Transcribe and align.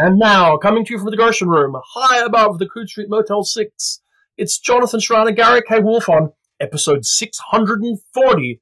And 0.00 0.16
now, 0.16 0.56
coming 0.56 0.84
to 0.84 0.92
you 0.92 1.00
from 1.00 1.10
the 1.10 1.16
Gershon 1.16 1.48
Room, 1.48 1.74
high 1.84 2.24
above 2.24 2.60
the 2.60 2.68
Coode 2.68 2.88
Street 2.88 3.08
Motel 3.10 3.42
6, 3.42 4.00
it's 4.36 4.60
Jonathan 4.60 5.00
and 5.10 5.36
Gary 5.36 5.60
K. 5.68 5.80
Wolfe 5.80 6.08
on 6.08 6.32
episode 6.60 7.04
640 7.04 8.60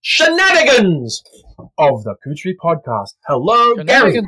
Shenanigans 0.00 1.22
of 1.78 2.02
the 2.02 2.16
Coode 2.24 2.36
Street 2.36 2.56
Podcast. 2.60 3.10
Hello, 3.28 3.76
Gary. 3.84 4.22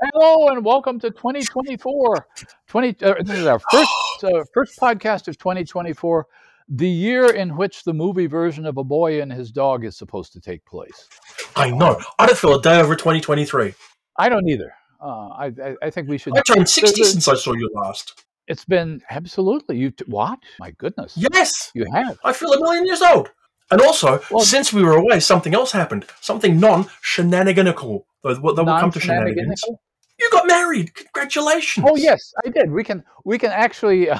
Hello 0.00 0.48
and 0.48 0.64
welcome 0.64 0.98
to 1.00 1.10
2024. 1.10 2.26
20, 2.66 3.04
uh, 3.04 3.14
this 3.22 3.38
is 3.38 3.44
our 3.46 3.58
first 3.58 3.92
uh, 4.24 4.44
first 4.54 4.78
podcast 4.80 5.28
of 5.28 5.36
2024, 5.36 6.26
the 6.70 6.88
year 6.88 7.26
in 7.26 7.54
which 7.58 7.84
the 7.84 7.92
movie 7.92 8.26
version 8.26 8.64
of 8.64 8.78
A 8.78 8.84
Boy 8.84 9.20
and 9.20 9.30
His 9.30 9.52
Dog 9.52 9.84
is 9.84 9.98
supposed 9.98 10.32
to 10.32 10.40
take 10.40 10.64
place. 10.64 11.10
I 11.56 11.70
know. 11.70 12.00
I 12.18 12.24
don't 12.24 12.38
feel 12.38 12.54
a 12.54 12.62
day 12.62 12.80
over 12.80 12.96
2023. 12.96 13.74
I 14.16 14.30
don't 14.30 14.48
either. 14.48 14.72
Uh, 15.00 15.28
I, 15.28 15.46
I, 15.62 15.76
I 15.82 15.90
think 15.90 16.08
we 16.08 16.18
should. 16.18 16.36
I 16.36 16.42
turned 16.42 16.68
60 16.68 17.04
since 17.04 17.28
I 17.28 17.34
saw 17.34 17.52
you 17.52 17.70
last. 17.74 18.24
It's 18.48 18.64
been 18.64 19.02
absolutely. 19.10 19.76
You 19.78 19.90
t- 19.90 20.04
what? 20.06 20.38
My 20.58 20.70
goodness. 20.72 21.14
Yes. 21.16 21.70
You 21.74 21.86
have. 21.92 22.18
I 22.24 22.32
feel 22.32 22.52
a 22.52 22.60
million 22.60 22.86
years 22.86 23.02
old. 23.02 23.30
And 23.70 23.82
also, 23.82 24.20
well, 24.30 24.44
since 24.44 24.72
we 24.72 24.82
were 24.82 24.96
away, 24.96 25.20
something 25.20 25.54
else 25.54 25.72
happened. 25.72 26.06
Something 26.20 26.58
non 26.58 26.84
shenaniganical. 27.04 28.04
That 28.24 28.42
will 28.42 28.54
come 28.56 28.90
to 28.90 29.00
shenanigans. 29.00 29.62
You 30.18 30.30
got 30.32 30.48
married. 30.48 30.94
Congratulations. 30.94 31.86
Oh 31.88 31.96
yes, 31.96 32.32
I 32.44 32.48
did. 32.48 32.72
We 32.72 32.82
can 32.82 33.04
we 33.24 33.38
can 33.38 33.50
actually 33.50 34.10
uh, 34.10 34.18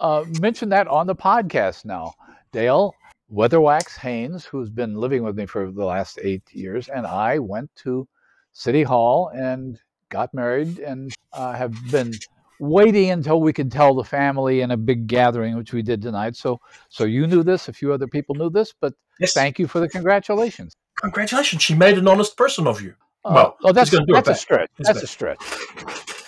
uh, 0.00 0.24
mention 0.40 0.70
that 0.70 0.88
on 0.88 1.06
the 1.06 1.14
podcast 1.14 1.84
now. 1.84 2.14
Dale 2.50 2.94
Weatherwax 3.30 3.98
Haynes, 3.98 4.46
who's 4.46 4.70
been 4.70 4.96
living 4.96 5.22
with 5.22 5.36
me 5.36 5.46
for 5.46 5.70
the 5.70 5.84
last 5.84 6.18
eight 6.22 6.42
years, 6.50 6.88
and 6.88 7.06
I 7.06 7.38
went 7.38 7.70
to 7.76 8.08
City 8.52 8.82
Hall 8.82 9.30
and 9.34 9.78
got 10.08 10.32
married 10.34 10.78
and 10.78 11.12
uh, 11.32 11.52
have 11.52 11.74
been 11.90 12.12
waiting 12.60 13.10
until 13.10 13.40
we 13.40 13.52
could 13.52 13.70
tell 13.70 13.94
the 13.94 14.04
family 14.04 14.60
in 14.60 14.70
a 14.70 14.76
big 14.76 15.06
gathering, 15.06 15.56
which 15.56 15.72
we 15.72 15.82
did 15.82 16.02
tonight. 16.02 16.36
So, 16.36 16.60
so 16.88 17.04
you 17.04 17.26
knew 17.26 17.42
this, 17.42 17.68
a 17.68 17.72
few 17.72 17.92
other 17.92 18.06
people 18.06 18.34
knew 18.34 18.50
this, 18.50 18.74
but 18.80 18.94
yes. 19.20 19.32
thank 19.32 19.58
you 19.58 19.66
for 19.66 19.80
the 19.80 19.88
congratulations. 19.88 20.74
Congratulations! 20.96 21.62
She 21.62 21.74
made 21.74 21.96
an 21.96 22.08
honest 22.08 22.36
person 22.36 22.66
of 22.66 22.82
you. 22.82 22.94
Uh, 23.24 23.32
well, 23.34 23.56
oh, 23.64 23.72
that's, 23.72 23.90
going 23.90 24.06
to 24.06 24.12
that's 24.12 24.28
a 24.28 24.34
stretch. 24.34 24.70
That's 24.78 25.00
best. 25.00 25.04
a 25.04 25.06
stretch. 25.06 25.38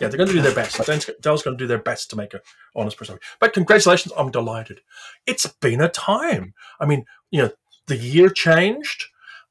Yeah, 0.00 0.08
they're 0.08 0.16
going 0.16 0.28
to 0.28 0.34
do 0.34 0.42
their 0.42 0.55
best. 0.55 0.78
Dell's 1.20 1.42
going 1.42 1.56
to 1.56 1.62
do 1.62 1.66
their 1.66 1.78
best 1.78 2.10
to 2.10 2.16
make 2.16 2.34
an 2.34 2.40
honest 2.77 2.96
person. 2.96 3.18
But 3.40 3.52
congratulations! 3.52 4.12
I'm 4.16 4.30
delighted. 4.30 4.80
It's 5.27 5.46
been 5.46 5.80
a 5.80 5.88
time. 5.88 6.55
I 6.78 6.86
mean, 6.86 7.05
you 7.30 7.42
know, 7.42 7.50
the 7.86 7.96
year 7.96 8.28
changed, 8.28 9.06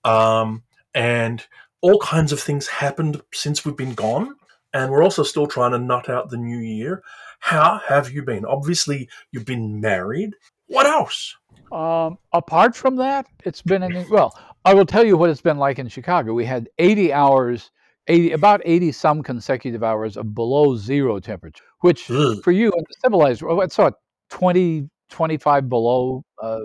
um, 0.06 0.64
and 0.94 1.46
all 1.82 2.00
kinds 2.00 2.32
of 2.32 2.40
things 2.40 2.68
happened 2.68 3.22
since 3.34 3.66
we've 3.66 3.78
been 3.78 3.94
gone, 3.94 4.36
and 4.74 4.92
we're 4.92 5.04
also 5.04 5.24
still 5.24 5.48
trying 5.48 5.72
to 5.72 5.80
nut 5.80 6.10
out 6.10 6.30
the 6.30 6.38
new 6.38 6.60
year. 6.60 7.04
How 7.40 7.80
have 7.88 8.12
you 8.12 8.24
been? 8.24 8.46
Obviously, 8.46 9.10
you've 9.32 9.46
been 9.46 9.80
married. 9.80 10.36
What 10.68 10.86
else? 10.86 11.36
Um, 11.72 12.18
apart 12.34 12.76
from 12.76 12.98
that, 12.98 13.28
it's 13.46 13.62
been 13.62 13.84
an, 13.84 14.06
well. 14.10 14.38
I 14.66 14.74
will 14.74 14.86
tell 14.86 15.06
you 15.06 15.16
what 15.16 15.30
it's 15.30 15.42
been 15.42 15.58
like 15.58 15.80
in 15.80 15.88
Chicago. 15.88 16.34
We 16.34 16.46
had 16.46 16.70
80 16.80 17.14
hours, 17.14 17.72
80 18.08 18.34
about 18.34 18.62
80 18.66 18.92
some 18.92 19.24
consecutive 19.24 19.84
hours 19.84 20.18
of 20.18 20.36
below 20.36 20.76
zero 20.76 21.20
temperature, 21.20 21.64
which 21.80 22.12
Ugh. 22.12 22.38
for 22.44 22.52
you 22.52 22.66
in 22.66 22.84
the 22.88 22.96
civilized 23.02 23.42
world, 23.42 23.64
it's 23.64 23.78
what 23.78 23.96
20, 24.32 24.90
25 25.10 25.70
below 25.70 26.24
uh, 26.44 26.60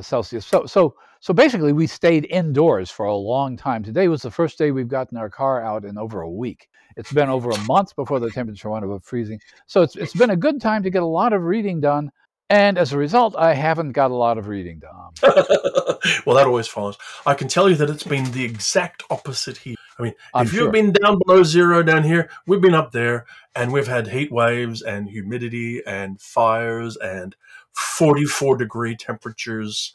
Celsius. 0.00 0.44
So, 0.44 0.66
so 0.66 0.94
so 1.20 1.34
basically, 1.34 1.72
we 1.72 1.86
stayed 1.86 2.26
indoors 2.30 2.90
for 2.90 3.06
a 3.06 3.14
long 3.14 3.56
time. 3.56 3.82
Today 3.82 4.08
was 4.08 4.22
the 4.22 4.30
first 4.30 4.58
day 4.58 4.70
we've 4.70 4.88
gotten 4.88 5.18
our 5.18 5.28
car 5.28 5.62
out 5.62 5.84
in 5.84 5.98
over 5.98 6.20
a 6.20 6.30
week. 6.30 6.68
It's 6.96 7.12
been 7.12 7.28
over 7.28 7.50
a 7.50 7.58
month 7.62 7.94
before 7.96 8.20
the 8.20 8.30
temperature 8.30 8.70
went 8.70 8.84
above 8.84 9.04
freezing. 9.04 9.40
So 9.66 9.82
it's, 9.82 9.96
it's 9.96 10.14
been 10.14 10.30
a 10.30 10.36
good 10.36 10.60
time 10.60 10.82
to 10.84 10.90
get 10.90 11.02
a 11.02 11.06
lot 11.06 11.32
of 11.32 11.42
reading 11.42 11.80
done. 11.80 12.10
And 12.50 12.78
as 12.78 12.92
a 12.92 12.98
result, 12.98 13.36
I 13.36 13.54
haven't 13.54 13.92
got 13.92 14.10
a 14.10 14.14
lot 14.14 14.38
of 14.38 14.48
reading 14.48 14.80
done. 14.80 15.12
well, 16.24 16.36
that 16.36 16.46
always 16.46 16.66
follows. 16.66 16.96
I 17.26 17.34
can 17.34 17.46
tell 17.46 17.68
you 17.68 17.76
that 17.76 17.90
it's 17.90 18.04
been 18.04 18.30
the 18.32 18.44
exact 18.44 19.02
opposite 19.10 19.58
here. 19.58 19.76
I 19.98 20.02
mean, 20.02 20.14
I'm 20.32 20.46
if 20.46 20.52
you've 20.54 20.72
been 20.72 20.92
down 20.92 21.18
below 21.24 21.42
zero 21.42 21.82
down 21.82 22.04
here, 22.04 22.30
we've 22.46 22.60
been 22.60 22.74
up 22.74 22.92
there 22.92 23.26
and 23.54 23.72
we've 23.72 23.88
had 23.88 24.06
heat 24.06 24.32
waves 24.32 24.80
and 24.80 25.08
humidity 25.08 25.82
and 25.84 26.20
fires 26.20 26.96
and 26.96 27.36
44 27.72 28.56
degree 28.56 28.96
temperatures 28.96 29.92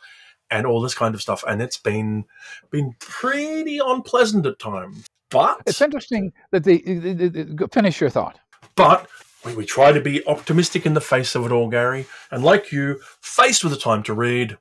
and 0.54 0.68
all 0.68 0.82
this 0.82 0.94
kind 0.94 1.16
of 1.16 1.22
stuff. 1.22 1.44
And 1.48 1.62
it's 1.62 1.78
been 1.78 2.26
been 2.70 2.96
pretty 3.00 3.80
unpleasant 3.84 4.46
at 4.46 4.60
times. 4.60 5.06
But 5.30 5.62
it's 5.66 5.82
interesting 5.82 6.32
that 6.52 6.64
they, 6.64 6.78
they, 6.78 7.14
they, 7.14 7.28
they 7.28 7.68
finish 7.72 8.00
your 8.00 8.12
thought. 8.12 8.40
But 8.76 9.08
we, 9.44 9.56
we 9.56 9.66
try 9.66 9.92
to 9.92 10.00
be 10.00 10.26
optimistic 10.28 10.86
in 10.86 10.94
the 10.94 11.02
face 11.02 11.34
of 11.34 11.46
it 11.46 11.52
all, 11.52 11.70
Gary. 11.70 12.06
And 12.30 12.44
like 12.44 12.72
you, 12.72 13.00
faced 13.22 13.64
with 13.64 13.74
the 13.74 13.80
time 13.80 14.04
to 14.04 14.14
read, 14.14 14.58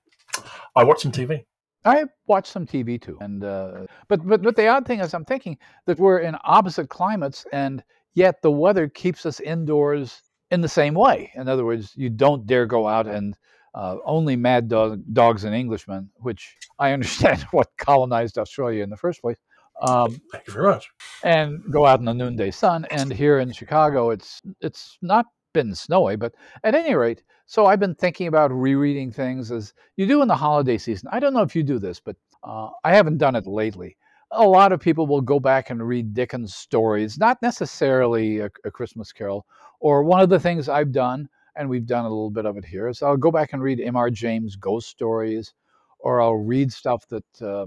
I 0.75 0.84
watch 0.84 1.03
some 1.03 1.12
TV. 1.12 1.44
I 1.84 2.04
watch 2.26 2.47
some 2.47 2.64
TV 2.64 3.00
too, 3.00 3.19
and 3.20 3.42
uh, 3.42 3.86
but 4.09 4.24
but 4.26 4.41
but 4.41 4.54
the 4.56 4.69
odd 4.69 4.86
thing 4.86 5.00
is, 5.00 5.14
I'm 5.14 5.24
thinking 5.24 5.59
that 5.86 5.98
we're 5.98 6.20
in 6.20 6.36
opposite 6.44 6.88
climates, 6.88 7.44
and 7.53 7.82
yet 8.14 8.41
the 8.41 8.53
weather 8.53 8.88
keeps 8.88 9.26
us 9.26 9.41
indoors 9.41 10.22
in 10.53 10.60
the 10.60 10.69
same 10.69 10.94
way. 10.94 11.32
In 11.34 11.48
other 11.48 11.64
words, 11.64 11.92
you 11.97 12.09
don't 12.09 12.47
dare 12.47 12.66
go 12.66 12.86
out 12.86 13.09
and 13.09 13.36
uh, 13.75 13.97
only 14.05 14.37
mad 14.37 14.69
dog, 14.69 15.03
dogs 15.12 15.44
and 15.44 15.55
Englishmen, 15.55 16.10
which 16.16 16.56
I 16.78 16.93
understand 16.93 17.43
what 17.53 17.69
colonized 17.78 18.38
Australia 18.38 18.83
in 18.83 18.91
the 18.91 18.97
first 18.97 19.21
place. 19.21 19.38
Um, 19.81 20.21
Thank 20.31 20.47
you 20.47 20.53
very 20.53 20.66
much. 20.66 20.91
And 21.25 21.62
go 21.71 21.87
out 21.87 21.99
in 21.99 22.05
the 22.05 22.15
noonday 22.15 22.50
sun. 22.50 22.87
And 22.91 23.12
here 23.12 23.38
in 23.38 23.53
Chicago, 23.53 24.10
it's 24.10 24.43
it's 24.60 24.99
not 25.03 25.27
been 25.53 25.75
snowy, 25.75 26.16
but 26.16 26.34
at 26.65 26.75
any 26.75 26.94
rate, 26.94 27.22
so 27.47 27.66
I've 27.66 27.81
been 27.81 27.94
thinking 27.94 28.27
about 28.27 28.50
rereading 28.50 29.10
things 29.10 29.50
as 29.50 29.75
you 29.97 30.06
do 30.06 30.22
in 30.22 30.28
the 30.28 30.37
holiday 30.37 30.78
season. 30.78 31.09
I 31.12 31.21
don't 31.21 31.34
know 31.34 31.43
if 31.43 31.54
you 31.54 31.62
do 31.62 31.78
this, 31.78 32.00
but 32.00 32.16
uh, 32.43 32.71
I 32.84 32.94
haven't 32.94 33.19
done 33.19 33.37
it 33.37 33.47
lately. 33.47 33.97
A 34.31 34.47
lot 34.47 34.72
of 34.72 34.81
people 34.81 35.06
will 35.06 35.21
go 35.21 35.39
back 35.39 35.69
and 35.69 35.87
read 35.87 36.15
Dickens 36.15 36.54
stories, 36.54 37.19
not 37.19 37.43
necessarily 37.43 38.39
a, 38.39 38.50
a 38.65 38.71
Christmas 38.71 39.12
Carol. 39.12 39.44
Or 39.81 40.03
one 40.03 40.21
of 40.21 40.31
the 40.31 40.41
things 40.41 40.69
I've 40.69 40.93
done 40.93 41.28
and 41.57 41.69
we've 41.69 41.87
done 41.87 42.05
a 42.05 42.09
little 42.09 42.31
bit 42.31 42.47
of 42.47 42.57
it 42.57 42.65
here. 42.65 42.93
So 42.93 43.07
I'll 43.07 43.17
go 43.17 43.31
back 43.31 43.53
and 43.53 43.63
read 43.63 43.81
M.R. 43.81 44.11
James 44.11 44.57
ghost 44.57 44.89
stories, 44.89 45.55
or 45.99 46.21
I'll 46.21 46.37
read 46.37 46.73
stuff 46.73 47.07
that 47.09 47.43
uh, 47.43 47.67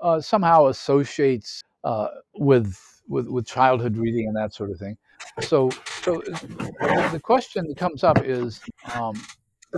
uh, 0.00 0.20
somehow 0.20 0.66
associates 0.66 1.62
uh, 1.84 2.08
with, 2.34 2.78
with 3.08 3.28
with 3.28 3.46
childhood 3.46 3.96
reading 3.96 4.28
and 4.28 4.36
that 4.36 4.54
sort 4.54 4.70
of 4.70 4.78
thing. 4.78 4.96
So, 5.40 5.70
so 6.02 6.18
the 6.18 7.20
question 7.22 7.66
that 7.68 7.76
comes 7.76 8.04
up 8.04 8.24
is: 8.24 8.60
um, 8.94 9.20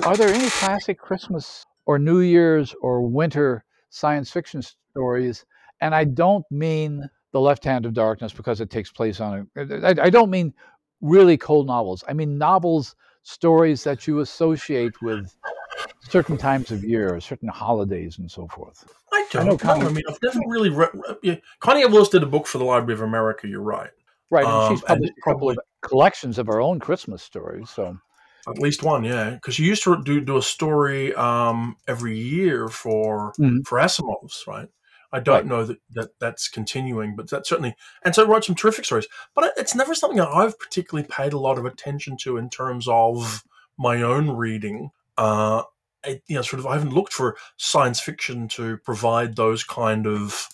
Are 0.04 0.16
there 0.16 0.28
any 0.28 0.50
classic 0.50 0.98
Christmas 0.98 1.64
or 1.86 1.98
New 1.98 2.20
Year's 2.20 2.74
or 2.80 3.02
winter 3.02 3.64
science 3.90 4.30
fiction 4.30 4.62
stories? 4.90 5.44
And 5.80 5.94
I 5.94 6.04
don't 6.04 6.44
mean 6.50 7.08
the 7.32 7.40
Left 7.40 7.64
Hand 7.64 7.86
of 7.86 7.94
Darkness 7.94 8.32
because 8.32 8.60
it 8.60 8.70
takes 8.70 8.90
place 8.90 9.20
on 9.20 9.48
a. 9.56 9.86
I, 9.86 10.06
I 10.06 10.10
don't 10.10 10.30
mean 10.30 10.54
really 11.00 11.36
cold 11.36 11.66
novels. 11.66 12.02
I 12.08 12.12
mean 12.12 12.38
novels 12.38 12.94
stories 13.24 13.82
that 13.84 14.06
you 14.06 14.20
associate 14.20 15.00
with 15.02 15.34
certain 16.08 16.36
times 16.36 16.70
of 16.70 16.84
year, 16.84 17.18
certain 17.20 17.48
holidays, 17.48 18.18
and 18.18 18.30
so 18.30 18.46
forth. 18.48 18.84
I 19.12 19.26
don't 19.32 19.42
I 19.42 19.48
know. 19.48 19.58
Connie, 19.58 19.86
I 19.86 19.88
mean, 19.88 20.04
I've 20.08 20.18
never 20.22 20.40
really 20.46 20.70
read. 20.70 20.90
Yeah, 21.22 21.36
Connie 21.58 21.84
Willis 21.86 22.10
did 22.10 22.22
a 22.22 22.26
book 22.26 22.46
for 22.46 22.58
the 22.58 22.64
Library 22.64 22.94
of 22.94 23.00
America. 23.00 23.48
You're 23.48 23.62
right. 23.62 23.90
Right, 24.30 24.44
and 24.44 24.52
um, 24.52 24.72
she's 24.72 24.82
published 24.82 25.12
and 25.16 25.24
couple 25.24 25.50
of 25.50 25.58
collections 25.82 26.38
of 26.38 26.46
her 26.46 26.60
own 26.60 26.80
Christmas 26.80 27.22
stories. 27.22 27.70
So 27.70 27.98
at 28.48 28.58
least 28.58 28.82
one, 28.82 29.04
yeah, 29.04 29.30
because 29.30 29.54
she 29.54 29.64
used 29.64 29.82
to 29.84 30.02
do 30.02 30.20
do 30.20 30.36
a 30.36 30.42
story 30.42 31.14
um, 31.14 31.76
every 31.88 32.18
year 32.18 32.68
for 32.68 33.32
mm-hmm. 33.38 33.60
for 33.62 33.78
Asimov's, 33.78 34.44
right? 34.46 34.68
I 35.14 35.20
don't 35.20 35.34
right. 35.34 35.46
know 35.46 35.64
that, 35.64 35.78
that 35.92 36.08
that's 36.18 36.48
continuing, 36.48 37.14
but 37.14 37.30
that 37.30 37.46
certainly, 37.46 37.76
and 38.04 38.12
so 38.12 38.26
wrote 38.26 38.44
some 38.44 38.56
terrific 38.56 38.84
stories. 38.84 39.06
But 39.32 39.52
it's 39.56 39.74
never 39.74 39.94
something 39.94 40.18
that 40.18 40.28
I've 40.28 40.58
particularly 40.58 41.06
paid 41.08 41.32
a 41.32 41.38
lot 41.38 41.56
of 41.56 41.64
attention 41.64 42.16
to 42.22 42.36
in 42.36 42.50
terms 42.50 42.88
of 42.88 43.44
my 43.78 44.02
own 44.02 44.30
reading. 44.30 44.90
Uh, 45.16 45.62
I, 46.04 46.20
you 46.26 46.34
know, 46.34 46.42
sort 46.42 46.58
of, 46.58 46.66
I 46.66 46.74
haven't 46.74 46.94
looked 46.94 47.12
for 47.12 47.36
science 47.56 48.00
fiction 48.00 48.48
to 48.48 48.76
provide 48.78 49.36
those 49.36 49.62
kind 49.62 50.08
of 50.08 50.48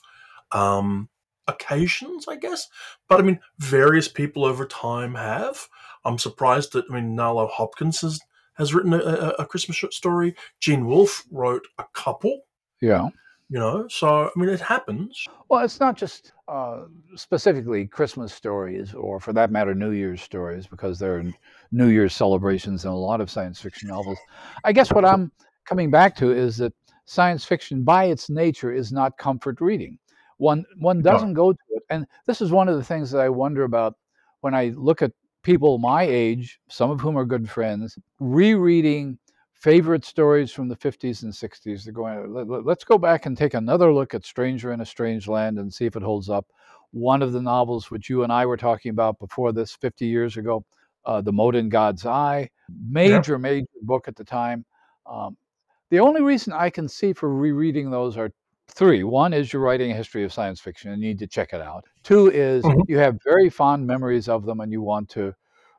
um, 0.53 1.09
occasions, 1.49 2.29
I 2.29 2.37
guess. 2.37 2.69
But 3.09 3.19
I 3.19 3.23
mean, 3.23 3.41
various 3.59 4.09
people 4.09 4.45
over 4.45 4.67
time 4.67 5.15
have. 5.15 5.69
I'm 6.05 6.19
surprised 6.19 6.75
that 6.75 6.85
I 6.91 6.95
mean, 6.95 7.17
Nalo 7.17 7.49
Hopkinson 7.49 8.11
has 8.11 8.21
has 8.57 8.75
written 8.75 8.93
a, 8.93 8.99
a, 8.99 9.29
a 9.39 9.47
Christmas 9.47 9.83
story. 9.91 10.35
Gene 10.61 10.87
Wolfe 10.87 11.25
wrote 11.31 11.67
a 11.79 11.85
couple. 11.95 12.43
Yeah 12.83 13.09
you 13.51 13.59
know 13.59 13.87
so 13.89 14.25
i 14.25 14.31
mean 14.37 14.49
it 14.49 14.61
happens. 14.61 15.27
Well 15.49 15.65
it's 15.65 15.81
not 15.81 15.97
just 15.97 16.33
uh, 16.49 16.85
specifically 17.17 17.87
christmas 17.87 18.33
stories 18.33 18.95
or 18.95 19.21
for 19.21 19.33
that 19.33 19.51
matter 19.51 19.75
new 19.75 19.91
year's 19.91 20.23
stories 20.23 20.67
because 20.67 20.99
there 20.99 21.17
are 21.19 21.25
new 21.73 21.89
year's 21.89 22.15
celebrations 22.15 22.85
in 22.85 22.91
a 22.91 22.97
lot 22.97 23.21
of 23.21 23.31
science 23.31 23.61
fiction 23.61 23.89
novels. 23.89 24.19
I 24.65 24.73
guess 24.73 24.93
what 24.93 25.05
i'm 25.05 25.33
coming 25.65 25.91
back 25.91 26.17
to 26.17 26.31
is 26.33 26.57
that 26.59 26.73
science 27.05 27.45
fiction 27.45 27.83
by 27.83 28.05
its 28.05 28.31
nature 28.31 28.73
is 28.73 28.93
not 28.93 29.19
comfort 29.19 29.61
reading. 29.61 29.99
One 30.39 30.65
one 30.79 31.03
doesn't 31.03 31.35
go 31.35 31.53
to 31.53 31.59
it 31.71 31.83
and 31.91 32.07
this 32.27 32.41
is 32.41 32.51
one 32.51 32.69
of 32.69 32.77
the 32.77 32.85
things 32.85 33.11
that 33.11 33.21
i 33.21 33.29
wonder 33.29 33.65
about 33.65 33.97
when 34.41 34.55
I 34.55 34.73
look 34.77 35.03
at 35.03 35.13
people 35.43 35.79
my 35.79 36.03
age, 36.03 36.61
some 36.69 36.91
of 36.91 37.01
whom 37.01 37.17
are 37.17 37.25
good 37.25 37.49
friends, 37.49 37.99
rereading 38.19 39.19
favorite 39.61 40.05
stories 40.05 40.51
from 40.51 40.69
the 40.69 40.77
50s 40.77 41.23
and 41.23 41.33
60s. 41.33 41.85
They're 41.85 41.93
going, 41.93 42.33
let's 42.65 42.85
go 42.85 42.99
back 42.99 43.27
and 43.27 43.37
take 43.37 43.55
another 43.55 43.93
look 43.93 44.15
at 44.15 44.25
Stranger 44.25 44.73
in 44.73 44.81
a 44.81 44.87
Strange 44.87 45.29
Land 45.29 45.59
and 45.59 45.73
see 45.73 45.87
if 45.87 45.97
it 45.97 46.03
holds 46.03 46.31
up. 46.31 46.47
One 46.93 47.23
of 47.23 47.33
the 47.33 47.43
novels 47.43 47.91
which 47.91 48.09
you 48.09 48.25
and 48.25 48.33
I 48.33 48.47
were 48.47 48.57
talking 48.57 48.91
about 48.91 49.19
before 49.19 49.53
this 49.53 49.73
50 49.73 50.07
years 50.07 50.37
ago, 50.37 50.65
uh, 51.05 51.21
The 51.21 51.33
Mote 51.33 51.55
in 51.55 51.69
God's 51.69 52.05
Eye, 52.07 52.51
major, 52.89 53.35
yep. 53.35 53.41
major 53.41 53.67
book 53.83 54.09
at 54.09 54.17
the 54.17 54.25
time. 54.25 54.65
Um, 55.07 55.37
the 55.91 56.01
only 56.01 56.23
reason 56.23 56.53
I 56.53 56.71
can 56.71 56.89
see 56.89 57.13
for 57.13 57.33
rereading 57.33 57.91
those 57.91 58.17
are 58.17 58.31
three. 58.69 59.05
One 59.05 59.33
is 59.33 59.53
you're 59.53 59.63
writing 59.63 59.91
a 59.91 59.95
history 59.95 60.25
of 60.25 60.33
science 60.33 60.61
fiction 60.61 60.93
and 60.93 61.03
you 61.03 61.09
need 61.09 61.19
to 61.19 61.27
check 61.27 61.53
it 61.53 61.61
out. 61.61 61.85
Two 62.03 62.31
is 62.31 62.65
mm-hmm. 62.65 62.81
you 62.89 62.99
have 62.99 63.19
very 63.25 63.51
fond 63.51 63.87
memories 63.87 64.29
of 64.29 64.47
them 64.47 64.61
and 64.61 64.73
you 64.73 64.81
want 64.81 65.09
to 65.11 65.35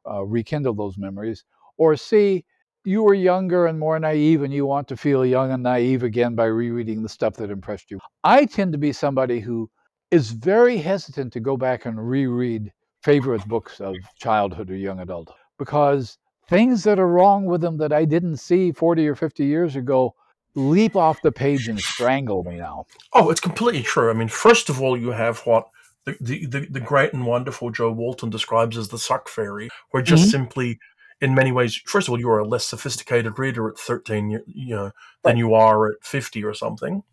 uh, 0.09 0.23
rekindle 0.23 0.75
those 0.75 0.97
memories. 0.97 1.45
Or 1.77 1.95
C, 1.95 2.45
you 2.83 3.03
were 3.03 3.13
younger 3.13 3.67
and 3.67 3.79
more 3.79 3.99
naive 3.99 4.41
and 4.41 4.53
you 4.53 4.65
want 4.65 4.87
to 4.87 4.97
feel 4.97 5.25
young 5.25 5.51
and 5.51 5.63
naive 5.63 6.03
again 6.03 6.35
by 6.35 6.45
rereading 6.45 7.03
the 7.03 7.09
stuff 7.09 7.35
that 7.35 7.51
impressed 7.51 7.91
you. 7.91 7.99
I 8.23 8.45
tend 8.45 8.71
to 8.71 8.77
be 8.77 8.91
somebody 8.91 9.39
who 9.39 9.69
is 10.09 10.31
very 10.31 10.77
hesitant 10.77 11.33
to 11.33 11.39
go 11.39 11.57
back 11.57 11.85
and 11.85 12.09
reread 12.09 12.71
favorite 13.03 13.47
books 13.47 13.79
of 13.79 13.95
childhood 14.17 14.69
or 14.69 14.75
young 14.75 14.99
adulthood 14.99 15.35
because 15.57 16.17
things 16.49 16.83
that 16.83 16.99
are 16.99 17.07
wrong 17.07 17.45
with 17.45 17.61
them 17.61 17.77
that 17.77 17.93
I 17.93 18.05
didn't 18.05 18.37
see 18.37 18.71
40 18.71 19.07
or 19.07 19.15
50 19.15 19.45
years 19.45 19.75
ago 19.75 20.15
leap 20.55 20.95
off 20.95 21.21
the 21.21 21.31
page 21.31 21.67
and 21.67 21.79
strangle 21.79 22.43
me 22.43 22.57
now. 22.57 22.85
Oh, 23.13 23.29
it's 23.29 23.39
completely 23.39 23.83
true. 23.83 24.09
I 24.09 24.13
mean, 24.13 24.27
first 24.27 24.69
of 24.69 24.81
all, 24.81 24.97
you 24.97 25.11
have 25.11 25.39
what 25.45 25.69
the, 26.05 26.17
the, 26.19 26.67
the, 26.69 26.79
great 26.79 27.13
and 27.13 27.25
wonderful 27.25 27.69
Jo 27.69 27.91
Walton 27.91 28.29
describes 28.29 28.77
as 28.77 28.89
the 28.89 28.97
suck 28.97 29.29
fairy, 29.29 29.69
where 29.91 30.01
just 30.01 30.23
mm-hmm. 30.23 30.31
simply, 30.31 30.79
in 31.21 31.35
many 31.35 31.51
ways, 31.51 31.79
first 31.85 32.07
of 32.07 32.11
all, 32.11 32.19
you 32.19 32.29
are 32.29 32.39
a 32.39 32.47
less 32.47 32.65
sophisticated 32.65 33.37
reader 33.37 33.69
at 33.69 33.77
13, 33.77 34.41
you 34.47 34.75
know, 34.75 34.91
than 35.23 35.37
you 35.37 35.53
are 35.53 35.91
at 35.91 36.03
50 36.03 36.43
or 36.43 36.53
something. 36.53 37.03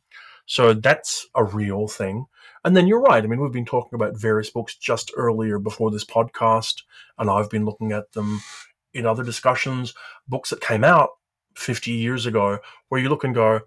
So 0.46 0.72
that's 0.72 1.26
a 1.34 1.44
real 1.44 1.88
thing. 1.88 2.24
And 2.64 2.74
then 2.74 2.86
you're 2.86 3.02
right. 3.02 3.22
I 3.22 3.26
mean, 3.26 3.40
we've 3.40 3.52
been 3.52 3.66
talking 3.66 3.94
about 3.94 4.18
various 4.18 4.50
books 4.50 4.74
just 4.74 5.12
earlier 5.16 5.58
before 5.58 5.90
this 5.90 6.04
podcast, 6.04 6.82
and 7.18 7.30
I've 7.30 7.50
been 7.50 7.66
looking 7.66 7.92
at 7.92 8.12
them 8.12 8.40
in 8.94 9.06
other 9.06 9.22
discussions, 9.22 9.94
books 10.26 10.50
that 10.50 10.60
came 10.60 10.84
out 10.84 11.10
50 11.56 11.92
years 11.92 12.24
ago, 12.24 12.58
where 12.88 13.00
you 13.00 13.10
look 13.10 13.24
and 13.24 13.34
go, 13.34 13.60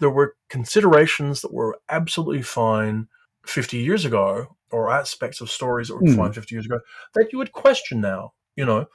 there 0.00 0.10
were 0.10 0.36
considerations 0.50 1.40
that 1.40 1.52
were 1.52 1.78
absolutely 1.88 2.42
fine 2.42 3.08
50 3.46 3.78
years 3.78 4.04
ago, 4.04 4.56
or 4.70 4.90
aspects 4.90 5.40
of 5.40 5.50
stories 5.50 5.88
that 5.88 5.96
were 5.96 6.02
mm. 6.02 6.16
fine 6.16 6.32
50 6.32 6.54
years 6.54 6.66
ago, 6.66 6.80
that 7.14 7.32
you 7.32 7.38
would 7.38 7.52
question 7.52 8.00
now. 8.00 8.32
You 8.54 8.66
know, 8.66 8.86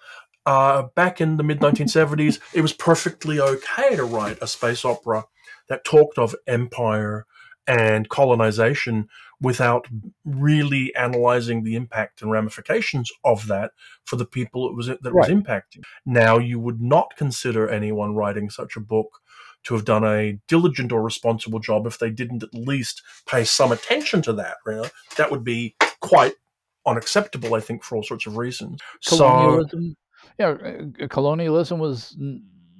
uh, 0.45 0.83
back 0.95 1.21
in 1.21 1.37
the 1.37 1.43
mid 1.43 1.59
1970s, 1.59 2.39
it 2.53 2.61
was 2.61 2.73
perfectly 2.73 3.39
okay 3.39 3.95
to 3.95 4.03
write 4.03 4.37
a 4.41 4.47
space 4.47 4.83
opera 4.83 5.25
that 5.69 5.85
talked 5.85 6.17
of 6.17 6.35
empire 6.47 7.25
and 7.65 8.09
colonization 8.09 9.07
without 9.39 9.87
really 10.25 10.93
analyzing 10.95 11.63
the 11.63 11.75
impact 11.75 12.21
and 12.21 12.31
ramifications 12.31 13.11
of 13.23 13.47
that 13.47 13.71
for 14.05 14.15
the 14.15 14.25
people 14.25 14.69
it 14.69 14.75
was 14.75 14.87
that 14.87 14.99
right. 15.03 15.13
was 15.13 15.29
impacting. 15.29 15.83
Now 16.05 16.37
you 16.37 16.59
would 16.59 16.81
not 16.81 17.15
consider 17.17 17.69
anyone 17.69 18.15
writing 18.15 18.49
such 18.49 18.75
a 18.75 18.81
book 18.81 19.19
to 19.63 19.73
have 19.73 19.85
done 19.85 20.03
a 20.03 20.39
diligent 20.47 20.91
or 20.91 21.01
responsible 21.01 21.59
job 21.59 21.87
if 21.87 21.99
they 21.99 22.09
didn't 22.09 22.43
at 22.43 22.53
least 22.53 23.01
pay 23.25 23.45
some 23.45 23.71
attention 23.71 24.21
to 24.23 24.33
that. 24.33 24.57
Right? 24.65 24.91
That 25.17 25.31
would 25.31 25.43
be 25.43 25.75
quite 26.01 26.33
unacceptable, 26.85 27.53
I 27.53 27.59
think, 27.59 27.83
for 27.83 27.95
all 27.95 28.03
sorts 28.03 28.25
of 28.27 28.37
reasons. 28.37 28.81
Colonialism, 29.05 29.89
so, 29.89 30.02
yeah, 30.39 30.49
uh, 30.49 31.07
colonialism 31.07 31.79
was 31.79 32.15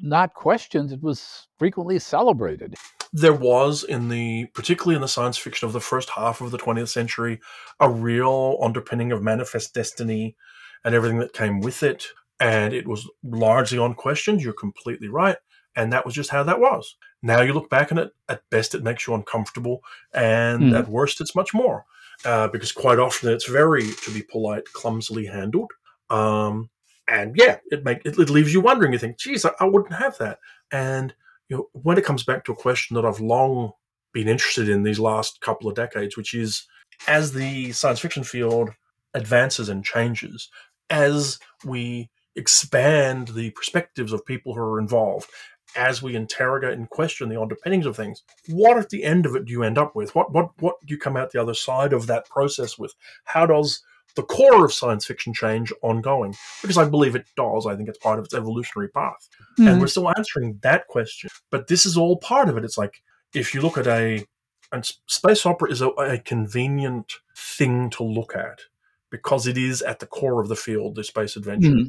not 0.02 0.34
questioned; 0.34 0.92
it 0.92 1.02
was 1.02 1.48
frequently 1.58 2.00
celebrated. 2.00 2.76
There 3.14 3.34
was 3.34 3.84
in 3.84 4.10
the 4.10 4.48
particularly 4.54 4.96
in 4.96 5.02
the 5.02 5.08
science 5.08 5.38
fiction 5.38 5.68
of 5.68 5.74
the 5.74 5.80
first 5.80 6.10
half 6.10 6.42
of 6.42 6.50
the 6.50 6.58
20th 6.58 6.90
century 6.90 7.40
a 7.80 7.90
real 7.90 8.58
underpinning 8.60 9.12
of 9.12 9.22
manifest 9.22 9.74
destiny 9.76 10.36
and 10.84 10.96
everything 10.96 11.20
that 11.20 11.32
came 11.32 11.62
with 11.62 11.84
it 11.84 12.08
and 12.40 12.74
it 12.74 12.88
was 12.88 13.08
largely 13.24 13.78
unquestioned 13.78 14.42
you're 14.42 14.52
completely 14.52 15.08
right 15.08 15.38
and 15.76 15.94
that 15.94 16.06
was 16.06 16.16
just 16.16 16.32
how 16.32 16.42
that 16.42 16.60
was. 16.60 16.96
Now 17.22 17.42
you 17.42 17.54
look 17.54 17.70
back 17.70 17.92
on 17.92 18.00
it 18.00 18.12
at 18.28 18.42
best 18.50 18.74
it 18.74 18.84
makes 18.84 19.06
you 19.06 19.14
uncomfortable 19.14 19.82
and 20.14 20.64
mm. 20.64 20.80
at 20.80 20.88
worst 20.88 21.22
it's 21.22 21.36
much 21.36 21.54
more 21.54 21.86
uh, 22.26 22.48
because 22.48 22.72
quite 22.72 23.00
often 23.00 23.32
it's 23.32 23.48
very 23.48 23.92
to 24.04 24.12
be 24.12 24.24
polite 24.24 24.66
clumsily 24.74 25.28
handled. 25.28 25.72
Um, 26.10 26.70
and 27.08 27.36
yeah 27.36 27.58
it 27.72 27.84
make 27.84 28.00
it, 28.06 28.18
it, 28.18 28.30
leaves 28.30 28.54
you 28.54 28.62
wondering 28.62 28.94
you 28.94 29.00
think 29.00 29.18
geez 29.18 29.46
I, 29.46 29.52
I 29.60 29.66
wouldn't 29.66 29.94
have 29.94 30.18
that 30.20 30.40
and 30.72 31.14
you 31.50 31.58
know, 31.58 31.68
when 31.74 31.98
it 31.98 32.06
comes 32.06 32.24
back 32.24 32.46
to 32.46 32.52
a 32.52 32.56
question 32.56 32.96
that 32.96 33.06
I've 33.06 33.20
long 33.20 33.74
been 34.14 34.28
interested 34.28 34.70
in 34.70 34.84
these 34.84 35.00
last 35.00 35.42
couple 35.42 35.70
of 35.70 35.76
decades, 35.76 36.16
which 36.16 36.34
is 36.34 36.68
as 37.08 37.34
the 37.34 37.72
science 37.72 38.00
fiction 38.00 38.24
field 38.24 38.72
advances 39.14 39.70
and 39.70 39.84
changes, 39.84 40.50
as 40.90 41.40
we 41.66 42.10
expand 42.36 43.30
the 43.30 43.52
perspectives 43.52 44.14
of 44.14 44.26
people 44.26 44.54
who 44.54 44.62
are 44.62 44.80
involved, 44.80 45.30
as 45.76 46.02
we 46.02 46.16
interrogate 46.16 46.74
and 46.74 46.90
question 46.90 47.30
the 47.30 47.42
underpinnings 47.42 47.86
of 47.86 47.96
things, 47.96 48.24
what 48.48 48.78
at 48.78 48.90
the 48.90 49.04
end 49.04 49.26
of 49.26 49.36
it 49.36 49.46
do 49.46 49.52
you 49.52 49.64
end 49.64 49.78
up 49.78 49.96
with? 49.96 50.16
What 50.16 50.32
what 50.32 50.52
what 50.60 50.76
do 50.86 50.94
you 50.94 51.00
come 51.00 51.18
out 51.18 51.32
the 51.32 51.42
other 51.42 51.54
side 51.54 51.94
of 51.94 52.08
that 52.08 52.30
process 52.30 52.78
with? 52.78 52.94
How 53.26 53.46
does 53.46 53.82
the 54.16 54.24
core 54.24 54.66
of 54.66 54.74
science 54.74 55.06
fiction 55.06 55.34
change 55.34 55.74
ongoing? 55.82 56.36
Because 56.62 56.78
I 56.78 56.86
believe 56.86 57.16
it 57.16 57.26
does. 57.36 57.66
I 57.66 57.76
think 57.76 57.90
it's 57.90 57.98
part 57.98 58.20
of 58.20 58.26
its 58.26 58.34
evolutionary 58.34 58.90
path. 58.90 59.28
Mm-hmm. 59.58 59.68
And 59.68 59.82
we're 59.82 59.88
still 59.88 60.12
answering 60.16 60.60
that 60.62 60.88
question. 60.88 61.30
But 61.50 61.68
this 61.68 61.86
is 61.86 61.98
all 61.98 62.18
part 62.18 62.50
of 62.50 62.58
it. 62.58 62.66
It's 62.66 62.78
like 62.78 63.02
if 63.34 63.54
you 63.54 63.62
look 63.62 63.78
at 63.78 63.88
a, 63.88 64.26
and 64.72 64.86
space 65.08 65.46
opera 65.46 65.72
is 65.72 65.82
a, 65.82 65.90
a 65.90 66.20
convenient 66.20 67.14
thing 67.36 67.90
to 67.92 68.04
look 68.04 68.36
at 68.36 68.62
because 69.10 69.46
it 69.46 69.58
is 69.58 69.82
at 69.84 70.00
the 70.00 70.08
core 70.08 70.42
of 70.42 70.50
the 70.50 70.56
field, 70.56 70.96
the 70.96 71.04
space 71.04 71.36
adventure. 71.36 71.70
Mm-hmm. 71.70 71.88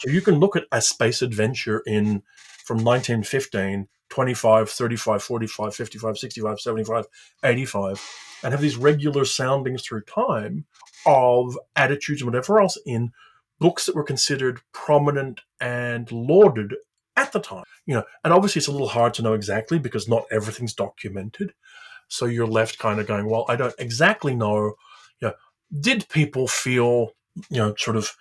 So 0.00 0.10
you 0.10 0.20
can 0.20 0.34
look 0.34 0.56
at 0.56 0.64
a 0.72 0.82
space 0.82 1.22
adventure 1.22 1.82
in 1.86 2.22
from 2.64 2.78
1915, 2.78 3.88
25, 4.08 4.70
35, 4.70 5.22
45, 5.22 5.74
55, 5.74 6.18
65, 6.18 6.60
75, 6.60 7.04
85, 7.42 8.10
and 8.42 8.52
have 8.52 8.60
these 8.60 8.76
regular 8.76 9.24
soundings 9.24 9.82
through 9.82 10.02
time 10.02 10.64
of 11.06 11.58
attitudes 11.74 12.20
and 12.22 12.30
whatever 12.30 12.60
else 12.60 12.78
in 12.86 13.12
books 13.58 13.86
that 13.86 13.94
were 13.94 14.04
considered 14.04 14.60
prominent 14.72 15.40
and 15.60 16.10
lauded 16.12 16.74
at 17.16 17.32
the 17.32 17.40
time. 17.40 17.64
You 17.86 17.94
know, 17.94 18.04
and 18.24 18.32
obviously 18.32 18.60
it's 18.60 18.68
a 18.68 18.72
little 18.72 18.88
hard 18.88 19.14
to 19.14 19.22
know 19.22 19.34
exactly 19.34 19.78
because 19.78 20.08
not 20.08 20.26
everything's 20.30 20.74
documented. 20.74 21.54
So 22.08 22.26
you're 22.26 22.46
left 22.46 22.78
kind 22.78 23.00
of 23.00 23.06
going, 23.06 23.28
well, 23.28 23.44
I 23.48 23.56
don't 23.56 23.74
exactly 23.78 24.34
know. 24.34 24.74
You 25.20 25.28
know, 25.28 25.34
did 25.80 26.08
people 26.08 26.46
feel, 26.46 27.12
you 27.50 27.58
know, 27.58 27.74
sort 27.76 27.96
of 27.96 28.14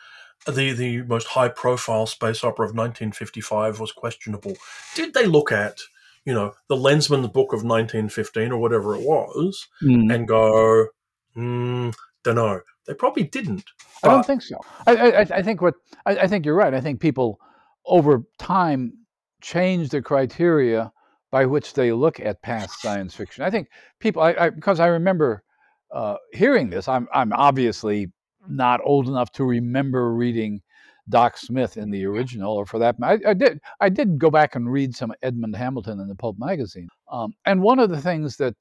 the 0.45 0.73
the 0.73 1.01
most 1.03 1.27
high 1.27 1.49
profile 1.49 2.05
space 2.05 2.43
opera 2.43 2.65
of 2.65 2.75
1955 2.75 3.79
was 3.79 3.91
questionable? 3.91 4.53
Did 4.95 5.13
they 5.13 5.25
look 5.25 5.51
at 5.51 5.79
you 6.25 6.33
know 6.33 6.53
the 6.67 6.75
Lensman's 6.75 7.27
book 7.27 7.53
of 7.53 7.63
1915 7.63 8.51
or 8.51 8.57
whatever 8.57 8.95
it 8.95 9.01
was 9.01 9.67
mm. 9.81 10.13
and 10.13 10.27
go, 10.27 10.87
mm, 11.35 11.93
don't 12.23 12.35
know. 12.35 12.61
They 12.87 12.93
probably 12.93 13.23
didn't. 13.23 13.63
I 14.03 14.09
don't 14.09 14.25
think 14.25 14.41
so. 14.41 14.59
I, 14.85 14.95
I, 14.95 15.19
I 15.21 15.41
think 15.41 15.61
what 15.61 15.75
I, 16.05 16.17
I, 16.17 16.27
think 16.27 16.45
you're 16.45 16.55
right. 16.55 16.73
I 16.73 16.81
think 16.81 16.99
people 16.99 17.39
over 17.85 18.23
time 18.37 18.93
change 19.41 19.89
the 19.89 20.01
criteria 20.01 20.91
by 21.31 21.45
which 21.45 21.73
they 21.73 21.91
look 21.91 22.19
at 22.19 22.41
past 22.43 22.81
science 22.81 23.15
fiction. 23.15 23.43
I 23.43 23.49
think 23.49 23.69
people, 23.99 24.21
I, 24.21 24.49
because 24.49 24.79
I 24.79 24.87
remember 24.87 25.43
uh, 25.91 26.17
hearing 26.33 26.69
this. 26.69 26.87
I'm 26.87 27.07
I'm 27.13 27.33
obviously 27.33 28.11
not 28.49 28.81
old 28.83 29.07
enough 29.07 29.31
to 29.33 29.43
remember 29.43 30.13
reading 30.13 30.61
Doc 31.09 31.37
Smith 31.37 31.77
in 31.77 31.91
the 31.91 32.05
original, 32.05 32.53
or 32.53 32.65
for 32.65 32.79
that, 32.79 32.95
I, 33.01 33.19
I 33.27 33.33
did 33.33 33.59
I 33.79 33.89
did 33.89 34.17
go 34.17 34.31
back 34.31 34.55
and 34.55 34.71
read 34.71 34.95
some 34.95 35.13
Edmund 35.21 35.55
Hamilton 35.55 35.99
in 35.99 36.07
the 36.07 36.15
Pulp 36.15 36.37
magazine. 36.39 36.87
Um, 37.11 37.33
and 37.45 37.61
one 37.61 37.79
of 37.79 37.89
the 37.89 38.01
things 38.01 38.37
that 38.37 38.55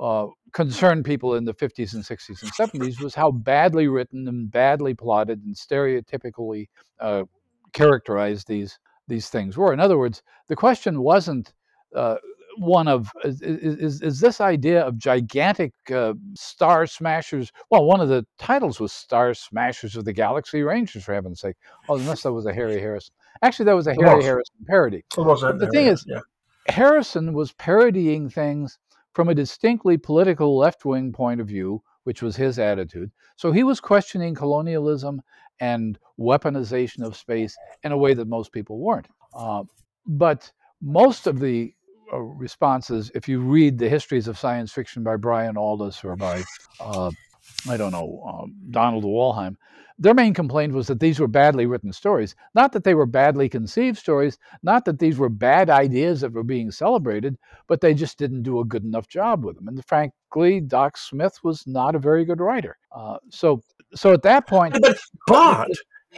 uh, 0.00 0.28
concerned 0.52 1.04
people 1.04 1.34
in 1.34 1.44
the 1.44 1.52
50s 1.52 1.92
and 1.92 2.02
60s 2.02 2.42
and 2.42 2.52
70s 2.52 3.02
was 3.02 3.14
how 3.14 3.30
badly 3.30 3.86
written 3.86 4.26
and 4.28 4.50
badly 4.50 4.94
plotted 4.94 5.44
and 5.44 5.54
stereotypically 5.54 6.68
uh, 7.00 7.24
characterized 7.72 8.48
these 8.48 8.78
these 9.08 9.28
things 9.28 9.58
were. 9.58 9.72
In 9.72 9.80
other 9.80 9.98
words, 9.98 10.22
the 10.48 10.56
question 10.56 11.02
wasn't 11.02 11.52
uh, 11.94 12.16
one 12.60 12.88
of 12.88 13.10
is, 13.24 13.40
is, 13.40 14.02
is, 14.02 14.20
this 14.20 14.38
idea 14.38 14.82
of 14.82 14.98
gigantic 14.98 15.72
uh, 15.90 16.12
star 16.34 16.86
smashers? 16.86 17.50
Well, 17.70 17.86
one 17.86 18.02
of 18.02 18.10
the 18.10 18.26
titles 18.38 18.78
was 18.78 18.92
Star 18.92 19.32
Smashers 19.32 19.96
of 19.96 20.04
the 20.04 20.12
Galaxy 20.12 20.62
Rangers, 20.62 21.04
for 21.04 21.14
heaven's 21.14 21.40
sake. 21.40 21.56
Oh, 21.88 21.96
unless 21.96 22.22
that 22.22 22.32
was 22.32 22.44
a 22.44 22.52
Harry 22.52 22.78
Harrison. 22.78 23.14
Actually, 23.40 23.64
that 23.64 23.76
was 23.76 23.86
a 23.86 23.94
Harry 23.94 24.22
Harrison 24.22 24.54
parody. 24.66 25.02
the 25.16 25.70
thing 25.72 25.86
is, 25.86 26.04
yeah. 26.06 26.20
Harrison 26.68 27.32
was 27.32 27.52
parodying 27.52 28.28
things 28.28 28.78
from 29.14 29.30
a 29.30 29.34
distinctly 29.34 29.96
political 29.96 30.58
left 30.58 30.84
wing 30.84 31.12
point 31.12 31.40
of 31.40 31.48
view, 31.48 31.82
which 32.04 32.20
was 32.20 32.36
his 32.36 32.58
attitude. 32.58 33.10
So 33.36 33.52
he 33.52 33.62
was 33.62 33.80
questioning 33.80 34.34
colonialism 34.34 35.22
and 35.60 35.98
weaponization 36.18 37.04
of 37.06 37.16
space 37.16 37.56
in 37.82 37.92
a 37.92 37.96
way 37.96 38.12
that 38.12 38.28
most 38.28 38.52
people 38.52 38.78
weren't. 38.78 39.08
Uh, 39.34 39.64
but 40.06 40.52
most 40.82 41.26
of 41.26 41.40
the 41.40 41.72
responses, 42.18 43.10
if 43.14 43.28
you 43.28 43.40
read 43.40 43.78
the 43.78 43.88
histories 43.88 44.28
of 44.28 44.38
science 44.38 44.72
fiction 44.72 45.02
by 45.02 45.16
Brian 45.16 45.56
Aldiss 45.56 46.04
or 46.04 46.16
by, 46.16 46.42
uh, 46.80 47.10
I 47.68 47.76
don't 47.76 47.92
know, 47.92 48.22
um, 48.26 48.54
Donald 48.70 49.04
Wollheim, 49.04 49.56
their 49.98 50.14
main 50.14 50.32
complaint 50.32 50.72
was 50.72 50.86
that 50.86 50.98
these 50.98 51.20
were 51.20 51.28
badly 51.28 51.66
written 51.66 51.92
stories. 51.92 52.34
Not 52.54 52.72
that 52.72 52.84
they 52.84 52.94
were 52.94 53.04
badly 53.04 53.50
conceived 53.50 53.98
stories, 53.98 54.38
not 54.62 54.86
that 54.86 54.98
these 54.98 55.18
were 55.18 55.28
bad 55.28 55.68
ideas 55.68 56.22
that 56.22 56.32
were 56.32 56.42
being 56.42 56.70
celebrated, 56.70 57.36
but 57.68 57.82
they 57.82 57.92
just 57.92 58.16
didn't 58.16 58.42
do 58.42 58.60
a 58.60 58.64
good 58.64 58.82
enough 58.82 59.08
job 59.08 59.44
with 59.44 59.56
them. 59.56 59.68
And 59.68 59.84
frankly, 59.84 60.60
Doc 60.60 60.96
Smith 60.96 61.38
was 61.44 61.66
not 61.66 61.94
a 61.94 61.98
very 61.98 62.24
good 62.24 62.40
writer. 62.40 62.78
Uh, 62.90 63.18
so, 63.28 63.62
so 63.94 64.14
at 64.14 64.22
that 64.22 64.46
point, 64.46 64.78
but, 64.80 64.98
but 65.26 65.68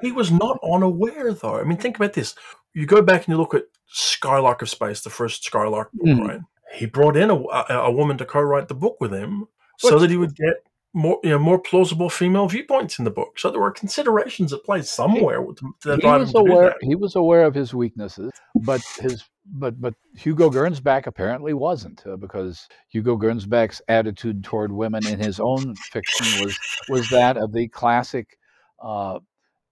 he 0.01 0.13
was 0.13 0.31
not 0.31 0.59
unaware, 0.63 1.33
though. 1.33 1.57
I 1.57 1.65
mean, 1.65 1.79
think 1.79 1.97
about 1.97 2.13
this. 2.13 2.37
You 2.75 2.87
go 2.87 3.03
back 3.03 3.25
and 3.25 3.29
you 3.29 3.37
look 3.37 3.55
at 3.55 3.65
Skylark 3.93 4.63
of 4.63 4.71
Space, 4.71 5.03
the 5.03 5.11
first 5.11 5.45
Skylark 5.45 5.93
book, 5.93 6.07
mm. 6.07 6.29
right? 6.29 6.41
He 6.75 6.87
brought 6.87 7.17
in 7.17 7.31
a, 7.31 7.37
a, 7.37 7.65
a 7.85 7.91
woman 7.91 8.17
to 8.19 8.25
co-write 8.25 8.69
the 8.69 8.75
book 8.75 9.01
with 9.01 9.13
him, 9.13 9.47
so 9.79 9.99
that 9.99 10.11
he 10.11 10.17
would 10.17 10.35
get 10.35 10.65
more 10.95 11.19
you 11.23 11.31
know 11.31 11.39
more 11.39 11.59
plausible 11.59 12.11
female 12.11 12.47
viewpoints 12.47 12.99
in 12.99 13.05
the 13.05 13.11
book. 13.11 13.39
So 13.39 13.51
there 13.51 13.61
were 13.61 13.71
considerations 13.71 14.53
at 14.53 14.65
play 14.65 14.83
somewhere. 14.83 15.39
To, 15.39 15.75
to 15.83 15.97
he 15.97 16.07
was 16.07 16.35
aware. 16.35 16.75
He 16.81 16.95
was 16.95 17.17
aware 17.17 17.45
of 17.45 17.55
his 17.55 17.75
weaknesses, 17.75 18.31
but 18.55 18.83
his 19.01 19.25
but 19.45 19.81
but 19.81 19.95
Hugo 20.17 20.51
Gernsback 20.51 21.07
apparently 21.07 21.55
wasn't 21.55 22.07
uh, 22.07 22.17
because 22.17 22.69
Hugo 22.89 23.17
Gernsback's 23.17 23.81
attitude 23.89 24.45
toward 24.45 24.73
women 24.73 25.07
in 25.07 25.19
his 25.19 25.41
own 25.41 25.75
fiction 25.77 26.45
was 26.45 26.59
was 26.89 27.09
that 27.11 27.37
of 27.37 27.53
the 27.53 27.69
classic. 27.69 28.39
Uh, 28.83 29.21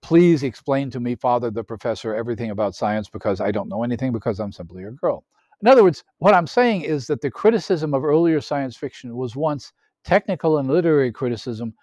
Please 0.02 0.42
explain 0.42 0.90
to 0.90 1.00
me, 1.00 1.14
Father 1.14 1.50
the 1.50 1.64
Professor, 1.64 2.14
everything 2.14 2.50
about 2.50 2.74
science 2.74 3.08
because 3.08 3.40
I 3.40 3.50
don't 3.50 3.68
know 3.68 3.82
anything 3.82 4.12
because 4.12 4.40
I'm 4.40 4.52
simply 4.52 4.84
a 4.84 4.90
girl. 4.90 5.24
In 5.62 5.68
other 5.68 5.82
words, 5.82 6.04
what 6.18 6.34
I'm 6.34 6.46
saying 6.46 6.82
is 6.82 7.06
that 7.08 7.20
the 7.20 7.30
criticism 7.30 7.92
of 7.92 8.04
earlier 8.04 8.40
science 8.40 8.76
fiction 8.76 9.14
was 9.16 9.36
once 9.36 9.72
technical 10.04 10.58
and 10.58 10.68
literary 10.68 11.12
criticism, 11.12 11.74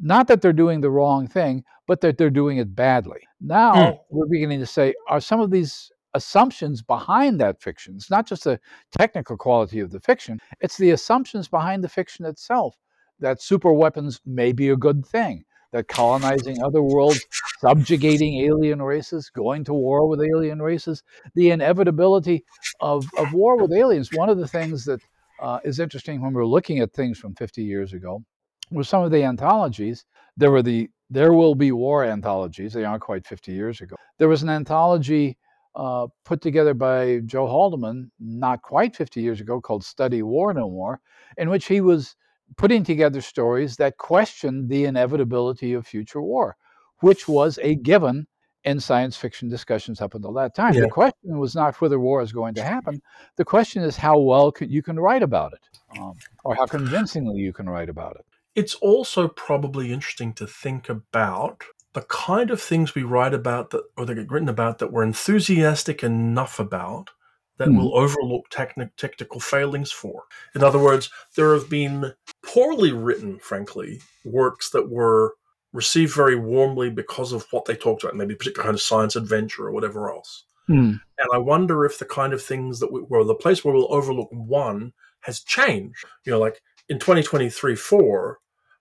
not 0.00 0.26
that 0.28 0.40
they're 0.40 0.52
doing 0.52 0.80
the 0.80 0.90
wrong 0.90 1.28
thing, 1.28 1.62
but 1.86 2.00
that 2.00 2.16
they're 2.16 2.30
doing 2.30 2.58
it 2.58 2.74
badly. 2.74 3.20
Now 3.40 3.74
mm. 3.74 3.98
we're 4.10 4.26
beginning 4.26 4.60
to 4.60 4.66
say, 4.66 4.94
are 5.08 5.20
some 5.20 5.40
of 5.40 5.50
these 5.50 5.90
assumptions 6.14 6.80
behind 6.80 7.38
that 7.40 7.60
fiction? 7.60 7.94
It's 7.96 8.10
not 8.10 8.26
just 8.26 8.44
the 8.44 8.58
technical 8.96 9.36
quality 9.36 9.80
of 9.80 9.90
the 9.90 10.00
fiction, 10.00 10.40
it's 10.60 10.78
the 10.78 10.90
assumptions 10.92 11.46
behind 11.46 11.84
the 11.84 11.88
fiction 11.88 12.24
itself 12.24 12.74
that 13.20 13.42
super 13.42 13.72
weapons 13.72 14.20
may 14.26 14.52
be 14.52 14.70
a 14.70 14.76
good 14.76 15.06
thing, 15.06 15.44
that 15.72 15.88
colonizing 15.88 16.62
other 16.62 16.82
worlds, 16.82 17.24
subjugating 17.60 18.40
alien 18.42 18.82
races, 18.82 19.30
going 19.30 19.64
to 19.64 19.74
war 19.74 20.08
with 20.08 20.20
alien 20.20 20.60
races, 20.60 21.02
the 21.34 21.50
inevitability 21.50 22.44
of, 22.80 23.06
of 23.18 23.32
war 23.32 23.56
with 23.56 23.72
aliens. 23.72 24.10
One 24.12 24.28
of 24.28 24.38
the 24.38 24.48
things 24.48 24.84
that 24.84 25.00
uh, 25.40 25.60
is 25.64 25.80
interesting 25.80 26.20
when 26.20 26.32
we're 26.32 26.46
looking 26.46 26.78
at 26.80 26.92
things 26.92 27.18
from 27.18 27.34
50 27.34 27.62
years 27.62 27.92
ago. 27.92 28.22
With 28.70 28.86
some 28.86 29.02
of 29.02 29.10
the 29.10 29.22
anthologies, 29.22 30.04
there 30.36 30.50
were 30.50 30.62
the 30.62 30.90
There 31.10 31.32
Will 31.32 31.54
Be 31.54 31.72
War 31.72 32.04
anthologies. 32.04 32.72
They 32.72 32.84
aren't 32.84 33.02
quite 33.02 33.26
50 33.26 33.52
years 33.52 33.80
ago. 33.80 33.96
There 34.18 34.28
was 34.28 34.42
an 34.42 34.48
anthology 34.48 35.38
uh, 35.76 36.06
put 36.24 36.40
together 36.40 36.74
by 36.74 37.20
Joe 37.26 37.46
Haldeman 37.46 38.10
not 38.18 38.62
quite 38.62 38.96
50 38.96 39.20
years 39.20 39.40
ago 39.40 39.60
called 39.60 39.84
Study 39.84 40.22
War 40.22 40.52
No 40.54 40.70
More, 40.70 41.00
in 41.36 41.50
which 41.50 41.66
he 41.66 41.80
was 41.80 42.16
putting 42.56 42.84
together 42.84 43.20
stories 43.20 43.76
that 43.76 43.98
questioned 43.98 44.68
the 44.68 44.84
inevitability 44.84 45.72
of 45.72 45.86
future 45.86 46.22
war, 46.22 46.56
which 47.00 47.28
was 47.28 47.58
a 47.62 47.74
given 47.74 48.26
in 48.64 48.80
science 48.80 49.16
fiction 49.16 49.48
discussions 49.48 50.00
up 50.00 50.14
until 50.14 50.32
that 50.32 50.54
time. 50.54 50.74
Yeah. 50.74 50.82
The 50.82 50.88
question 50.88 51.38
was 51.38 51.54
not 51.54 51.80
whether 51.80 52.00
war 52.00 52.20
is 52.20 52.32
going 52.32 52.54
to 52.54 52.64
happen. 52.64 53.00
The 53.36 53.44
question 53.44 53.82
is 53.82 53.96
how 53.96 54.18
well 54.18 54.52
you 54.60 54.82
can 54.82 54.98
write 54.98 55.22
about 55.22 55.52
it, 55.52 55.98
um, 55.98 56.14
or 56.44 56.56
how 56.56 56.66
convincingly 56.66 57.40
you 57.40 57.52
can 57.52 57.68
write 57.68 57.88
about 57.88 58.16
it. 58.16 58.26
It's 58.56 58.74
also 58.74 59.28
probably 59.28 59.92
interesting 59.92 60.32
to 60.34 60.46
think 60.46 60.88
about 60.88 61.62
the 61.92 62.02
kind 62.02 62.50
of 62.50 62.60
things 62.60 62.94
we 62.94 63.04
write 63.04 63.34
about 63.34 63.70
that, 63.70 63.84
or 63.96 64.04
that 64.04 64.14
get 64.16 64.30
written 64.30 64.48
about 64.48 64.78
that 64.78 64.92
we're 64.92 65.02
enthusiastic 65.02 66.02
enough 66.02 66.58
about 66.58 67.10
that 67.58 67.68
mm. 67.68 67.78
will 67.78 67.96
overlook 67.96 68.48
techni- 68.50 68.90
technical 68.96 69.40
failings 69.40 69.90
for. 69.90 70.24
In 70.54 70.62
other 70.62 70.78
words, 70.78 71.10
there 71.36 71.54
have 71.54 71.70
been 71.70 72.12
poorly 72.44 72.92
written, 72.92 73.38
frankly, 73.38 74.00
works 74.24 74.70
that 74.70 74.90
were 74.90 75.34
received 75.72 76.14
very 76.14 76.36
warmly 76.36 76.90
because 76.90 77.32
of 77.32 77.46
what 77.50 77.64
they 77.64 77.76
talked 77.76 78.02
about, 78.02 78.16
maybe 78.16 78.34
a 78.34 78.36
particular 78.36 78.64
kind 78.64 78.74
of 78.74 78.80
science 78.80 79.16
adventure 79.16 79.66
or 79.66 79.72
whatever 79.72 80.10
else. 80.10 80.44
Mm. 80.68 81.00
And 81.18 81.28
I 81.32 81.38
wonder 81.38 81.84
if 81.84 81.98
the 81.98 82.04
kind 82.04 82.32
of 82.32 82.42
things 82.42 82.80
that 82.80 82.92
we, 82.92 83.00
where 83.00 83.24
the 83.24 83.34
place 83.34 83.64
where 83.64 83.74
we'll 83.74 83.92
overlook 83.92 84.28
one 84.32 84.92
has 85.20 85.40
changed. 85.40 86.04
You 86.24 86.32
know, 86.32 86.38
like 86.38 86.60
in 86.88 86.98
2023 86.98 87.76
4, 87.76 88.38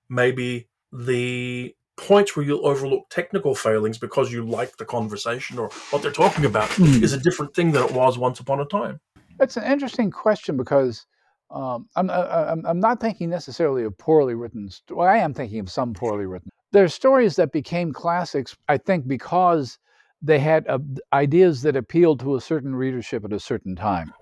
maybe 0.09 0.69
the 0.91 1.75
points 1.97 2.35
where 2.35 2.45
you'll 2.45 2.65
overlook 2.65 3.09
technical 3.09 3.55
failings 3.55 3.97
because 3.97 4.31
you 4.31 4.45
like 4.45 4.77
the 4.77 4.85
conversation 4.85 5.57
or 5.57 5.69
what 5.89 6.01
they're 6.01 6.11
talking 6.11 6.45
about 6.45 6.69
mm. 6.71 7.01
is 7.01 7.13
a 7.13 7.19
different 7.19 7.53
thing 7.53 7.71
than 7.71 7.83
it 7.83 7.91
was 7.91 8.17
once 8.17 8.39
upon 8.39 8.59
a 8.59 8.65
time. 8.65 8.99
It's 9.39 9.57
an 9.57 9.63
interesting 9.63 10.11
question 10.11 10.57
because 10.57 11.05
um, 11.51 11.87
I'm, 11.95 12.09
I'm, 12.09 12.65
I'm 12.65 12.79
not 12.79 12.99
thinking 12.99 13.29
necessarily 13.29 13.83
of 13.83 13.97
poorly 13.97 14.33
written. 14.33 14.69
Well, 14.89 15.07
I 15.07 15.17
am 15.17 15.33
thinking 15.33 15.59
of 15.59 15.69
some 15.69 15.93
poorly 15.93 16.25
written 16.25 16.49
There 16.71 16.83
are 16.83 16.89
stories 16.89 17.35
that 17.37 17.51
became 17.51 17.93
classics, 17.93 18.57
I 18.67 18.77
think, 18.77 19.07
because 19.07 19.77
they 20.21 20.39
had 20.39 20.67
uh, 20.67 20.79
ideas 21.13 21.61
that 21.61 21.75
appealed 21.75 22.19
to 22.21 22.35
a 22.35 22.41
certain 22.41 22.75
readership 22.75 23.23
at 23.23 23.33
a 23.33 23.39
certain 23.39 23.75
time. 23.75 24.13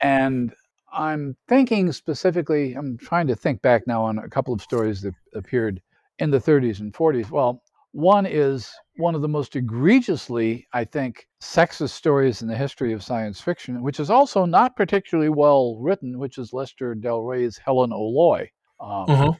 And 0.00 0.52
I'm 0.92 1.36
thinking 1.48 1.90
specifically, 1.92 2.74
I'm 2.74 2.98
trying 2.98 3.26
to 3.28 3.36
think 3.36 3.62
back 3.62 3.86
now 3.86 4.04
on 4.04 4.18
a 4.18 4.28
couple 4.28 4.52
of 4.52 4.62
stories 4.62 5.00
that 5.02 5.14
appeared 5.34 5.80
in 6.18 6.30
the 6.30 6.38
30s 6.38 6.80
and 6.80 6.92
40s. 6.92 7.30
Well, 7.30 7.62
one 7.92 8.26
is 8.26 8.72
one 8.96 9.14
of 9.14 9.22
the 9.22 9.28
most 9.28 9.54
egregiously, 9.54 10.66
I 10.72 10.84
think, 10.84 11.28
sexist 11.42 11.90
stories 11.90 12.42
in 12.42 12.48
the 12.48 12.56
history 12.56 12.92
of 12.92 13.02
science 13.02 13.40
fiction, 13.40 13.82
which 13.82 14.00
is 14.00 14.10
also 14.10 14.44
not 14.46 14.76
particularly 14.76 15.28
well 15.28 15.76
written, 15.78 16.18
which 16.18 16.38
is 16.38 16.52
Lester 16.52 16.94
Del 16.94 17.22
Rey's 17.22 17.58
Helen 17.58 17.92
O'Loy, 17.92 18.50
um, 18.80 19.06
mm-hmm. 19.06 19.30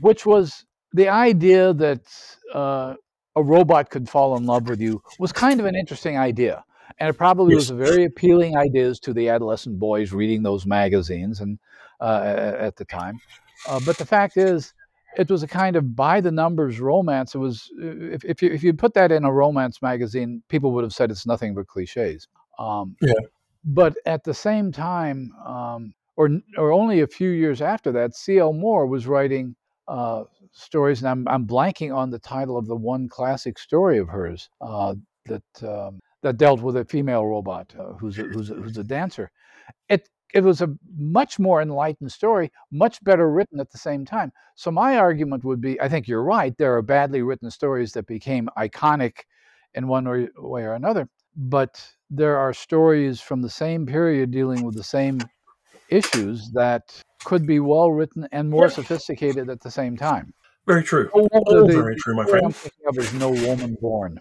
which 0.00 0.24
was 0.24 0.64
the 0.94 1.08
idea 1.08 1.74
that 1.74 2.00
uh, 2.54 2.94
a 3.36 3.42
robot 3.42 3.90
could 3.90 4.08
fall 4.08 4.36
in 4.36 4.46
love 4.46 4.68
with 4.68 4.80
you 4.80 5.02
was 5.18 5.32
kind 5.32 5.60
of 5.60 5.66
an 5.66 5.76
interesting 5.76 6.16
idea. 6.16 6.64
And 6.98 7.10
it 7.10 7.18
probably 7.18 7.52
yes. 7.52 7.60
was 7.60 7.70
a 7.70 7.74
very 7.74 8.04
appealing 8.04 8.56
idea 8.56 8.94
to 8.94 9.12
the 9.12 9.28
adolescent 9.28 9.78
boys 9.78 10.12
reading 10.12 10.42
those 10.42 10.64
magazines 10.66 11.40
and 11.40 11.58
uh, 12.00 12.54
at 12.58 12.76
the 12.76 12.84
time. 12.84 13.20
Uh, 13.68 13.80
but 13.84 13.98
the 13.98 14.06
fact 14.06 14.36
is, 14.36 14.72
it 15.16 15.30
was 15.30 15.42
a 15.42 15.48
kind 15.48 15.76
of 15.76 15.96
by 15.96 16.20
the 16.20 16.30
numbers 16.30 16.80
romance. 16.80 17.34
It 17.34 17.38
was 17.38 17.70
if 17.78 18.24
if 18.24 18.42
you 18.42 18.50
if 18.50 18.62
you 18.62 18.72
put 18.72 18.94
that 18.94 19.12
in 19.12 19.24
a 19.24 19.32
romance 19.32 19.80
magazine, 19.82 20.42
people 20.48 20.72
would 20.72 20.84
have 20.84 20.92
said 20.92 21.10
it's 21.10 21.26
nothing 21.26 21.54
but 21.54 21.66
cliches. 21.66 22.28
Um, 22.58 22.96
yeah. 23.00 23.12
But 23.64 23.96
at 24.06 24.24
the 24.24 24.34
same 24.34 24.72
time, 24.72 25.32
um, 25.44 25.94
or 26.16 26.30
or 26.56 26.72
only 26.72 27.00
a 27.00 27.06
few 27.06 27.30
years 27.30 27.60
after 27.62 27.92
that, 27.92 28.14
C.L. 28.14 28.52
Moore 28.52 28.86
was 28.86 29.06
writing 29.06 29.56
uh, 29.88 30.24
stories, 30.52 31.00
and 31.00 31.08
I'm, 31.08 31.28
I'm 31.28 31.46
blanking 31.46 31.94
on 31.94 32.10
the 32.10 32.18
title 32.18 32.56
of 32.56 32.66
the 32.66 32.76
one 32.76 33.08
classic 33.08 33.58
story 33.58 33.98
of 33.98 34.08
hers 34.08 34.48
uh, 34.60 34.94
that 35.26 35.62
um, 35.62 36.00
that 36.22 36.36
dealt 36.36 36.60
with 36.60 36.76
a 36.76 36.84
female 36.84 37.26
robot 37.26 37.72
uh, 37.78 37.92
who's 37.94 38.18
a, 38.18 38.22
who's 38.22 38.50
a, 38.50 38.54
who's 38.54 38.76
a 38.76 38.84
dancer. 38.84 39.30
It 39.88 40.08
it 40.34 40.42
was 40.42 40.60
a 40.60 40.74
much 40.96 41.38
more 41.38 41.62
enlightened 41.62 42.12
story, 42.12 42.52
much 42.70 43.02
better 43.02 43.30
written 43.30 43.60
at 43.60 43.70
the 43.70 43.78
same 43.78 44.04
time. 44.04 44.32
So 44.54 44.70
my 44.70 44.96
argument 44.96 45.44
would 45.44 45.60
be, 45.60 45.80
I 45.80 45.88
think 45.88 46.06
you're 46.06 46.24
right. 46.24 46.56
There 46.56 46.76
are 46.76 46.82
badly 46.82 47.22
written 47.22 47.50
stories 47.50 47.92
that 47.92 48.06
became 48.06 48.48
iconic 48.56 49.20
in 49.74 49.88
one 49.88 50.04
way 50.36 50.62
or 50.62 50.74
another, 50.74 51.08
but 51.36 51.82
there 52.10 52.36
are 52.36 52.52
stories 52.52 53.20
from 53.20 53.42
the 53.42 53.50
same 53.50 53.86
period 53.86 54.30
dealing 54.30 54.64
with 54.64 54.74
the 54.74 54.82
same 54.82 55.20
issues 55.88 56.50
that 56.52 57.02
could 57.24 57.46
be 57.46 57.60
well 57.60 57.90
written 57.90 58.28
and 58.32 58.50
more 58.50 58.68
sophisticated 58.68 59.48
at 59.48 59.60
the 59.60 59.70
same 59.70 59.96
time. 59.96 60.32
Very 60.66 60.82
true. 60.82 61.10
Oh, 61.14 61.26
the, 61.66 61.72
very 61.72 61.96
true, 61.96 62.14
my 62.14 62.26
friend. 62.26 62.46
I'm 62.46 62.52
thinking 62.52 62.86
of 62.86 62.98
is 62.98 63.14
No 63.14 63.30
Woman 63.30 63.76
Born, 63.80 64.18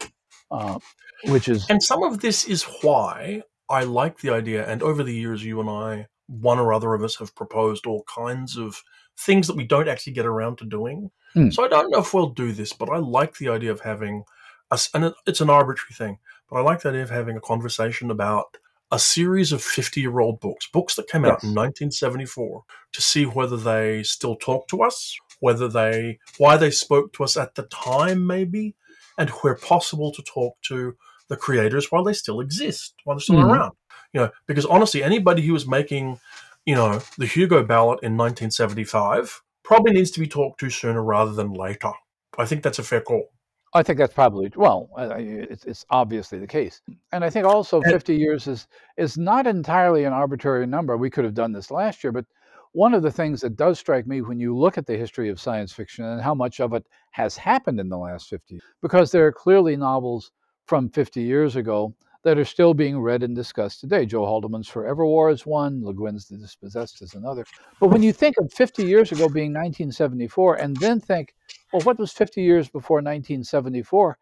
uh, 0.49 0.79
which 1.25 1.49
is. 1.49 1.69
And 1.69 1.83
some 1.83 2.03
of 2.03 2.19
this 2.19 2.45
is 2.45 2.63
why 2.81 3.43
I 3.69 3.83
like 3.83 4.19
the 4.19 4.29
idea. 4.29 4.67
And 4.67 4.81
over 4.81 5.03
the 5.03 5.15
years, 5.15 5.43
you 5.43 5.59
and 5.59 5.69
I, 5.69 6.07
one 6.27 6.59
or 6.59 6.73
other 6.73 6.93
of 6.93 7.03
us, 7.03 7.17
have 7.17 7.35
proposed 7.35 7.85
all 7.85 8.03
kinds 8.03 8.57
of 8.57 8.81
things 9.17 9.47
that 9.47 9.55
we 9.55 9.65
don't 9.65 9.87
actually 9.87 10.13
get 10.13 10.25
around 10.25 10.57
to 10.57 10.65
doing. 10.65 11.11
Mm. 11.35 11.53
So 11.53 11.65
I 11.65 11.67
don't 11.67 11.91
know 11.91 11.99
if 11.99 12.13
we'll 12.13 12.29
do 12.29 12.51
this, 12.51 12.73
but 12.73 12.89
I 12.89 12.97
like 12.97 13.37
the 13.37 13.49
idea 13.49 13.71
of 13.71 13.81
having, 13.81 14.23
a, 14.71 14.79
and 14.93 15.13
it's 15.25 15.41
an 15.41 15.49
arbitrary 15.49 15.93
thing, 15.93 16.19
but 16.49 16.57
I 16.57 16.61
like 16.61 16.81
the 16.81 16.89
idea 16.89 17.03
of 17.03 17.09
having 17.09 17.35
a 17.35 17.41
conversation 17.41 18.11
about 18.11 18.57
a 18.91 18.99
series 18.99 19.51
of 19.51 19.61
50 19.61 19.99
year 19.99 20.19
old 20.19 20.39
books, 20.39 20.67
books 20.71 20.95
that 20.95 21.09
came 21.09 21.23
yes. 21.23 21.31
out 21.31 21.43
in 21.43 21.49
1974, 21.49 22.63
to 22.93 23.01
see 23.01 23.25
whether 23.25 23.57
they 23.57 24.03
still 24.03 24.35
talk 24.35 24.67
to 24.69 24.81
us, 24.81 25.17
whether 25.39 25.67
they, 25.67 26.19
why 26.37 26.55
they 26.55 26.71
spoke 26.71 27.11
to 27.13 27.23
us 27.23 27.35
at 27.35 27.55
the 27.55 27.63
time, 27.63 28.25
maybe, 28.25 28.75
and 29.17 29.29
where 29.29 29.55
possible 29.55 30.11
to 30.13 30.21
talk 30.23 30.55
to 30.61 30.95
the 31.29 31.37
creators 31.37 31.91
while 31.91 32.03
they 32.03 32.13
still 32.13 32.39
exist, 32.39 32.95
while 33.03 33.15
they're 33.15 33.21
still 33.21 33.35
mm-hmm. 33.35 33.51
around. 33.51 33.73
You 34.13 34.21
know, 34.21 34.31
because 34.47 34.65
honestly, 34.65 35.03
anybody 35.03 35.41
who 35.41 35.53
was 35.53 35.67
making, 35.67 36.19
you 36.65 36.75
know, 36.75 37.01
the 37.17 37.25
Hugo 37.25 37.63
ballot 37.63 37.99
in 38.03 38.17
1975 38.17 39.41
probably 39.63 39.91
needs 39.91 40.11
to 40.11 40.19
be 40.19 40.27
talked 40.27 40.59
to 40.61 40.69
sooner 40.69 41.03
rather 41.03 41.33
than 41.33 41.53
later. 41.53 41.91
I 42.37 42.45
think 42.45 42.63
that's 42.63 42.79
a 42.79 42.83
fair 42.83 43.01
call. 43.01 43.29
I 43.73 43.83
think 43.83 43.99
that's 43.99 44.13
probably 44.13 44.51
well. 44.55 44.89
It's, 44.97 45.65
it's 45.65 45.85
obviously 45.89 46.39
the 46.39 46.47
case, 46.47 46.81
and 47.11 47.23
I 47.23 47.29
think 47.29 47.45
also 47.45 47.81
50 47.81 48.15
years 48.15 48.47
is 48.47 48.67
is 48.95 49.17
not 49.17 49.45
entirely 49.45 50.05
an 50.05 50.13
arbitrary 50.13 50.65
number. 50.65 50.95
We 50.95 51.09
could 51.09 51.25
have 51.25 51.33
done 51.33 51.51
this 51.51 51.69
last 51.69 52.03
year, 52.03 52.13
but 52.13 52.25
one 52.71 52.93
of 52.93 53.03
the 53.03 53.11
things 53.11 53.41
that 53.41 53.55
does 53.57 53.77
strike 53.79 54.07
me 54.07 54.21
when 54.21 54.39
you 54.39 54.55
look 54.55 54.77
at 54.77 54.85
the 54.85 54.95
history 54.95 55.29
of 55.29 55.39
science 55.39 55.73
fiction 55.73 56.05
and 56.05 56.21
how 56.21 56.33
much 56.33 56.59
of 56.59 56.73
it 56.73 56.85
has 57.11 57.35
happened 57.35 57.79
in 57.79 57.89
the 57.89 57.97
last 57.97 58.29
50 58.29 58.55
years, 58.55 58.63
because 58.81 59.11
there 59.11 59.25
are 59.25 59.31
clearly 59.31 59.75
novels 59.75 60.31
from 60.67 60.89
50 60.89 61.21
years 61.21 61.55
ago 61.55 61.95
that 62.23 62.37
are 62.37 62.45
still 62.45 62.73
being 62.73 62.99
read 62.99 63.23
and 63.23 63.35
discussed 63.35 63.79
today. 63.79 64.05
Joe 64.05 64.25
Haldeman's 64.25 64.67
Forever 64.67 65.05
War 65.05 65.29
is 65.29 65.45
one, 65.45 65.83
Le 65.83 65.93
Guin's 65.93 66.27
The 66.27 66.37
Dispossessed 66.37 67.01
is 67.01 67.13
another. 67.13 67.45
But 67.79 67.87
when 67.87 68.03
you 68.03 68.11
think 68.11 68.35
of 68.37 68.51
50 68.51 68.83
years 68.83 69.11
ago 69.11 69.29
being 69.29 69.53
1974, 69.53 70.55
and 70.55 70.75
then 70.77 70.99
think, 70.99 71.33
well, 71.71 71.81
what 71.83 71.97
was 71.97 72.11
50 72.11 72.41
years 72.41 72.67
before 72.67 72.97
1974? 72.97 74.17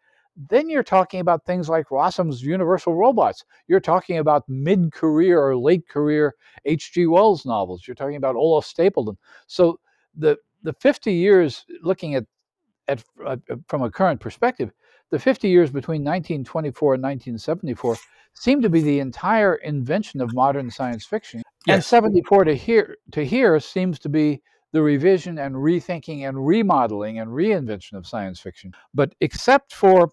Then 0.48 0.68
you're 0.68 0.84
talking 0.84 1.20
about 1.20 1.46
things 1.46 1.68
like 1.68 1.90
Rossum's 1.90 2.42
Universal 2.42 2.94
Robots. 2.94 3.44
You're 3.66 3.80
talking 3.80 4.18
about 4.18 4.48
mid 4.48 4.92
career 4.92 5.42
or 5.42 5.56
late 5.56 5.88
career 5.88 6.34
H.G. 6.64 7.06
Wells 7.06 7.44
novels. 7.46 7.88
You're 7.88 7.94
talking 7.94 8.16
about 8.16 8.36
Olaf 8.36 8.66
Stapledon. 8.66 9.16
So 9.46 9.80
the, 10.14 10.36
the 10.62 10.74
50 10.74 11.12
years, 11.12 11.64
looking 11.82 12.14
at, 12.14 12.24
at 12.86 13.02
uh, 13.26 13.36
from 13.66 13.82
a 13.82 13.90
current 13.90 14.20
perspective, 14.20 14.70
the 15.10 15.18
50 15.18 15.48
years 15.48 15.70
between 15.70 16.02
1924 16.02 16.94
and 16.94 17.02
1974 17.02 17.96
seem 18.34 18.60
to 18.62 18.68
be 18.68 18.82
the 18.82 19.00
entire 19.00 19.54
invention 19.56 20.20
of 20.20 20.34
modern 20.34 20.70
science 20.70 21.04
fiction. 21.04 21.42
Yes. 21.66 21.74
And 21.74 21.84
74 21.84 22.44
to 22.44 22.54
here 22.54 22.96
to 23.12 23.24
here 23.24 23.58
seems 23.60 23.98
to 24.00 24.08
be 24.08 24.42
the 24.72 24.82
revision 24.82 25.38
and 25.38 25.54
rethinking 25.54 26.28
and 26.28 26.46
remodeling 26.46 27.18
and 27.18 27.30
reinvention 27.30 27.94
of 27.94 28.06
science 28.06 28.40
fiction. 28.40 28.72
But 28.92 29.14
except 29.20 29.74
for 29.74 30.10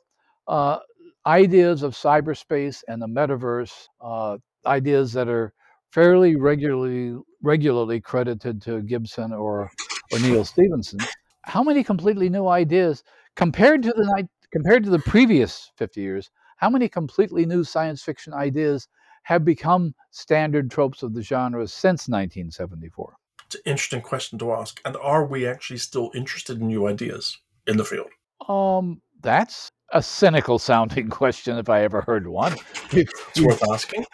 uh, 0.47 0.79
ideas 1.25 1.83
of 1.83 1.93
cyberspace 1.93 2.83
and 2.87 3.01
the 3.01 3.07
metaverse, 3.07 3.87
uh, 4.01 4.37
ideas 4.65 5.11
that 5.13 5.27
are 5.27 5.53
fairly 5.91 6.35
regularly 6.35 7.15
regularly 7.41 7.99
credited 7.99 8.61
to 8.63 8.81
Gibson 8.81 9.33
or 9.33 9.69
or 10.11 10.19
Neal 10.19 10.45
Stephenson, 10.45 10.99
how 11.43 11.63
many 11.63 11.83
completely 11.83 12.29
new 12.29 12.47
ideas 12.47 13.03
compared 13.35 13.83
to 13.83 13.89
the 13.89 14.27
compared 14.53 14.83
to 14.83 14.89
the 14.89 14.99
previous 14.99 15.71
50 15.75 15.99
years, 15.99 16.29
how 16.57 16.69
many 16.69 16.87
completely 16.87 17.45
new 17.45 17.63
science 17.63 18.03
fiction 18.03 18.33
ideas 18.33 18.87
have 19.23 19.43
become 19.43 19.93
standard 20.11 20.69
tropes 20.69 21.03
of 21.03 21.13
the 21.13 21.21
genre 21.21 21.67
since 21.67 22.07
1974? 22.07 23.15
It's 23.47 23.55
an 23.55 23.61
interesting 23.65 24.01
question 24.01 24.39
to 24.39 24.53
ask. 24.53 24.79
And 24.85 24.95
are 24.97 25.25
we 25.25 25.47
actually 25.47 25.79
still 25.79 26.11
interested 26.13 26.61
in 26.61 26.67
new 26.67 26.87
ideas 26.87 27.37
in 27.67 27.77
the 27.77 27.83
field? 27.83 28.07
Um, 28.47 29.01
that's 29.21 29.71
a 29.91 30.03
cynical 30.03 30.59
sounding 30.59 31.09
question 31.21 31.57
if 31.57 31.67
I 31.67 31.83
ever 31.83 32.01
heard 32.01 32.27
one. 32.27 32.55
it's 32.91 33.41
worth 33.41 33.67
asking. 33.71 34.05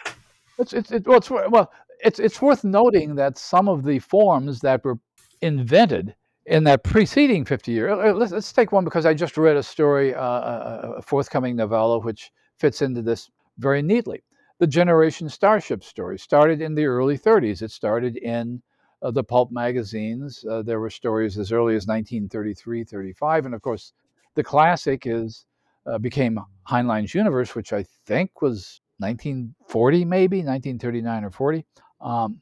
It's, 0.58 0.72
it's, 0.72 0.90
it, 0.90 1.06
well, 1.06 1.18
it's, 1.18 1.30
well, 1.30 1.70
it's, 2.02 2.18
it's 2.18 2.40
worth 2.40 2.64
noting 2.64 3.14
that 3.16 3.36
some 3.36 3.68
of 3.68 3.84
the 3.84 3.98
forms 3.98 4.60
that 4.60 4.84
were 4.84 4.98
invented 5.42 6.14
in 6.50 6.64
that 6.64 6.82
preceding 6.82 7.44
50 7.44 7.72
years, 7.72 7.92
uh, 7.92 8.12
let's, 8.12 8.32
let's 8.32 8.52
take 8.52 8.72
one 8.72 8.84
because 8.84 9.06
I 9.06 9.14
just 9.14 9.38
read 9.38 9.56
a 9.56 9.62
story, 9.62 10.14
uh, 10.14 10.20
a, 10.20 10.94
a 10.98 11.02
forthcoming 11.02 11.54
novella, 11.54 12.00
which 12.00 12.32
fits 12.58 12.82
into 12.82 13.02
this 13.02 13.30
very 13.58 13.82
neatly. 13.82 14.24
The 14.58 14.66
Generation 14.66 15.28
Starship 15.28 15.84
story 15.84 16.18
started 16.18 16.60
in 16.60 16.74
the 16.74 16.84
early 16.84 17.16
30s. 17.16 17.62
It 17.62 17.70
started 17.70 18.16
in 18.16 18.60
uh, 19.00 19.12
the 19.12 19.22
pulp 19.22 19.52
magazines. 19.52 20.44
Uh, 20.50 20.62
there 20.62 20.80
were 20.80 20.90
stories 20.90 21.38
as 21.38 21.52
early 21.52 21.76
as 21.76 21.86
1933, 21.86 22.84
35. 22.84 23.46
And 23.46 23.54
of 23.54 23.62
course, 23.62 23.92
the 24.34 24.42
classic 24.42 25.04
is 25.06 25.46
uh, 25.86 25.98
became 25.98 26.38
Heinlein's 26.64 27.14
Universe, 27.14 27.54
which 27.54 27.72
I 27.72 27.84
think 28.06 28.42
was 28.42 28.80
1940, 28.98 30.04
maybe 30.04 30.38
1939 30.38 31.24
or 31.24 31.30
40. 31.30 31.64
Um, 32.00 32.40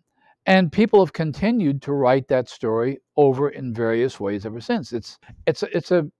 and 0.48 0.72
people 0.72 0.98
have 1.04 1.12
continued 1.12 1.82
to 1.82 1.92
write 1.92 2.26
that 2.28 2.48
story 2.48 2.98
over 3.18 3.50
in 3.50 3.74
various 3.74 4.18
ways 4.18 4.46
ever 4.46 4.62
since. 4.62 4.94
It's 4.94 5.18
it's 5.46 5.62
it's 5.62 5.90
a 5.90 6.10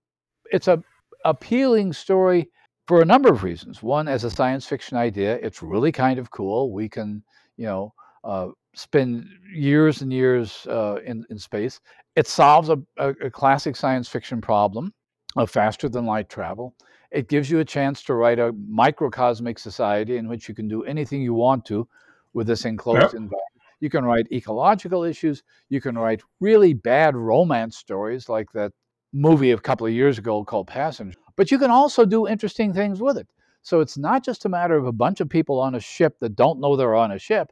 it's 0.51 0.67
a 0.67 0.83
appealing 1.25 1.93
story 1.93 2.47
for 2.87 3.01
a 3.01 3.05
number 3.05 3.29
of 3.29 3.43
reasons. 3.43 3.81
One, 3.81 4.07
as 4.07 4.23
a 4.23 4.29
science 4.29 4.67
fiction 4.67 4.97
idea, 4.97 5.39
it's 5.41 5.63
really 5.63 5.91
kind 5.91 6.19
of 6.19 6.29
cool. 6.29 6.71
We 6.71 6.87
can 6.87 7.23
you 7.57 7.65
know 7.65 7.93
uh, 8.23 8.49
spend 8.75 9.25
years 9.51 10.03
and 10.03 10.13
years 10.13 10.67
uh, 10.67 10.97
in 11.03 11.25
in 11.31 11.39
space. 11.39 11.79
It 12.15 12.27
solves 12.27 12.69
a, 12.69 12.77
a, 12.97 13.09
a 13.25 13.31
classic 13.31 13.75
science 13.75 14.07
fiction 14.07 14.41
problem 14.41 14.93
of 15.37 15.49
faster 15.49 15.89
than 15.89 16.05
light 16.05 16.29
travel. 16.29 16.75
It 17.09 17.29
gives 17.29 17.49
you 17.49 17.61
a 17.61 17.65
chance 17.65 18.03
to 18.03 18.13
write 18.13 18.37
a 18.37 18.53
microcosmic 18.67 19.57
society 19.57 20.17
in 20.17 20.27
which 20.27 20.47
you 20.47 20.53
can 20.53 20.67
do 20.67 20.83
anything 20.83 21.23
you 21.23 21.33
want 21.33 21.65
to 21.65 21.87
with 22.33 22.45
this 22.45 22.65
enclosed 22.65 23.01
yep. 23.01 23.13
environment. 23.15 23.49
You 23.79 23.89
can 23.89 24.03
write 24.03 24.31
ecological 24.31 25.03
issues. 25.03 25.43
You 25.69 25.81
can 25.81 25.97
write 25.97 26.21
really 26.39 26.73
bad 26.73 27.15
romance 27.15 27.77
stories 27.77 28.29
like 28.29 28.51
that 28.53 28.71
movie 29.13 29.51
a 29.51 29.57
couple 29.57 29.87
of 29.87 29.93
years 29.93 30.17
ago 30.17 30.43
called 30.43 30.67
Passenger. 30.67 31.17
But 31.35 31.51
you 31.51 31.57
can 31.57 31.71
also 31.71 32.05
do 32.05 32.27
interesting 32.27 32.73
things 32.73 33.01
with 33.01 33.17
it. 33.17 33.27
So 33.61 33.79
it's 33.81 33.97
not 33.97 34.23
just 34.23 34.45
a 34.45 34.49
matter 34.49 34.75
of 34.77 34.85
a 34.85 34.91
bunch 34.91 35.19
of 35.19 35.29
people 35.29 35.59
on 35.59 35.75
a 35.75 35.79
ship 35.79 36.17
that 36.19 36.35
don't 36.35 36.59
know 36.59 36.75
they're 36.75 36.95
on 36.95 37.11
a 37.11 37.19
ship, 37.19 37.51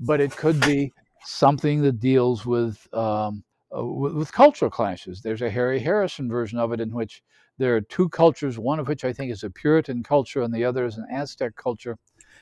but 0.00 0.20
it 0.20 0.36
could 0.36 0.60
be 0.60 0.92
something 1.24 1.82
that 1.82 2.00
deals 2.00 2.46
with 2.46 2.86
um, 2.94 3.42
uh, 3.76 3.84
with, 3.84 4.14
with 4.14 4.32
cultural 4.32 4.70
clashes. 4.70 5.20
There's 5.20 5.42
a 5.42 5.50
Harry 5.50 5.78
Harrison 5.78 6.28
version 6.28 6.58
of 6.58 6.72
it 6.72 6.80
in 6.80 6.90
which 6.90 7.22
there 7.58 7.76
are 7.76 7.80
two 7.80 8.08
cultures, 8.08 8.58
one 8.58 8.78
of 8.78 8.88
which 8.88 9.04
I 9.04 9.12
think 9.12 9.30
is 9.30 9.42
a 9.42 9.50
Puritan 9.50 10.02
culture 10.02 10.42
and 10.42 10.54
the 10.54 10.64
other 10.64 10.86
is 10.86 10.96
an 10.96 11.06
Aztec 11.12 11.54
culture, 11.56 11.98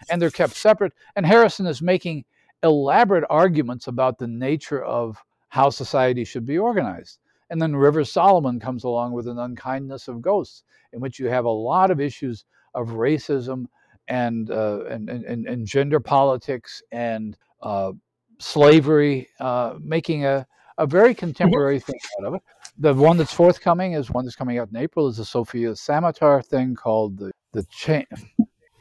and 0.09 0.20
they're 0.20 0.31
kept 0.31 0.55
separate. 0.55 0.92
And 1.16 1.27
Harrison 1.27 1.66
is 1.66 1.83
making 1.83 2.25
elaborate 2.62 3.25
arguments 3.31 3.87
about 3.87 4.19
the 4.19 4.27
nature 4.27 4.85
of 4.85 5.23
how 5.49 5.71
society 5.71 6.25
should 6.25 6.47
be 6.47 6.59
organized. 6.59 7.19
And 7.51 7.62
then 7.62 7.77
Rivers 7.77 8.12
Solomon 8.12 8.59
comes 8.59 8.85
along 8.85 9.12
with 9.12 9.29
an 9.29 9.38
unkindness 9.38 10.09
of 10.09 10.21
ghosts, 10.21 10.64
in 10.92 11.01
which 11.01 11.19
you 11.19 11.29
have 11.29 11.45
a 11.45 11.51
lot 11.51 11.90
of 11.90 12.01
issues 12.01 12.45
of 12.75 12.88
racism 12.88 13.66
and 14.09 14.51
uh, 14.51 14.85
and, 14.87 15.09
and, 15.09 15.47
and 15.47 15.66
gender 15.66 16.01
politics 16.01 16.83
and 16.92 17.37
uh, 17.62 17.92
slavery, 18.38 19.29
uh, 19.40 19.75
making 19.81 20.25
a, 20.25 20.47
a 20.79 20.87
very 20.87 21.14
contemporary 21.14 21.81
thing 21.81 21.99
out 22.19 22.27
of 22.27 22.35
it. 22.35 22.42
The 22.79 22.95
one 22.95 23.16
that's 23.16 23.33
forthcoming 23.33 23.92
is 23.95 24.11
one 24.11 24.25
that's 24.25 24.37
coming 24.37 24.59
out 24.59 24.69
in 24.69 24.77
April 24.77 25.09
is 25.09 25.19
a 25.19 25.25
Sofia 25.25 25.71
Samatar 25.71 26.45
thing 26.45 26.75
called 26.75 27.16
the 27.16 27.33
the 27.53 27.64
chain 27.71 28.07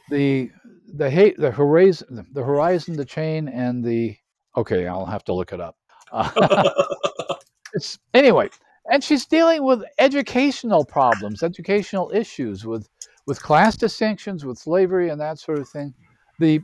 the 0.10 0.52
the 0.94 1.10
hate 1.10 1.38
the 1.38 1.52
horizon, 1.52 2.26
the 2.32 2.44
horizon, 2.44 2.96
the 2.96 3.06
chain, 3.06 3.48
and 3.48 3.84
the 3.84 4.16
okay. 4.56 4.88
I'll 4.88 5.06
have 5.06 5.24
to 5.26 5.34
look 5.34 5.54
it 5.54 5.60
up. 5.60 5.76
Uh, 6.12 6.70
it's 7.74 8.00
anyway, 8.14 8.50
and 8.92 9.04
she's 9.04 9.26
dealing 9.26 9.64
with 9.64 9.84
educational 10.00 10.86
problems, 10.86 11.44
educational 11.44 12.12
issues 12.14 12.66
with 12.66 12.88
with 13.26 13.42
class 13.42 13.76
distinctions, 13.76 14.46
with 14.46 14.58
slavery, 14.58 15.10
and 15.10 15.20
that 15.20 15.40
sort 15.40 15.60
of 15.60 15.68
thing. 15.70 15.94
The 16.40 16.62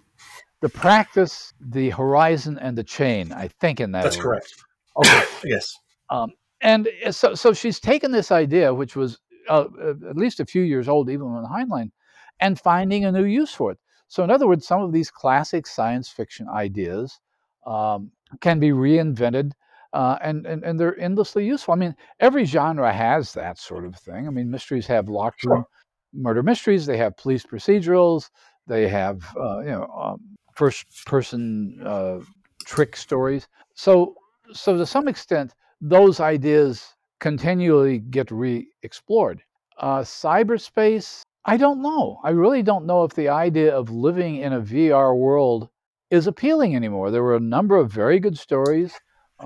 the 0.61 0.69
practice, 0.69 1.53
the 1.59 1.89
horizon, 1.89 2.57
and 2.59 2.77
the 2.77 2.83
chain. 2.83 3.33
I 3.33 3.47
think 3.47 3.79
in 3.79 3.91
that. 3.93 4.03
That's 4.03 4.17
order. 4.17 4.29
correct. 4.29 4.53
Okay. 4.97 5.23
yes. 5.45 5.77
Um, 6.09 6.33
and 6.61 6.87
so, 7.09 7.33
so 7.33 7.53
she's 7.53 7.79
taken 7.79 8.11
this 8.11 8.31
idea, 8.31 8.73
which 8.73 8.95
was 8.95 9.19
uh, 9.49 9.65
at 10.07 10.17
least 10.17 10.39
a 10.39 10.45
few 10.45 10.61
years 10.61 10.87
old, 10.87 11.09
even 11.09 11.33
when 11.33 11.43
Heinlein, 11.43 11.91
and 12.39 12.59
finding 12.59 13.05
a 13.05 13.11
new 13.11 13.23
use 13.23 13.53
for 13.53 13.71
it. 13.71 13.79
So, 14.11 14.25
in 14.25 14.29
other 14.29 14.45
words, 14.45 14.67
some 14.67 14.81
of 14.81 14.91
these 14.91 15.09
classic 15.09 15.65
science 15.65 16.09
fiction 16.09 16.49
ideas 16.49 17.21
um, 17.65 18.11
can 18.41 18.59
be 18.59 18.71
reinvented 18.71 19.53
uh, 19.93 20.17
and, 20.21 20.45
and, 20.45 20.65
and 20.65 20.77
they're 20.77 20.99
endlessly 20.99 21.45
useful. 21.45 21.73
I 21.73 21.77
mean, 21.77 21.95
every 22.19 22.43
genre 22.43 22.91
has 22.91 23.31
that 23.35 23.57
sort 23.57 23.85
of 23.85 23.95
thing. 23.95 24.27
I 24.27 24.29
mean, 24.29 24.51
mysteries 24.51 24.85
have 24.87 25.07
locked 25.07 25.45
room 25.45 25.63
murder 26.13 26.43
mysteries, 26.43 26.85
they 26.85 26.97
have 26.97 27.15
police 27.15 27.45
procedurals, 27.45 28.29
they 28.67 28.89
have, 28.89 29.23
uh, 29.39 29.59
you 29.59 29.71
know, 29.71 29.85
um, 29.85 30.19
first 30.55 31.05
person 31.05 31.81
uh, 31.85 32.19
trick 32.65 32.97
stories. 32.97 33.47
So, 33.75 34.15
so 34.51 34.75
to 34.75 34.85
some 34.85 35.07
extent, 35.07 35.53
those 35.79 36.19
ideas 36.19 36.95
continually 37.21 37.99
get 37.99 38.29
re 38.29 38.67
explored. 38.83 39.41
Uh, 39.77 40.01
cyberspace 40.01 41.21
I 41.43 41.57
don't 41.57 41.81
know. 41.81 42.19
I 42.23 42.29
really 42.29 42.61
don't 42.61 42.85
know 42.85 43.03
if 43.03 43.13
the 43.13 43.29
idea 43.29 43.75
of 43.75 43.89
living 43.89 44.37
in 44.37 44.53
a 44.53 44.61
VR 44.61 45.17
world 45.17 45.69
is 46.09 46.27
appealing 46.27 46.75
anymore. 46.75 47.09
There 47.09 47.23
were 47.23 47.35
a 47.35 47.39
number 47.39 47.77
of 47.77 47.91
very 47.91 48.19
good 48.19 48.37
stories 48.37 48.93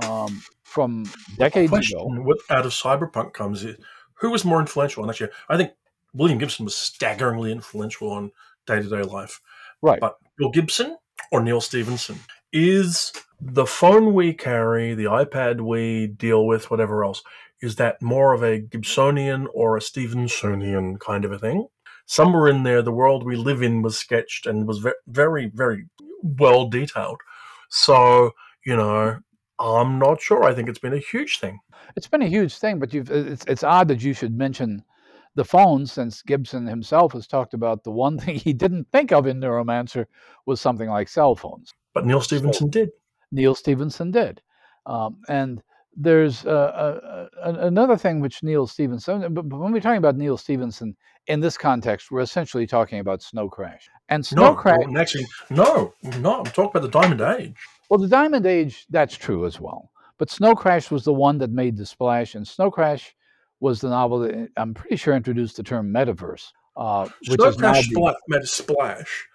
um, 0.04 0.42
from 0.64 1.06
decades 1.38 1.70
question 1.70 2.00
ago. 2.00 2.22
What 2.22 2.38
out 2.50 2.66
of 2.66 2.74
cyberpunk 2.74 3.34
comes 3.34 3.64
is 3.64 3.78
who 4.16 4.32
was 4.32 4.44
more 4.44 4.60
influential? 4.60 5.04
And 5.04 5.10
actually, 5.10 5.30
I 5.48 5.58
think 5.58 5.72
William 6.14 6.38
Gibson 6.40 6.66
was 6.66 6.76
staggeringly 6.76 7.52
influential 7.52 8.12
on 8.12 8.32
day 8.66 8.82
to 8.82 8.90
day 8.90 9.04
life. 9.04 9.40
Right. 9.82 10.00
But 10.00 10.18
Bill 10.38 10.50
Gibson 10.50 10.98
or 11.32 11.42
Neal 11.42 11.62
Stephenson 11.62 12.20
is 12.52 13.14
the 13.40 13.66
phone 13.66 14.14
we 14.14 14.34
carry, 14.34 14.96
the 14.96 15.06
iPad 15.06 15.62
we 15.62 16.08
deal 16.08 16.46
with, 16.46 16.72
whatever 16.72 17.04
else. 17.04 17.22
Is 17.62 17.76
that 17.78 18.02
more 18.02 18.34
of 18.34 18.44
a 18.44 18.62
Gibsonian 18.62 19.48
or 19.54 19.78
a 19.78 19.82
Stephensonian 19.82 21.00
kind 21.00 21.26
of 21.26 21.32
a 21.32 21.40
thing? 21.40 21.68
Somewhere 22.06 22.48
in 22.48 22.64
there, 22.64 22.82
the 22.82 22.92
world 22.92 23.26
we 23.26 23.36
live 23.36 23.62
in 23.62 23.82
was 23.82 23.98
sketched 23.98 24.46
and 24.46 24.68
was 24.68 24.86
very, 25.08 25.48
very 25.48 25.86
well 26.22 26.68
detailed. 26.68 27.20
So, 27.70 28.32
you 28.66 28.76
know, 28.76 29.18
I'm 29.60 30.00
not 30.00 30.22
sure. 30.22 30.44
I 30.44 30.54
think 30.54 30.70
it's 30.70 30.80
been 30.80 30.94
a 30.94 31.00
huge 31.00 31.40
thing. 31.40 31.60
It's 31.96 32.08
been 32.08 32.22
a 32.22 32.28
huge 32.28 32.58
thing, 32.58 32.80
but 32.80 32.94
you've 32.94 33.10
it's 33.10 33.46
it's 33.48 33.64
odd 33.64 33.88
that 33.88 34.04
you 34.04 34.14
should 34.14 34.38
mention 34.38 34.84
the 35.36 35.46
phone 35.46 35.86
since 35.86 36.22
Gibson 36.22 36.66
himself 36.66 37.14
has 37.14 37.28
talked 37.28 37.54
about 37.54 37.84
the 37.84 37.92
one 37.92 38.18
thing 38.20 38.36
he 38.36 38.54
didn't 38.54 38.88
think 38.92 39.12
of 39.12 39.28
in 39.28 39.40
Neuromancer 39.40 40.06
was 40.46 40.60
something 40.62 40.90
like 40.90 41.08
cell 41.08 41.36
phones. 41.36 41.74
But 41.94 42.06
Neal 42.06 42.22
Stephenson 42.22 42.68
so, 42.68 42.70
did. 42.70 42.90
Neal 43.32 43.56
Stephenson 43.56 44.12
did. 44.12 44.42
Um, 44.86 45.22
and 45.28 45.62
there's 45.96 46.46
uh, 46.46 46.50
uh, 46.50 47.28
another 47.62 47.98
thing 47.98 48.20
which 48.20 48.44
Neal 48.44 48.68
Stephenson, 48.68 49.34
but 49.34 49.46
when 49.46 49.72
we're 49.72 49.80
talking 49.80 49.98
about 49.98 50.18
Neal 50.18 50.38
Stephenson 50.38 50.96
in 51.28 51.40
this 51.40 51.58
context, 51.58 52.12
we're 52.12 52.22
essentially 52.22 52.68
talking 52.68 53.00
about 53.00 53.22
Snow 53.22 53.50
Crash. 53.50 53.90
And 54.10 54.26
Snow 54.26 54.50
no, 54.50 54.56
Crash. 54.56 54.78
Well, 54.86 54.98
actually, 54.98 55.26
no, 55.50 55.94
no, 56.20 56.40
I'm 56.40 56.46
talking 56.46 56.72
about 56.76 56.82
the 56.82 57.00
Diamond 57.00 57.22
Age. 57.22 57.56
Well, 57.90 58.00
the 58.00 58.08
Diamond 58.08 58.46
Age, 58.46 58.86
that's 58.90 59.16
true 59.16 59.46
as 59.46 59.60
well. 59.60 59.92
But 60.18 60.30
Snow 60.30 60.54
Crash 60.54 60.92
was 60.92 61.04
the 61.04 61.14
one 61.14 61.38
that 61.40 61.52
made 61.52 61.78
the 61.78 61.86
splash, 61.86 62.36
and 62.36 62.48
Snow 62.48 62.70
Crash 62.70 63.16
was 63.60 63.82
the 63.82 63.90
novel 63.90 64.20
that 64.20 64.50
I'm 64.58 64.74
pretty 64.74 64.98
sure 64.98 65.16
introduced 65.16 65.58
the 65.58 65.64
term 65.64 65.94
metaverse. 65.94 66.52
Uh, 66.76 67.08
which 67.28 67.40
Snow 67.40 67.48
is 67.48 67.56
Crash 67.56 67.88
the, 67.90 68.18
made 68.28 68.42
a 68.42 68.48
splash, 68.48 69.28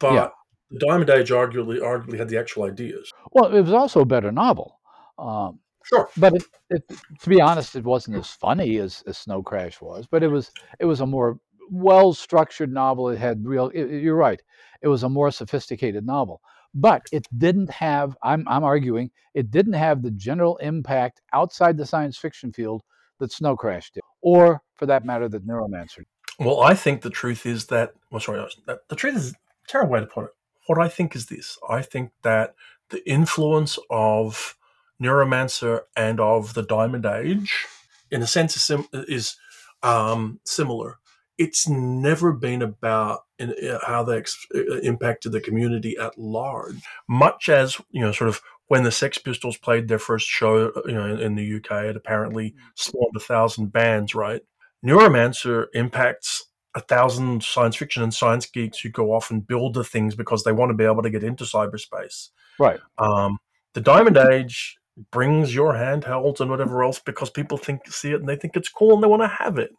but 0.00 0.12
yeah. 0.12 0.28
the 0.70 0.78
Diamond 0.80 1.10
Age 1.10 1.30
arguably 1.30 1.80
arguably 1.80 2.18
had 2.18 2.28
the 2.28 2.38
actual 2.38 2.64
ideas. 2.64 3.12
Well, 3.32 3.54
it 3.54 3.62
was 3.62 3.72
also 3.72 4.00
a 4.00 4.04
better 4.04 4.32
novel. 4.32 4.80
Um, 5.18 5.60
sure, 5.88 6.08
but 6.16 6.34
it, 6.34 6.44
it, 6.70 6.88
to 7.20 7.28
be 7.28 7.40
honest, 7.40 7.76
it 7.76 7.84
wasn't 7.84 8.16
as 8.16 8.30
funny 8.30 8.78
as, 8.78 9.02
as 9.06 9.18
Snow 9.18 9.42
Crash 9.42 9.80
was. 9.80 10.06
But 10.06 10.22
it 10.22 10.28
was 10.28 10.50
it 10.78 10.84
was 10.84 11.00
a 11.00 11.06
more 11.06 11.38
well 11.70 12.12
structured 12.12 12.72
novel. 12.72 13.08
It 13.08 13.18
had 13.18 13.46
real. 13.46 13.68
It, 13.74 14.02
you're 14.02 14.16
right. 14.16 14.40
It 14.82 14.88
was 14.88 15.02
a 15.02 15.08
more 15.08 15.30
sophisticated 15.30 16.06
novel 16.06 16.40
but 16.74 17.06
it 17.12 17.26
didn't 17.36 17.70
have 17.70 18.16
I'm, 18.22 18.46
I'm 18.48 18.64
arguing 18.64 19.10
it 19.34 19.50
didn't 19.50 19.74
have 19.74 20.02
the 20.02 20.10
general 20.10 20.56
impact 20.58 21.20
outside 21.32 21.76
the 21.76 21.86
science 21.86 22.16
fiction 22.16 22.52
field 22.52 22.82
that 23.18 23.32
snow 23.32 23.56
crash 23.56 23.90
did 23.90 24.02
or 24.20 24.62
for 24.74 24.86
that 24.86 25.04
matter 25.04 25.28
that 25.28 25.46
neuromancer 25.46 25.98
did. 25.98 26.06
well 26.38 26.60
i 26.60 26.74
think 26.74 27.02
the 27.02 27.10
truth 27.10 27.46
is 27.46 27.66
that 27.66 27.94
well 28.10 28.20
sorry 28.20 28.46
the 28.66 28.96
truth 28.96 29.16
is 29.16 29.32
a 29.32 29.34
terrible 29.66 29.92
way 29.92 30.00
to 30.00 30.06
put 30.06 30.24
it 30.24 30.30
what 30.66 30.78
i 30.78 30.88
think 30.88 31.16
is 31.16 31.26
this 31.26 31.58
i 31.68 31.82
think 31.82 32.10
that 32.22 32.54
the 32.90 33.08
influence 33.08 33.78
of 33.90 34.56
neuromancer 35.02 35.82
and 35.96 36.20
of 36.20 36.54
the 36.54 36.62
diamond 36.62 37.06
age 37.06 37.66
in 38.10 38.22
a 38.22 38.26
sense 38.26 38.56
is, 38.56 38.62
sim- 38.62 38.88
is 38.92 39.36
um, 39.82 40.40
similar 40.44 40.98
it's 41.38 41.68
never 41.68 42.32
been 42.32 42.62
about 42.62 43.20
in, 43.38 43.54
uh, 43.70 43.78
how 43.86 44.02
they 44.02 44.18
ex- 44.18 44.46
uh, 44.54 44.78
impacted 44.80 45.32
the 45.32 45.40
community 45.40 45.96
at 45.96 46.18
large. 46.18 46.82
Much 47.08 47.48
as 47.48 47.80
you 47.90 48.00
know, 48.00 48.12
sort 48.12 48.28
of 48.28 48.40
when 48.66 48.82
the 48.82 48.90
Sex 48.90 49.16
Pistols 49.16 49.56
played 49.56 49.88
their 49.88 50.00
first 50.00 50.26
show, 50.26 50.72
you 50.84 50.92
know, 50.92 51.06
in, 51.06 51.20
in 51.20 51.34
the 51.36 51.56
UK, 51.56 51.84
it 51.84 51.96
apparently 51.96 52.50
mm. 52.50 52.54
spawned 52.74 53.16
a 53.16 53.20
thousand 53.20 53.72
bands. 53.72 54.14
Right, 54.14 54.42
Neuromancer 54.84 55.66
impacts 55.74 56.44
a 56.74 56.80
thousand 56.80 57.42
science 57.42 57.76
fiction 57.76 58.02
and 58.02 58.12
science 58.12 58.46
geeks 58.46 58.80
who 58.80 58.90
go 58.90 59.12
off 59.12 59.30
and 59.30 59.46
build 59.46 59.74
the 59.74 59.84
things 59.84 60.14
because 60.14 60.44
they 60.44 60.52
want 60.52 60.70
to 60.70 60.76
be 60.76 60.84
able 60.84 61.02
to 61.02 61.10
get 61.10 61.24
into 61.24 61.44
cyberspace. 61.44 62.28
Right. 62.58 62.78
Um, 62.98 63.38
the 63.74 63.80
Diamond 63.80 64.16
Age 64.16 64.76
brings 65.10 65.54
your 65.54 65.74
handhelds 65.74 66.40
and 66.40 66.50
whatever 66.50 66.82
else 66.82 66.98
because 66.98 67.30
people 67.30 67.58
think 67.58 67.80
see 67.88 68.12
it 68.12 68.20
and 68.20 68.28
they 68.28 68.36
think 68.36 68.56
it's 68.56 68.68
cool 68.68 68.94
and 68.94 69.02
they 69.02 69.08
want 69.08 69.22
to 69.22 69.28
have 69.28 69.58
it. 69.58 69.70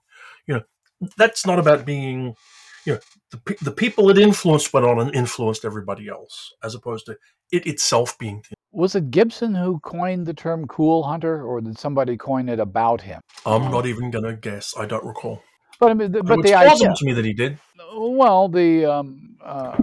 You 0.47 0.55
know, 0.55 1.09
that's 1.17 1.45
not 1.45 1.59
about 1.59 1.85
being 1.85 2.35
you 2.85 2.93
know 2.93 2.99
the, 3.31 3.55
the 3.61 3.71
people 3.71 4.09
it 4.09 4.17
influenced 4.17 4.73
went 4.73 4.85
on 4.85 4.99
and 4.99 5.13
influenced 5.13 5.65
everybody 5.65 6.07
else 6.07 6.53
as 6.63 6.75
opposed 6.75 7.05
to 7.05 7.17
it 7.51 7.67
itself 7.67 8.17
being 8.17 8.43
was 8.71 8.95
it 8.95 9.11
gibson 9.11 9.55
who 9.55 9.79
coined 9.79 10.25
the 10.25 10.33
term 10.33 10.67
cool 10.67 11.03
hunter 11.03 11.43
or 11.43 11.61
did 11.61 11.77
somebody 11.77 12.17
coin 12.17 12.49
it 12.49 12.59
about 12.59 13.01
him? 13.01 13.21
I'm 13.45 13.71
not 13.71 13.85
even 13.85 14.11
gonna 14.11 14.33
guess. 14.33 14.73
I 14.77 14.85
don't 14.85 15.03
recall. 15.03 15.41
But 15.79 15.91
i 15.91 15.93
mean 15.93 16.11
the, 16.11 16.23
but 16.23 16.39
it's 16.39 16.49
the 16.49 16.55
idea 16.55 16.93
to 16.93 17.05
me 17.05 17.13
that 17.13 17.25
he 17.25 17.33
did. 17.33 17.59
Well 17.93 18.47
the 18.47 18.85
um, 18.85 19.37
uh, 19.43 19.77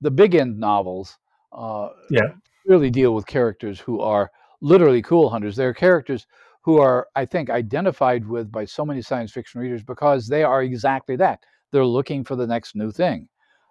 the 0.00 0.12
Bigend 0.12 0.56
novels 0.56 1.18
uh, 1.52 1.88
yeah. 2.10 2.28
really 2.66 2.90
deal 2.90 3.14
with 3.14 3.26
characters 3.26 3.80
who 3.80 4.00
are 4.00 4.30
literally 4.60 5.02
cool 5.02 5.30
hunters 5.30 5.56
they're 5.56 5.74
characters 5.74 6.26
who 6.62 6.78
are, 6.78 7.08
I 7.16 7.24
think, 7.24 7.48
identified 7.50 8.26
with 8.26 8.52
by 8.52 8.64
so 8.64 8.84
many 8.84 9.02
science 9.02 9.32
fiction 9.32 9.60
readers 9.60 9.82
because 9.82 10.28
they 10.28 10.42
are 10.42 10.62
exactly 10.62 11.16
that. 11.16 11.40
They're 11.72 11.84
looking 11.84 12.24
for 12.24 12.36
the 12.36 12.46
next 12.46 12.76
new 12.76 12.90
thing. 12.90 13.28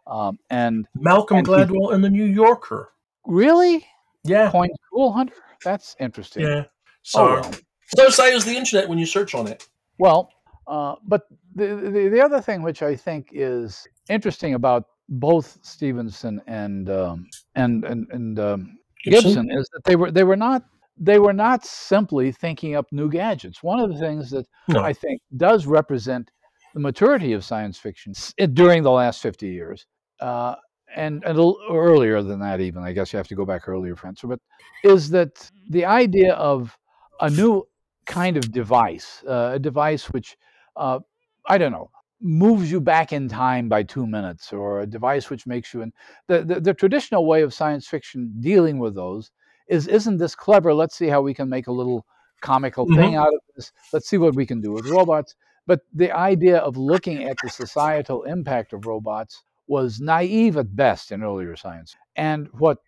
Um, 0.07 0.39
and 0.49 0.87
Malcolm 0.95 1.37
and 1.37 1.47
Gladwell 1.47 1.67
people, 1.67 1.91
in 1.91 2.01
the 2.01 2.09
New 2.09 2.25
Yorker. 2.25 2.91
Really? 3.25 3.85
Yeah. 4.23 4.49
Point 4.49 4.71
Cool 4.91 5.11
Hunter? 5.11 5.35
That's 5.63 5.95
interesting. 5.99 6.43
Yeah. 6.43 6.63
So, 7.03 7.19
oh, 7.21 7.41
well. 7.41 7.53
so 7.95 8.09
say 8.09 8.33
is 8.33 8.43
the 8.43 8.55
internet 8.55 8.89
when 8.89 8.97
you 8.97 9.05
search 9.05 9.35
on 9.35 9.47
it. 9.47 9.67
Well, 9.99 10.31
uh, 10.67 10.95
but 11.05 11.27
the, 11.55 11.75
the, 11.75 12.09
the 12.09 12.21
other 12.21 12.41
thing 12.41 12.63
which 12.63 12.81
I 12.81 12.95
think 12.95 13.29
is 13.31 13.87
interesting 14.09 14.55
about 14.55 14.85
both 15.09 15.59
Stephenson 15.61 16.41
and 16.47 16.89
um, 16.89 17.27
and 17.55 17.83
and, 17.83 18.07
and 18.11 18.39
um, 18.39 18.77
Gibson? 19.03 19.23
Gibson 19.23 19.51
is 19.51 19.69
that 19.73 19.83
they 19.85 19.95
were 19.95 20.11
they 20.11 20.23
were 20.23 20.35
not 20.35 20.63
they 20.99 21.17
were 21.17 21.33
not 21.33 21.65
simply 21.65 22.31
thinking 22.31 22.75
up 22.75 22.85
new 22.91 23.09
gadgets. 23.09 23.63
One 23.63 23.79
of 23.79 23.91
the 23.91 23.99
things 23.99 24.29
that 24.31 24.45
no. 24.67 24.81
I 24.81 24.93
think 24.93 25.21
does 25.37 25.65
represent 25.65 26.29
the 26.73 26.79
maturity 26.79 27.33
of 27.33 27.43
science 27.43 27.77
fiction 27.77 28.13
during 28.53 28.83
the 28.83 28.91
last 28.91 29.21
50 29.21 29.47
years, 29.47 29.87
uh, 30.19 30.55
and, 30.95 31.23
and 31.23 31.55
earlier 31.71 32.21
than 32.21 32.39
that, 32.39 32.59
even, 32.59 32.83
I 32.83 32.93
guess 32.93 33.13
you 33.13 33.17
have 33.17 33.27
to 33.29 33.35
go 33.35 33.45
back 33.45 33.67
earlier, 33.67 33.95
Francis, 33.95 34.27
but 34.27 34.39
is 34.83 35.09
that 35.11 35.49
the 35.69 35.85
idea 35.85 36.33
of 36.33 36.77
a 37.21 37.29
new 37.29 37.63
kind 38.05 38.37
of 38.37 38.51
device, 38.51 39.23
uh, 39.27 39.51
a 39.53 39.59
device 39.59 40.09
which, 40.09 40.37
uh, 40.75 40.99
I 41.47 41.57
don't 41.57 41.71
know, 41.71 41.89
moves 42.21 42.71
you 42.71 42.81
back 42.81 43.13
in 43.13 43.29
time 43.29 43.69
by 43.69 43.83
two 43.83 44.05
minutes, 44.05 44.51
or 44.51 44.81
a 44.81 44.85
device 44.85 45.29
which 45.29 45.47
makes 45.47 45.73
you 45.73 45.81
in 45.83 45.93
the, 46.27 46.43
the, 46.43 46.59
the 46.59 46.73
traditional 46.73 47.25
way 47.25 47.43
of 47.43 47.53
science 47.53 47.87
fiction 47.87 48.33
dealing 48.39 48.77
with 48.77 48.95
those 48.95 49.31
is 49.69 49.87
isn't 49.87 50.17
this 50.17 50.35
clever? 50.35 50.73
Let's 50.73 50.97
see 50.97 51.07
how 51.07 51.21
we 51.21 51.33
can 51.33 51.49
make 51.49 51.67
a 51.67 51.71
little 51.71 52.05
comical 52.41 52.85
mm-hmm. 52.85 52.95
thing 52.95 53.15
out 53.15 53.33
of 53.33 53.39
this. 53.55 53.71
Let's 53.93 54.09
see 54.09 54.17
what 54.17 54.35
we 54.35 54.45
can 54.45 54.61
do 54.61 54.71
with 54.71 54.87
robots. 54.87 55.35
But 55.67 55.81
the 55.93 56.11
idea 56.11 56.57
of 56.57 56.77
looking 56.77 57.25
at 57.25 57.37
the 57.43 57.49
societal 57.49 58.23
impact 58.23 58.73
of 58.73 58.87
robots 58.87 59.43
was 59.67 60.01
naive 60.01 60.57
at 60.57 60.75
best 60.75 61.11
in 61.11 61.21
earlier 61.23 61.55
science. 61.55 61.95
And 62.15 62.47
what 62.53 62.79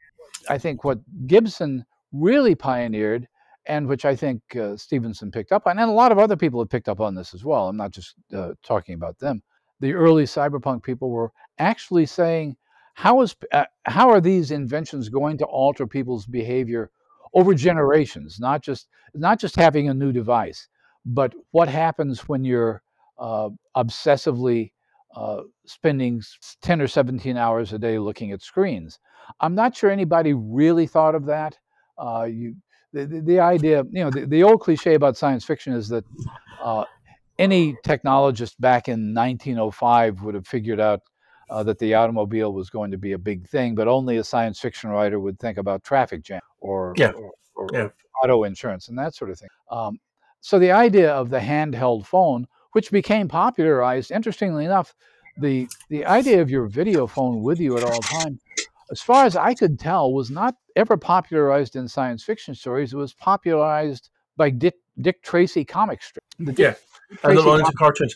I 0.49 0.57
think 0.57 0.83
what 0.83 0.99
Gibson 1.27 1.85
really 2.11 2.55
pioneered, 2.55 3.27
and 3.67 3.87
which 3.87 4.03
I 4.05 4.15
think 4.15 4.41
uh, 4.55 4.75
Stephenson 4.75 5.31
picked 5.31 5.51
up 5.51 5.67
on, 5.67 5.77
and 5.77 5.89
a 5.89 5.93
lot 5.93 6.11
of 6.11 6.17
other 6.17 6.35
people 6.35 6.59
have 6.59 6.69
picked 6.69 6.89
up 6.89 6.99
on 6.99 7.13
this 7.13 7.33
as 7.33 7.45
well. 7.45 7.67
I'm 7.69 7.77
not 7.77 7.91
just 7.91 8.15
uh, 8.33 8.53
talking 8.63 8.95
about 8.95 9.19
them. 9.19 9.43
The 9.79 9.93
early 9.93 10.23
cyberpunk 10.23 10.83
people 10.83 11.11
were 11.11 11.31
actually 11.59 12.07
saying, 12.07 12.57
how 12.93 13.21
is 13.21 13.35
uh, 13.51 13.65
how 13.85 14.09
are 14.09 14.21
these 14.21 14.51
inventions 14.51 15.09
going 15.09 15.37
to 15.39 15.45
alter 15.45 15.87
people's 15.87 16.25
behavior 16.25 16.91
over 17.33 17.53
generations? 17.53 18.39
Not 18.39 18.61
just 18.61 18.87
not 19.13 19.39
just 19.39 19.55
having 19.55 19.89
a 19.89 19.93
new 19.93 20.11
device, 20.11 20.67
but 21.05 21.33
what 21.51 21.67
happens 21.67 22.27
when 22.27 22.43
you're 22.43 22.81
uh, 23.17 23.49
obsessively 23.75 24.71
uh, 25.15 25.41
spending 25.65 26.21
10 26.61 26.81
or 26.81 26.87
17 26.87 27.37
hours 27.37 27.73
a 27.73 27.79
day 27.79 27.99
looking 27.99 28.31
at 28.31 28.41
screens. 28.41 28.99
I'm 29.39 29.55
not 29.55 29.75
sure 29.75 29.89
anybody 29.89 30.33
really 30.33 30.87
thought 30.87 31.15
of 31.15 31.25
that. 31.25 31.57
Uh, 31.97 32.27
you, 32.29 32.55
the, 32.93 33.05
the, 33.05 33.21
the, 33.21 33.39
idea, 33.39 33.83
you 33.91 34.03
know, 34.03 34.09
the, 34.09 34.25
the, 34.25 34.43
old 34.43 34.61
cliche 34.61 34.95
about 34.95 35.17
science 35.17 35.45
fiction 35.45 35.73
is 35.73 35.89
that 35.89 36.03
uh, 36.61 36.85
any 37.37 37.75
technologist 37.85 38.55
back 38.59 38.87
in 38.87 39.13
1905 39.13 40.21
would 40.21 40.35
have 40.35 40.47
figured 40.47 40.79
out 40.79 41.01
uh, 41.51 41.61
that 41.63 41.77
the 41.79 41.93
automobile 41.93 42.53
was 42.53 42.69
going 42.69 42.89
to 42.91 42.97
be 42.97 43.11
a 43.11 43.17
big 43.17 43.47
thing, 43.47 43.75
but 43.75 43.87
only 43.87 44.17
a 44.17 44.23
science 44.23 44.59
fiction 44.59 44.89
writer 44.89 45.19
would 45.19 45.37
think 45.37 45.57
about 45.57 45.83
traffic 45.83 46.23
jam 46.23 46.39
or, 46.59 46.93
yeah. 46.97 47.11
or, 47.11 47.33
or 47.55 47.67
yeah. 47.73 47.89
auto 48.23 48.45
insurance 48.45 48.87
and 48.87 48.97
that 48.97 49.13
sort 49.13 49.29
of 49.29 49.37
thing. 49.37 49.49
Um, 49.69 49.99
so 50.39 50.57
the 50.57 50.71
idea 50.71 51.11
of 51.11 51.29
the 51.29 51.39
handheld 51.39 52.05
phone, 52.05 52.47
which 52.71 52.89
became 52.89 53.27
popularized, 53.27 54.11
interestingly 54.11 54.65
enough, 54.65 54.95
the 55.37 55.67
the 55.89 56.05
idea 56.05 56.41
of 56.41 56.49
your 56.49 56.67
video 56.67 57.07
phone 57.07 57.41
with 57.41 57.59
you 57.59 57.77
at 57.77 57.83
all 57.83 57.99
times, 57.99 58.39
as 58.89 59.01
far 59.01 59.25
as 59.25 59.35
I 59.35 59.53
could 59.53 59.79
tell, 59.79 60.13
was 60.13 60.29
not 60.29 60.55
ever 60.75 60.97
popularized 60.97 61.75
in 61.75 61.87
science 61.87 62.23
fiction 62.23 62.55
stories. 62.55 62.93
It 62.93 62.97
was 62.97 63.13
popularized 63.13 64.09
by 64.35 64.49
Dick, 64.49 64.75
Dick 64.99 65.21
Tracy 65.21 65.63
comic 65.63 66.01
strips. 66.01 66.27
yeah, 66.59 66.73
and 67.23 67.37
the 67.37 67.41
lines 67.41 67.67
of 67.67 67.75
cartoons. 67.75 68.15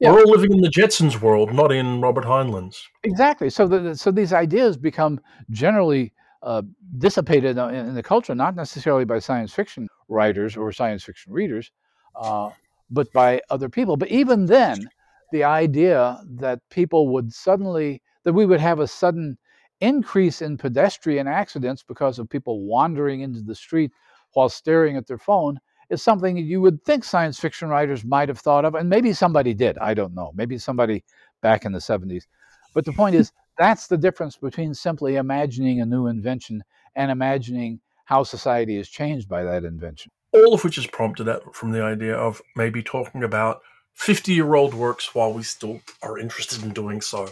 Yeah. 0.00 0.12
We're 0.12 0.20
all 0.20 0.30
living 0.30 0.52
in 0.52 0.62
the 0.62 0.70
Jetsons 0.70 1.20
world, 1.20 1.52
not 1.52 1.70
in 1.72 2.00
Robert 2.00 2.24
Heinlein's. 2.24 2.88
Exactly. 3.04 3.50
So, 3.50 3.68
the, 3.68 3.94
so 3.94 4.10
these 4.10 4.32
ideas 4.32 4.78
become 4.78 5.20
generally 5.50 6.14
uh, 6.42 6.62
dissipated 6.96 7.58
in, 7.58 7.74
in, 7.74 7.94
the 7.94 8.02
culture, 8.02 8.34
not 8.34 8.56
necessarily 8.56 9.04
by 9.04 9.18
science 9.18 9.52
fiction 9.52 9.88
writers 10.08 10.56
or 10.56 10.72
science 10.72 11.04
fiction 11.04 11.34
readers, 11.34 11.70
uh, 12.16 12.48
but 12.90 13.12
by 13.12 13.42
other 13.50 13.68
people. 13.68 13.98
But 13.98 14.08
even 14.08 14.46
then, 14.46 14.88
the 15.32 15.44
idea 15.44 16.22
that 16.24 16.60
people 16.70 17.08
would 17.08 17.30
suddenly, 17.30 18.00
that 18.24 18.32
we 18.32 18.46
would 18.46 18.60
have 18.60 18.80
a 18.80 18.86
sudden 18.86 19.36
increase 19.80 20.40
in 20.40 20.56
pedestrian 20.56 21.28
accidents 21.28 21.82
because 21.82 22.18
of 22.18 22.28
people 22.28 22.64
wandering 22.64 23.20
into 23.20 23.42
the 23.42 23.54
street 23.54 23.92
while 24.32 24.48
staring 24.48 24.96
at 24.96 25.06
their 25.06 25.18
phone 25.18 25.58
is 25.90 26.02
something 26.02 26.36
you 26.36 26.60
would 26.60 26.82
think 26.84 27.04
science 27.04 27.38
fiction 27.38 27.68
writers 27.68 28.04
might 28.04 28.28
have 28.28 28.38
thought 28.38 28.64
of, 28.64 28.74
and 28.74 28.88
maybe 28.88 29.12
somebody 29.12 29.52
did. 29.52 29.76
I 29.78 29.92
don't 29.92 30.14
know. 30.14 30.32
Maybe 30.34 30.56
somebody 30.56 31.04
back 31.42 31.64
in 31.64 31.72
the 31.72 31.78
70s. 31.78 32.24
But 32.72 32.84
the 32.84 32.92
point 32.92 33.16
is, 33.16 33.32
that's 33.58 33.88
the 33.88 33.98
difference 33.98 34.36
between 34.36 34.72
simply 34.72 35.16
imagining 35.16 35.80
a 35.80 35.86
new 35.86 36.06
invention 36.06 36.62
and 36.94 37.10
imagining 37.10 37.80
how 38.04 38.22
society 38.22 38.76
is 38.76 38.88
changed 38.88 39.28
by 39.28 39.44
that 39.44 39.64
invention. 39.64 40.10
All 40.32 40.54
of 40.54 40.64
which 40.64 40.78
is 40.78 40.86
prompted 40.86 41.28
from 41.52 41.72
the 41.72 41.82
idea 41.82 42.14
of 42.14 42.40
maybe 42.56 42.82
talking 42.82 43.24
about 43.24 43.60
50 43.94 44.32
year 44.32 44.54
old 44.54 44.74
works 44.74 45.14
while 45.14 45.32
we 45.32 45.42
still 45.42 45.80
are 46.02 46.18
interested 46.18 46.62
in 46.62 46.72
doing 46.72 47.00
so. 47.00 47.28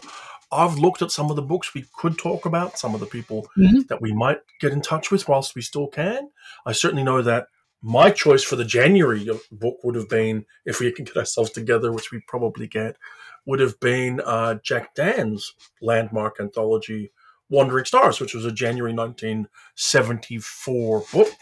I've 0.50 0.78
looked 0.78 1.02
at 1.02 1.10
some 1.10 1.30
of 1.30 1.36
the 1.36 1.42
books 1.42 1.74
we 1.74 1.84
could 1.96 2.18
talk 2.18 2.46
about, 2.46 2.78
some 2.78 2.94
of 2.94 3.00
the 3.00 3.06
people 3.06 3.46
mm-hmm. 3.56 3.80
that 3.88 4.00
we 4.00 4.12
might 4.12 4.38
get 4.60 4.72
in 4.72 4.80
touch 4.80 5.10
with 5.10 5.28
whilst 5.28 5.54
we 5.54 5.62
still 5.62 5.86
can. 5.86 6.30
I 6.66 6.72
certainly 6.72 7.04
know 7.04 7.22
that 7.22 7.48
my 7.82 8.10
choice 8.10 8.42
for 8.42 8.56
the 8.56 8.64
January 8.64 9.28
book 9.52 9.76
would 9.84 9.94
have 9.94 10.08
been, 10.08 10.44
if 10.64 10.80
we 10.80 10.90
can 10.92 11.04
get 11.04 11.16
ourselves 11.16 11.50
together, 11.50 11.92
which 11.92 12.10
we 12.10 12.20
probably 12.26 12.66
get, 12.66 12.96
would 13.46 13.60
have 13.60 13.78
been 13.80 14.20
uh, 14.24 14.56
Jack 14.62 14.94
Dann's 14.94 15.52
landmark 15.80 16.38
anthology, 16.40 17.12
Wandering 17.50 17.84
Stars, 17.84 18.20
which 18.20 18.34
was 18.34 18.44
a 18.44 18.52
January 18.52 18.92
1974 18.92 21.04
book. 21.12 21.32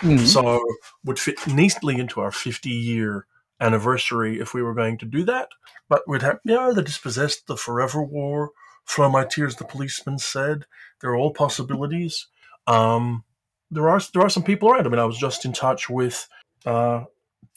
Mm-hmm. 0.00 0.24
So 0.24 0.60
would 1.04 1.18
fit 1.18 1.46
neatly 1.46 1.98
into 1.98 2.20
our 2.20 2.32
50 2.32 2.68
year 2.68 3.26
anniversary 3.60 4.40
if 4.40 4.52
we 4.52 4.62
were 4.62 4.74
going 4.74 4.98
to 4.98 5.06
do 5.06 5.24
that. 5.24 5.48
But 5.88 6.02
we'd 6.08 6.22
have, 6.22 6.40
you 6.44 6.54
know, 6.54 6.72
the 6.72 6.82
dispossessed, 6.82 7.46
the 7.46 7.56
forever 7.56 8.02
war, 8.02 8.50
flow 8.84 9.08
my 9.08 9.24
tears, 9.24 9.56
the 9.56 9.64
policeman 9.64 10.18
said. 10.18 10.66
They're 11.00 11.14
all 11.14 11.32
possibilities. 11.32 12.26
Um, 12.66 13.24
there 13.74 13.88
are 13.88 14.00
there 14.12 14.22
are 14.22 14.30
some 14.30 14.42
people 14.42 14.70
around. 14.70 14.86
I 14.86 14.90
mean, 14.90 14.98
I 14.98 15.04
was 15.04 15.18
just 15.18 15.44
in 15.44 15.52
touch 15.52 15.90
with 15.90 16.28
uh, 16.64 17.04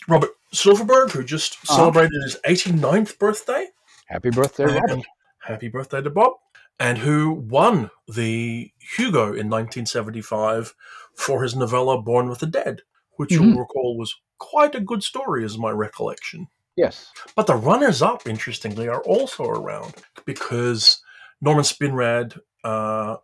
Robert 0.08 0.32
Silverberg, 0.52 1.12
who 1.12 1.24
just 1.24 1.54
uh-huh. 1.54 1.76
celebrated 1.76 2.22
his 2.24 2.38
89th 2.46 3.18
birthday. 3.20 3.68
Happy 4.08 4.30
birthday, 4.30 4.66
Robert. 4.66 5.06
Happy 5.40 5.68
birthday 5.68 6.02
to 6.02 6.10
Bob. 6.10 6.34
And 6.80 6.98
who 6.98 7.32
won 7.32 7.90
the 8.08 8.72
Hugo 8.78 9.24
in 9.24 9.50
1975 9.50 10.76
for 11.16 11.42
his 11.42 11.56
novella 11.56 12.02
Born 12.02 12.30
with 12.30 12.40
the 12.40 12.46
Dead, 12.46 12.82
which 13.14 13.32
mm-hmm. 13.32 13.44
you'll 13.44 13.60
recall 13.60 13.98
was 13.98 14.16
quite 14.38 14.76
a 14.76 14.80
good 14.80 15.04
story, 15.04 15.44
is 15.44 15.58
my 15.58 15.72
recollection. 15.72 16.48
Yes. 16.76 17.12
But 17.36 17.48
the 17.48 17.56
runners 17.56 18.04
up, 18.04 18.28
interestingly, 18.28 18.88
are 18.88 19.02
also 19.02 19.46
around 19.46 19.96
because 20.26 21.02
Norman 21.42 21.64
Spinrad 21.64 22.40
uh, 22.64 23.18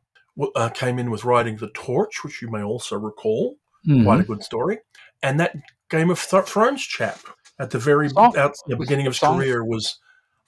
uh, 0.55 0.69
came 0.69 0.99
in 0.99 1.11
with 1.11 1.25
Riding 1.25 1.57
the 1.57 1.69
Torch, 1.69 2.23
which 2.23 2.41
you 2.41 2.49
may 2.49 2.63
also 2.63 2.97
recall. 2.97 3.57
Mm-hmm. 3.87 4.03
Quite 4.03 4.19
a 4.21 4.23
good 4.23 4.43
story. 4.43 4.79
And 5.21 5.39
that 5.39 5.55
Game 5.89 6.09
of 6.09 6.21
Th- 6.21 6.45
Thrones 6.45 6.81
chap 6.81 7.19
at 7.59 7.69
the 7.69 7.79
very 7.79 8.07
at 8.07 8.53
the 8.67 8.75
beginning 8.77 9.07
of 9.07 9.11
his 9.13 9.19
song. 9.19 9.37
career 9.37 9.63
was 9.63 9.99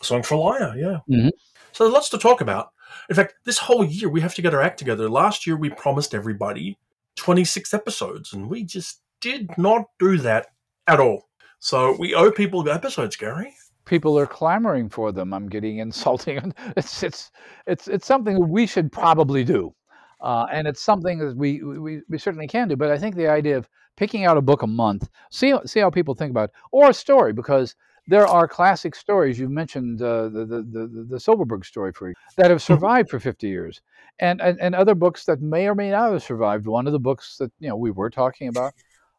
a 0.01 0.05
Song 0.05 0.23
for 0.23 0.35
Lya, 0.35 0.75
yeah. 0.77 1.15
Mm-hmm. 1.15 1.29
So 1.71 1.83
there's 1.83 1.93
lots 1.93 2.09
to 2.09 2.17
talk 2.17 2.41
about. 2.41 2.71
In 3.09 3.15
fact, 3.15 3.35
this 3.43 3.57
whole 3.57 3.83
year 3.83 4.09
we 4.09 4.21
have 4.21 4.35
to 4.35 4.41
get 4.41 4.53
our 4.53 4.61
act 4.61 4.79
together. 4.79 5.09
Last 5.09 5.45
year 5.45 5.57
we 5.57 5.69
promised 5.69 6.13
everybody 6.13 6.77
26 7.15 7.73
episodes, 7.73 8.33
and 8.33 8.49
we 8.49 8.63
just 8.63 9.01
did 9.21 9.49
not 9.57 9.85
do 9.99 10.17
that 10.19 10.47
at 10.87 10.99
all. 10.99 11.27
So 11.59 11.95
we 11.97 12.13
owe 12.13 12.31
people 12.31 12.67
episodes, 12.69 13.15
Gary. 13.15 13.53
People 13.85 14.17
are 14.17 14.25
clamoring 14.25 14.89
for 14.89 15.11
them. 15.11 15.33
I'm 15.33 15.47
getting 15.47 15.77
insulting. 15.87 16.53
It's 16.75 17.03
it's 17.03 17.31
it's 17.67 17.87
it's 17.87 18.07
something 18.07 18.49
we 18.49 18.65
should 18.67 18.91
probably 18.91 19.43
do, 19.43 19.73
uh, 20.21 20.47
and 20.51 20.67
it's 20.67 20.81
something 20.81 21.19
that 21.19 21.37
we, 21.37 21.63
we 21.63 22.01
we 22.09 22.17
certainly 22.17 22.47
can 22.47 22.67
do. 22.67 22.75
But 22.75 22.91
I 22.91 22.97
think 22.97 23.15
the 23.15 23.27
idea 23.27 23.57
of 23.57 23.69
picking 23.95 24.25
out 24.25 24.37
a 24.37 24.41
book 24.41 24.61
a 24.61 24.67
month, 24.67 25.09
see 25.31 25.53
see 25.65 25.79
how 25.79 25.89
people 25.89 26.15
think 26.15 26.31
about, 26.31 26.49
it, 26.49 26.55
or 26.71 26.89
a 26.89 26.93
story, 26.93 27.33
because 27.33 27.75
there 28.07 28.27
are 28.27 28.47
classic 28.47 28.95
stories. 28.95 29.39
You 29.39 29.49
mentioned 29.49 30.01
uh, 30.01 30.29
the, 30.29 30.45
the, 30.45 30.61
the 30.63 31.07
the 31.09 31.19
Silverberg 31.19 31.65
story 31.65 31.91
for 31.91 32.09
you 32.09 32.15
that 32.37 32.51
have 32.51 32.59
mm-hmm. 32.59 32.73
survived 32.73 33.09
for 33.09 33.19
50 33.19 33.47
years, 33.47 33.81
and, 34.19 34.41
and 34.41 34.59
and 34.61 34.75
other 34.75 34.95
books 34.95 35.25
that 35.25 35.41
may 35.41 35.67
or 35.67 35.75
may 35.75 35.91
not 35.91 36.11
have 36.11 36.23
survived. 36.23 36.67
One 36.67 36.87
of 36.87 36.93
the 36.93 36.99
books 36.99 37.37
that 37.37 37.51
you 37.59 37.69
know 37.69 37.75
we 37.75 37.91
were 37.91 38.09
talking 38.09 38.47
about, 38.47 38.73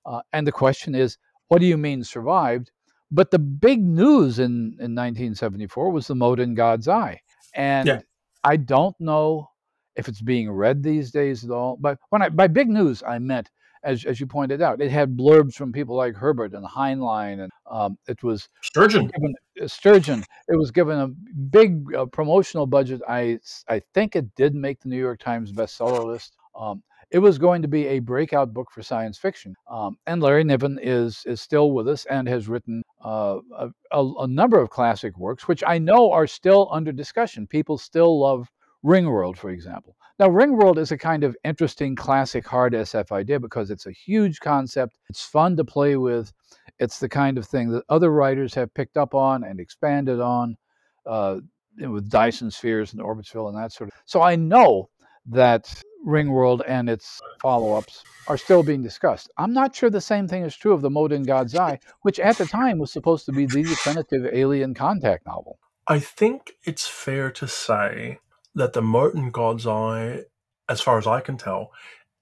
uh, 0.05 0.21
and 0.33 0.47
the 0.47 0.53
question 0.53 0.95
is, 0.95 1.19
what 1.49 1.61
do 1.61 1.67
you 1.67 1.77
mean 1.77 2.05
survived? 2.05 2.71
But 3.11 3.31
the 3.31 3.39
big 3.39 3.83
news 3.83 4.39
in, 4.39 4.77
in 4.81 4.95
1974 4.95 5.91
was 5.91 6.07
the 6.07 6.15
Mote 6.15 6.41
in 6.41 6.55
God's 6.55 6.89
Eye. 6.89 7.21
And 7.55 7.87
yeah. 7.87 8.01
I 8.43 8.57
don't 8.57 8.99
know 9.01 9.51
if 9.97 10.09
it's 10.09 10.21
being 10.21 10.51
read 10.51 10.83
these 10.83 11.11
days 11.11 11.45
at 11.45 11.51
all. 11.51 11.77
But 11.81 11.99
when 12.11 12.23
I 12.23 12.29
by 12.29 12.49
big 12.49 12.69
news, 12.69 13.03
I 13.03 13.19
meant 13.19 13.51
as, 13.83 14.05
as 14.05 14.21
you 14.21 14.27
pointed 14.27 14.61
out, 14.61 14.81
it 14.81 14.91
had 14.91 15.17
blurbs 15.17 15.55
from 15.55 15.73
people 15.73 15.97
like 15.97 16.15
Herbert 16.15 16.53
and 16.55 16.67
Heinlein, 16.67 17.45
and 17.45 17.53
um, 17.71 17.97
it 18.09 18.23
was 18.23 18.49
Sturgeon. 18.63 19.07
Given, 19.07 19.35
uh, 19.63 19.69
Sturgeon. 19.69 20.25
It 20.49 20.57
was 20.57 20.71
given 20.71 20.99
a 20.99 21.09
big 21.09 21.95
uh, 21.95 22.07
promotional 22.07 22.67
budget. 22.67 23.01
I 23.09 23.39
I 23.69 23.81
think 23.95 24.17
it 24.17 24.35
did 24.35 24.55
make 24.55 24.81
the 24.81 24.89
New 24.89 24.99
York 24.99 25.21
Times 25.21 25.53
bestseller 25.53 26.05
list. 26.05 26.37
Um, 26.55 26.83
it 27.11 27.19
was 27.19 27.39
going 27.39 27.63
to 27.63 27.69
be 27.69 27.87
a 27.87 27.99
breakout 28.01 28.53
book 28.53 28.69
for 28.73 28.83
science 28.83 29.19
fiction. 29.19 29.55
Um, 29.71 29.97
and 30.07 30.23
Larry 30.23 30.45
Niven 30.45 30.79
is 30.83 31.23
is 31.27 31.41
still 31.41 31.73
with 31.73 31.89
us 31.89 32.05
and 32.07 32.29
has 32.29 32.49
written 32.49 32.83
uh, 33.05 33.39
a, 33.53 33.71
a, 33.93 34.27
number 34.27 34.61
of 34.61 34.71
classic 34.71 35.17
works, 35.17 35.47
which 35.47 35.63
I 35.67 35.79
know 35.79 36.11
are 36.13 36.27
still 36.27 36.69
under 36.73 36.93
discussion. 36.93 37.47
People 37.47 37.79
still 37.79 38.21
love 38.21 38.51
Ringworld, 38.85 39.37
for 39.37 39.51
example. 39.51 39.97
Now, 40.19 40.29
Ringworld 40.29 40.79
is 40.79 40.93
a 40.93 40.99
kind 40.99 41.25
of 41.25 41.37
interesting 41.45 41.95
classic 41.95 42.47
hard 42.47 42.73
SF 42.73 43.13
idea 43.13 43.39
because 43.39 43.71
it's 43.71 43.87
a 43.87 43.93
huge 43.93 44.41
concept. 44.41 44.99
It's 45.09 45.23
fun 45.23 45.57
to 45.57 45.65
play 45.65 45.97
with. 45.97 46.33
It's 46.79 46.99
the 46.99 47.09
kind 47.09 47.39
of 47.39 47.47
thing 47.47 47.71
that 47.71 47.85
other 47.89 48.11
writers 48.11 48.55
have 48.55 48.75
picked 48.75 48.97
up 48.97 49.15
on 49.15 49.45
and 49.45 49.61
expanded 49.61 50.21
on. 50.21 50.57
Uh, 51.05 51.41
with 51.79 52.09
Dyson 52.09 52.51
spheres 52.51 52.93
and 52.93 53.03
Orbitsville 53.03 53.49
and 53.49 53.57
that 53.59 53.73
sort 53.73 53.91
of. 53.91 53.97
So 54.07 54.23
I 54.23 54.37
know 54.37 54.89
that 55.27 55.83
Ringworld 56.07 56.63
and 56.67 56.89
its 56.89 57.21
follow 57.43 57.75
ups 57.75 58.05
are 58.29 58.39
still 58.39 58.63
being 58.63 58.83
discussed. 58.83 59.31
I'm 59.37 59.53
not 59.53 59.75
sure 59.75 59.91
the 59.91 60.01
same 60.01 60.29
thing 60.29 60.45
is 60.45 60.57
true 60.57 60.73
of 60.73 60.83
The 60.83 60.91
Mote 60.91 61.13
in 61.13 61.25
God's 61.25 61.55
Eye, 61.55 61.79
which 62.03 62.19
at 62.21 62.39
the 62.39 62.47
time 62.47 62.79
was 62.79 62.93
supposed 62.93 63.27
to 63.27 63.33
be 63.33 63.47
the 63.47 63.63
definitive 63.63 64.27
alien 64.33 64.75
contact 64.75 65.27
novel. 65.27 65.59
I 65.89 66.01
think 66.01 66.53
it's 66.65 66.87
fair 66.87 67.31
to 67.33 67.47
say 67.47 68.19
that 68.55 68.73
The 68.73 68.83
Mote 68.83 69.15
in 69.15 69.31
God's 69.31 69.67
Eye, 69.67 70.25
as 70.69 70.81
far 70.81 70.99
as 70.99 71.07
I 71.07 71.21
can 71.21 71.37
tell, 71.37 71.73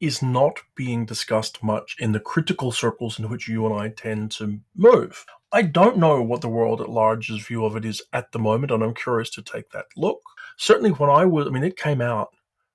is 0.00 0.22
not 0.22 0.60
being 0.74 1.06
discussed 1.06 1.62
much 1.62 1.96
in 1.98 2.12
the 2.12 2.20
critical 2.20 2.72
circles 2.72 3.18
in 3.18 3.28
which 3.28 3.48
you 3.48 3.64
and 3.64 3.74
I 3.74 3.88
tend 3.88 4.32
to 4.32 4.60
move. 4.76 5.24
I 5.52 5.62
don't 5.62 5.98
know 5.98 6.20
what 6.20 6.40
the 6.40 6.48
world 6.48 6.80
at 6.80 6.90
large's 6.90 7.46
view 7.46 7.64
of 7.64 7.76
it 7.76 7.84
is 7.84 8.02
at 8.12 8.32
the 8.32 8.38
moment, 8.38 8.72
and 8.72 8.82
I'm 8.82 8.94
curious 8.94 9.30
to 9.30 9.42
take 9.42 9.70
that 9.70 9.86
look. 9.96 10.20
Certainly, 10.58 10.90
when 10.90 11.08
I 11.08 11.24
was, 11.24 11.46
I 11.46 11.50
mean, 11.50 11.64
it 11.64 11.76
came 11.76 12.00
out, 12.00 12.28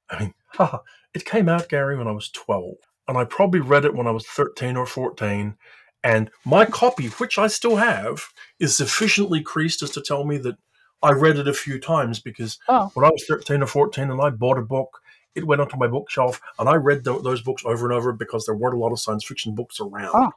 I 0.09 0.19
mean, 0.19 0.33
It 1.13 1.25
came 1.25 1.49
out, 1.49 1.69
Gary, 1.69 1.97
when 1.97 2.07
I 2.07 2.11
was 2.11 2.29
12, 2.29 2.75
and 3.07 3.17
I 3.17 3.25
probably 3.25 3.59
read 3.59 3.85
it 3.85 3.95
when 3.95 4.07
I 4.07 4.11
was 4.11 4.25
13 4.27 4.77
or 4.77 4.85
14. 4.85 5.55
And 6.03 6.29
my 6.45 6.65
copy, 6.65 7.07
which 7.07 7.37
I 7.37 7.47
still 7.47 7.75
have, 7.75 8.23
is 8.59 8.77
sufficiently 8.77 9.41
creased 9.41 9.83
as 9.83 9.89
to 9.91 10.01
tell 10.01 10.23
me 10.23 10.37
that 10.37 10.55
I 11.01 11.11
read 11.11 11.37
it 11.37 11.47
a 11.47 11.53
few 11.53 11.79
times 11.79 12.19
because 12.19 12.59
oh. 12.67 12.91
when 12.93 13.05
I 13.05 13.09
was 13.09 13.25
13 13.27 13.63
or 13.63 13.67
14 13.67 14.11
and 14.11 14.21
I 14.21 14.29
bought 14.29 14.57
a 14.57 14.61
book, 14.61 14.99
it 15.35 15.45
went 15.45 15.61
onto 15.61 15.77
my 15.77 15.87
bookshelf 15.87 16.41
and 16.57 16.67
I 16.67 16.75
read 16.75 17.03
th- 17.03 17.23
those 17.23 17.41
books 17.41 17.63
over 17.65 17.85
and 17.85 17.93
over 17.93 18.11
because 18.11 18.45
there 18.45 18.55
weren't 18.55 18.75
a 18.75 18.79
lot 18.79 18.91
of 18.91 18.99
science 18.99 19.25
fiction 19.25 19.55
books 19.55 19.79
around. 19.79 20.11
Oh. 20.13 20.31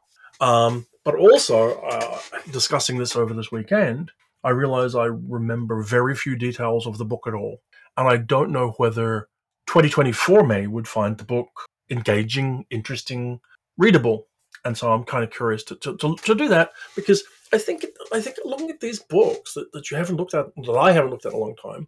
Um, 0.46 0.86
but 1.04 1.16
also, 1.16 1.80
uh, 1.80 2.18
discussing 2.50 2.98
this 2.98 3.16
over 3.16 3.34
this 3.34 3.52
weekend, 3.52 4.12
I 4.44 4.50
realize 4.50 4.94
I 4.94 5.06
remember 5.06 5.82
very 5.82 6.14
few 6.14 6.36
details 6.36 6.86
of 6.86 6.98
the 6.98 7.04
book 7.04 7.26
at 7.26 7.34
all. 7.34 7.60
And 7.96 8.08
I 8.08 8.16
don't 8.16 8.50
know 8.50 8.70
whether 8.76 9.28
2024 9.66 10.44
May 10.44 10.66
would 10.66 10.88
find 10.88 11.16
the 11.18 11.24
book 11.24 11.48
engaging, 11.90 12.66
interesting, 12.70 13.40
readable. 13.76 14.26
And 14.64 14.76
so 14.76 14.92
I'm 14.92 15.04
kind 15.04 15.24
of 15.24 15.30
curious 15.30 15.64
to, 15.64 15.76
to, 15.76 15.96
to, 15.96 16.16
to 16.16 16.34
do 16.34 16.48
that 16.48 16.72
because 16.94 17.24
I 17.52 17.58
think 17.58 17.84
I 18.12 18.20
think 18.20 18.36
looking 18.44 18.70
at 18.70 18.80
these 18.80 19.00
books 19.00 19.54
that, 19.54 19.72
that 19.72 19.90
you 19.90 19.96
haven't 19.96 20.16
looked 20.16 20.34
at, 20.34 20.54
that 20.54 20.72
I 20.72 20.92
haven't 20.92 21.10
looked 21.10 21.26
at 21.26 21.32
in 21.32 21.38
a 21.38 21.40
long 21.40 21.56
time, 21.56 21.86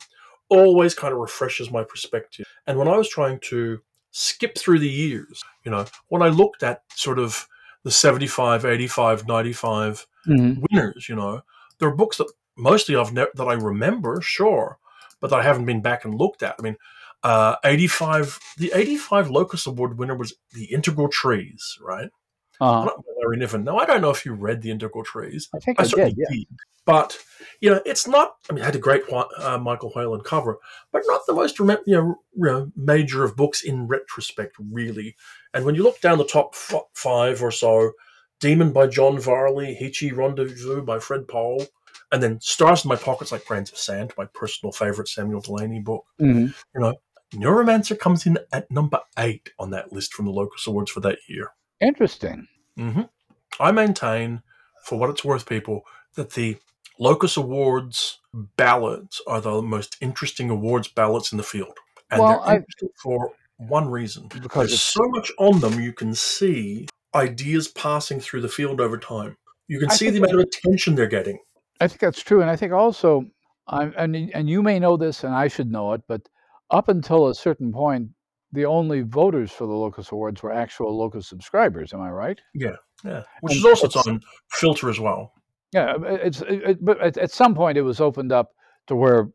always 0.48 0.94
kind 0.94 1.12
of 1.12 1.20
refreshes 1.20 1.70
my 1.70 1.84
perspective. 1.84 2.46
And 2.66 2.78
when 2.78 2.88
I 2.88 2.96
was 2.96 3.08
trying 3.08 3.40
to 3.44 3.80
skip 4.10 4.58
through 4.58 4.80
the 4.80 4.88
years, 4.88 5.42
you 5.64 5.70
know, 5.70 5.86
when 6.08 6.22
I 6.22 6.28
looked 6.28 6.62
at 6.62 6.82
sort 6.94 7.18
of 7.18 7.46
the 7.82 7.90
75, 7.90 8.64
85, 8.64 9.26
95 9.26 10.06
mm-hmm. 10.26 10.64
winners, 10.70 11.08
you 11.08 11.16
know, 11.16 11.42
there 11.78 11.88
are 11.88 11.96
books 11.96 12.18
that 12.18 12.30
mostly 12.56 12.96
I've 12.96 13.12
ne- 13.12 13.26
that 13.34 13.44
I 13.44 13.54
remember, 13.54 14.20
sure, 14.20 14.78
but 15.20 15.30
that 15.30 15.40
I 15.40 15.42
haven't 15.42 15.66
been 15.66 15.82
back 15.82 16.04
and 16.04 16.14
looked 16.14 16.42
at. 16.42 16.56
I 16.58 16.62
mean, 16.62 16.76
uh, 17.24 17.56
85, 17.64 18.38
the 18.58 18.70
85 18.74 19.30
Locus 19.30 19.66
Award 19.66 19.98
winner 19.98 20.14
was 20.14 20.34
The 20.52 20.66
Integral 20.66 21.08
Trees, 21.08 21.78
right? 21.80 22.10
Uh-huh. 22.60 22.90
Larry 23.18 23.38
Niven. 23.38 23.64
Now, 23.64 23.78
I 23.78 23.86
don't 23.86 24.02
know 24.02 24.10
if 24.10 24.24
you 24.24 24.34
read 24.34 24.62
The 24.62 24.70
Integral 24.70 25.04
Trees. 25.04 25.48
I 25.54 25.58
think 25.58 25.80
I, 25.80 25.84
I 25.84 25.86
did, 25.86 26.14
yeah. 26.16 26.26
did. 26.30 26.46
But, 26.84 27.18
you 27.60 27.70
know, 27.70 27.80
it's 27.86 28.06
not, 28.06 28.34
I 28.48 28.52
mean, 28.52 28.62
it 28.62 28.66
had 28.66 28.76
a 28.76 28.78
great 28.78 29.04
uh, 29.10 29.58
Michael 29.58 29.90
Whelan 29.90 30.20
cover, 30.20 30.58
but 30.92 31.02
not 31.06 31.22
the 31.26 31.32
most 31.32 31.58
you 31.58 31.64
know, 31.64 31.78
you 31.86 32.16
know, 32.36 32.70
major 32.76 33.24
of 33.24 33.36
books 33.36 33.62
in 33.62 33.86
retrospect, 33.86 34.56
really. 34.58 35.16
And 35.54 35.64
when 35.64 35.74
you 35.74 35.82
look 35.82 36.02
down 36.02 36.18
the 36.18 36.26
top 36.26 36.50
f- 36.52 36.82
five 36.92 37.42
or 37.42 37.50
so, 37.50 37.92
Demon 38.38 38.70
by 38.70 38.86
John 38.86 39.18
Varley, 39.18 39.78
Heechee 39.80 40.14
Rendezvous 40.14 40.82
by 40.82 40.98
Fred 40.98 41.26
Pohl, 41.26 41.64
and 42.12 42.22
then 42.22 42.38
Stars 42.42 42.84
in 42.84 42.90
My 42.90 42.96
Pockets 42.96 43.32
like 43.32 43.46
Grains 43.46 43.72
of 43.72 43.78
Sand, 43.78 44.12
my 44.18 44.26
personal 44.34 44.72
favorite 44.72 45.08
Samuel 45.08 45.40
Delany 45.40 45.80
book. 45.80 46.04
Mm-hmm. 46.20 46.46
You 46.74 46.80
know, 46.80 46.94
Neuromancer 47.34 47.98
comes 47.98 48.26
in 48.26 48.38
at 48.52 48.70
number 48.70 49.00
eight 49.18 49.50
on 49.58 49.70
that 49.70 49.92
list 49.92 50.14
from 50.14 50.26
the 50.26 50.30
Locus 50.30 50.66
Awards 50.66 50.90
for 50.90 51.00
that 51.00 51.18
year. 51.28 51.50
Interesting. 51.80 52.46
Mm-hmm. 52.78 53.02
I 53.60 53.72
maintain, 53.72 54.42
for 54.84 54.98
what 54.98 55.10
it's 55.10 55.24
worth, 55.24 55.46
people, 55.46 55.82
that 56.14 56.30
the 56.30 56.56
Locus 56.98 57.36
Awards 57.36 58.20
ballots 58.56 59.20
are 59.26 59.40
the 59.40 59.62
most 59.62 59.96
interesting 60.00 60.50
awards 60.50 60.88
ballots 60.88 61.32
in 61.32 61.38
the 61.38 61.44
field. 61.44 61.76
And 62.10 62.20
well, 62.20 62.44
they're 62.44 62.56
interesting 62.56 62.88
I, 62.92 63.00
for 63.02 63.32
one 63.56 63.88
reason. 63.88 64.28
Because 64.28 64.70
There's 64.70 64.82
so 64.82 65.02
much 65.08 65.30
on 65.38 65.60
them, 65.60 65.80
you 65.80 65.92
can 65.92 66.14
see 66.14 66.86
ideas 67.14 67.68
passing 67.68 68.20
through 68.20 68.40
the 68.42 68.48
field 68.48 68.80
over 68.80 68.98
time. 68.98 69.36
You 69.68 69.78
can 69.78 69.90
I 69.90 69.94
see 69.94 70.10
the 70.10 70.18
amount 70.18 70.34
of 70.34 70.40
attention 70.40 70.94
they're 70.94 71.06
getting. 71.06 71.38
I 71.80 71.88
think 71.88 72.00
that's 72.00 72.22
true. 72.22 72.40
And 72.40 72.50
I 72.50 72.56
think 72.56 72.72
also, 72.72 73.24
and, 73.68 74.16
and 74.16 74.48
you 74.48 74.62
may 74.62 74.78
know 74.78 74.96
this 74.96 75.24
and 75.24 75.34
I 75.34 75.48
should 75.48 75.70
know 75.70 75.92
it, 75.94 76.02
but 76.06 76.28
up 76.74 76.88
until 76.88 77.28
a 77.28 77.34
certain 77.34 77.72
point, 77.72 78.10
the 78.52 78.64
only 78.64 79.02
voters 79.02 79.52
for 79.52 79.66
the 79.66 79.72
Locus 79.72 80.10
Awards 80.10 80.42
were 80.42 80.52
actual 80.52 80.96
Locus 80.96 81.28
subscribers. 81.28 81.92
Am 81.92 82.00
I 82.00 82.10
right? 82.10 82.40
Yeah, 82.54 82.76
yeah. 83.04 83.22
Which 83.40 83.54
and 83.54 83.58
is 83.60 83.64
also 83.64 83.86
its 83.86 84.08
own 84.08 84.20
filter 84.50 84.90
as 84.90 84.98
well. 84.98 85.32
Yeah, 85.72 85.92
uh, 85.92 85.98
uh, 85.98 86.18
it's 86.22 86.40
it, 86.42 86.84
but 86.84 87.00
at, 87.00 87.16
at 87.16 87.30
some 87.30 87.54
point 87.54 87.78
it 87.78 87.82
was 87.82 88.00
opened 88.00 88.32
up 88.32 88.50
to 88.88 88.96
where 88.96 89.28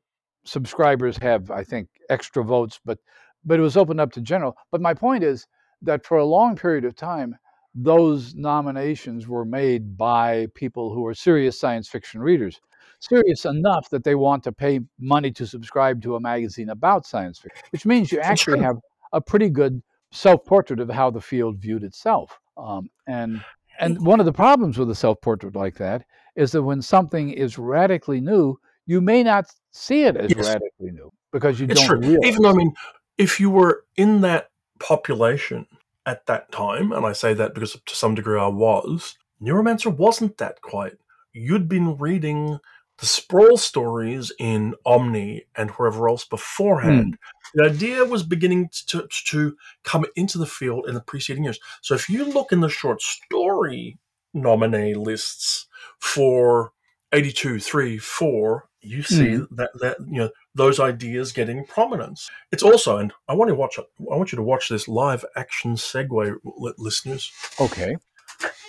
subscribers 0.46 1.18
have, 1.18 1.50
I 1.50 1.64
think, 1.64 1.88
extra 2.10 2.44
votes, 2.44 2.80
but 2.86 3.00
but 3.46 3.60
it 3.60 3.64
was 3.64 3.78
opened 3.78 4.02
up 4.02 4.12
to 4.14 4.22
general. 4.22 4.56
But 4.72 4.82
my 4.82 4.94
point 4.94 5.24
is 5.24 5.48
that 5.82 6.06
for 6.06 6.18
a 6.18 6.26
long 6.26 6.56
period 6.58 6.84
of 6.84 6.96
time, 6.96 7.36
those 7.74 8.36
nominations 8.36 9.28
were 9.28 9.46
made 9.46 9.98
by 9.98 10.48
people 10.56 10.94
who 10.94 11.06
are 11.06 11.14
serious 11.14 11.60
science 11.60 11.88
fiction 11.88 12.22
readers, 12.22 12.60
serious 13.00 13.46
enough 13.46 13.90
that 13.90 14.04
they 14.04 14.16
want 14.16 14.44
to 14.44 14.52
pay 14.52 14.80
money 15.00 15.32
to 15.32 15.48
subscribe 15.48 16.02
to 16.04 16.16
a 16.16 16.20
magazine 16.20 16.70
about 16.70 17.06
science 17.06 17.40
fiction, 17.40 17.64
which 17.72 17.86
means 17.86 18.12
you 18.12 18.20
actually 18.20 18.60
have 18.60 18.78
a 19.14 19.22
pretty 19.22 19.50
good 19.50 19.82
self-portrait 20.12 20.80
of 20.80 20.90
how 20.90 21.10
the 21.10 21.22
field 21.22 21.58
viewed 21.58 21.84
itself. 21.84 22.40
Um, 22.58 22.90
and 23.08 23.44
and 23.80 24.06
one 24.06 24.20
of 24.20 24.26
the 24.26 24.34
problems 24.34 24.78
with 24.78 24.90
a 24.90 24.96
self-portrait 24.96 25.56
like 25.56 25.76
that 25.76 26.04
is 26.36 26.52
that 26.52 26.64
when 26.64 26.82
something 26.82 27.32
is 27.32 27.58
radically 27.58 28.20
new, 28.20 28.58
you 28.86 29.00
may 29.00 29.24
not 29.24 29.46
see 29.72 30.04
it 30.04 30.18
as 30.18 30.32
yes. 30.36 30.48
radically 30.48 30.92
new 30.92 31.12
because 31.32 31.60
you 31.60 31.68
it's 31.70 31.80
don't. 31.88 32.02
True. 32.02 32.20
Even 32.24 32.42
though 32.42 32.50
I 32.50 32.54
mean, 32.54 32.74
if 33.18 33.40
you 33.40 33.50
were 33.50 33.86
in 33.96 34.22
that 34.22 34.50
population 34.80 35.68
at 36.06 36.26
that 36.26 36.52
time, 36.52 36.92
and 36.92 37.06
I 37.06 37.14
say 37.14 37.34
that 37.34 37.54
because 37.54 37.78
to 37.86 37.96
some 37.96 38.16
degree 38.16 38.40
I 38.40 38.48
was, 38.48 39.18
Neuromancer 39.42 39.96
wasn't 39.96 40.38
that 40.40 40.62
quite. 40.62 40.98
You'd 41.34 41.70
been 41.70 41.98
reading 41.98 42.60
the 43.00 43.06
sprawl 43.06 43.58
stories 43.58 44.32
in 44.40 44.76
Omni 44.86 45.46
and 45.56 45.72
wherever 45.72 46.10
else 46.10 46.26
beforehand. 46.26 47.18
Mm. 47.18 47.18
The 47.56 47.64
idea 47.70 48.06
was 48.06 48.24
beginning 48.24 48.70
to, 48.88 49.08
to 49.28 49.56
come 49.84 50.06
into 50.16 50.38
the 50.38 50.46
field 50.46 50.88
in 50.88 50.94
the 50.94 51.02
preceding 51.02 51.44
years. 51.44 51.60
So 51.82 51.96
if 51.96 52.10
you 52.10 52.26
look 52.26 52.52
in 52.52 52.60
the 52.60 52.70
short 52.70 53.02
story 53.02 53.98
nominee 54.34 54.94
lists 54.94 55.68
for 56.00 56.72
82, 57.12 57.60
3, 57.60 57.98
4, 57.98 58.70
you 58.82 59.04
see 59.04 59.24
mm. 59.24 59.48
that, 59.52 59.72
that 59.82 59.98
you 60.08 60.20
know 60.20 60.30
those 60.56 60.80
ideas 60.80 61.34
getting 61.34 61.66
prominence. 61.66 62.30
It's 62.52 62.64
also, 62.64 62.98
and 62.98 63.12
I 63.28 63.34
want 63.34 63.50
to 63.50 63.56
watch. 63.56 63.78
I 63.78 63.84
want 64.00 64.32
you 64.32 64.38
to 64.38 64.44
watch 64.44 64.70
this 64.70 64.88
live 64.88 65.26
action 65.36 65.76
segue, 65.76 66.36
listeners. 66.78 67.30
Okay 67.60 67.98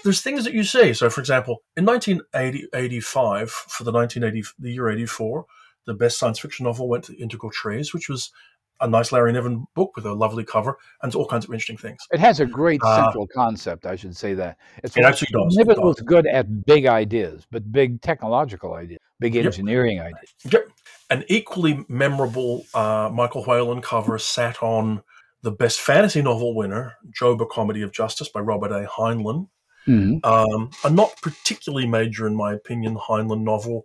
there's 0.04 0.22
things 0.22 0.44
that 0.44 0.54
you 0.54 0.64
see. 0.64 0.92
So, 0.94 1.10
for 1.10 1.20
example, 1.20 1.62
in 1.76 1.84
1985, 1.84 3.50
for 3.50 3.84
the 3.84 3.92
1980, 3.92 4.48
the 4.58 4.72
year 4.72 4.90
84, 4.90 5.46
the 5.86 5.94
best 5.94 6.18
science 6.18 6.38
fiction 6.38 6.64
novel 6.64 6.88
went 6.88 7.04
to 7.04 7.16
Integral 7.20 7.50
Trees, 7.50 7.92
which 7.94 8.08
was 8.08 8.30
a 8.80 8.88
nice 8.88 9.12
Larry 9.12 9.32
Niven 9.32 9.66
book 9.74 9.92
with 9.94 10.06
a 10.06 10.12
lovely 10.12 10.44
cover 10.44 10.78
and 11.02 11.14
all 11.14 11.26
kinds 11.26 11.44
of 11.44 11.52
interesting 11.52 11.76
things. 11.76 11.98
It 12.12 12.20
has 12.20 12.40
a 12.40 12.46
great 12.46 12.80
uh, 12.82 13.04
central 13.04 13.24
uh, 13.24 13.34
concept. 13.34 13.86
I 13.86 13.96
should 13.96 14.16
say 14.16 14.34
that 14.34 14.56
it's 14.82 14.96
it 14.96 15.04
actually 15.04 15.28
does. 15.32 15.56
Niven 15.56 15.80
was 15.80 16.00
good 16.00 16.26
at 16.26 16.64
big 16.64 16.86
ideas, 16.86 17.46
but 17.50 17.70
big 17.70 18.00
technological 18.00 18.74
ideas, 18.74 19.00
big 19.18 19.36
engineering 19.36 19.96
yep. 19.96 20.06
ideas. 20.06 20.52
Yep. 20.52 20.68
An 21.10 21.24
equally 21.28 21.84
memorable 21.88 22.64
uh, 22.72 23.10
Michael 23.12 23.44
Whelan 23.44 23.82
cover 23.82 24.18
sat 24.18 24.62
on 24.62 25.02
the 25.42 25.50
best 25.50 25.80
fantasy 25.80 26.22
novel 26.22 26.54
winner, 26.54 26.94
Job: 27.14 27.42
A 27.42 27.46
Comedy 27.46 27.82
of 27.82 27.92
Justice 27.92 28.28
by 28.28 28.40
Robert 28.40 28.72
A. 28.72 28.86
Heinlein. 28.86 29.48
Mm-hmm. 29.86 30.24
Um, 30.24 30.70
a 30.84 30.90
not 30.90 31.20
particularly 31.22 31.86
major, 31.86 32.26
in 32.26 32.36
my 32.36 32.52
opinion, 32.52 32.96
Heinlein 32.96 33.42
novel, 33.42 33.84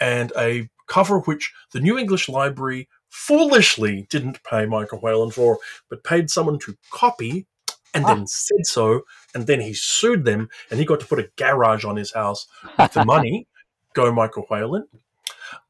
and 0.00 0.32
a 0.36 0.68
cover 0.86 1.20
which 1.20 1.52
the 1.72 1.80
New 1.80 1.98
English 1.98 2.28
Library 2.28 2.88
foolishly 3.08 4.06
didn't 4.10 4.42
pay 4.44 4.66
Michael 4.66 4.98
Whelan 4.98 5.30
for, 5.30 5.58
but 5.88 6.04
paid 6.04 6.30
someone 6.30 6.58
to 6.60 6.76
copy 6.90 7.46
and 7.94 8.04
ah. 8.04 8.14
then 8.14 8.26
said 8.26 8.66
so, 8.66 9.02
and 9.34 9.46
then 9.46 9.60
he 9.60 9.72
sued 9.72 10.24
them, 10.24 10.48
and 10.70 10.78
he 10.78 10.86
got 10.86 11.00
to 11.00 11.06
put 11.06 11.18
a 11.18 11.30
garage 11.36 11.84
on 11.84 11.96
his 11.96 12.12
house 12.12 12.46
with 12.78 12.92
the 12.92 13.04
money. 13.04 13.46
Go, 13.94 14.12
Michael 14.12 14.44
Whelan. 14.50 14.86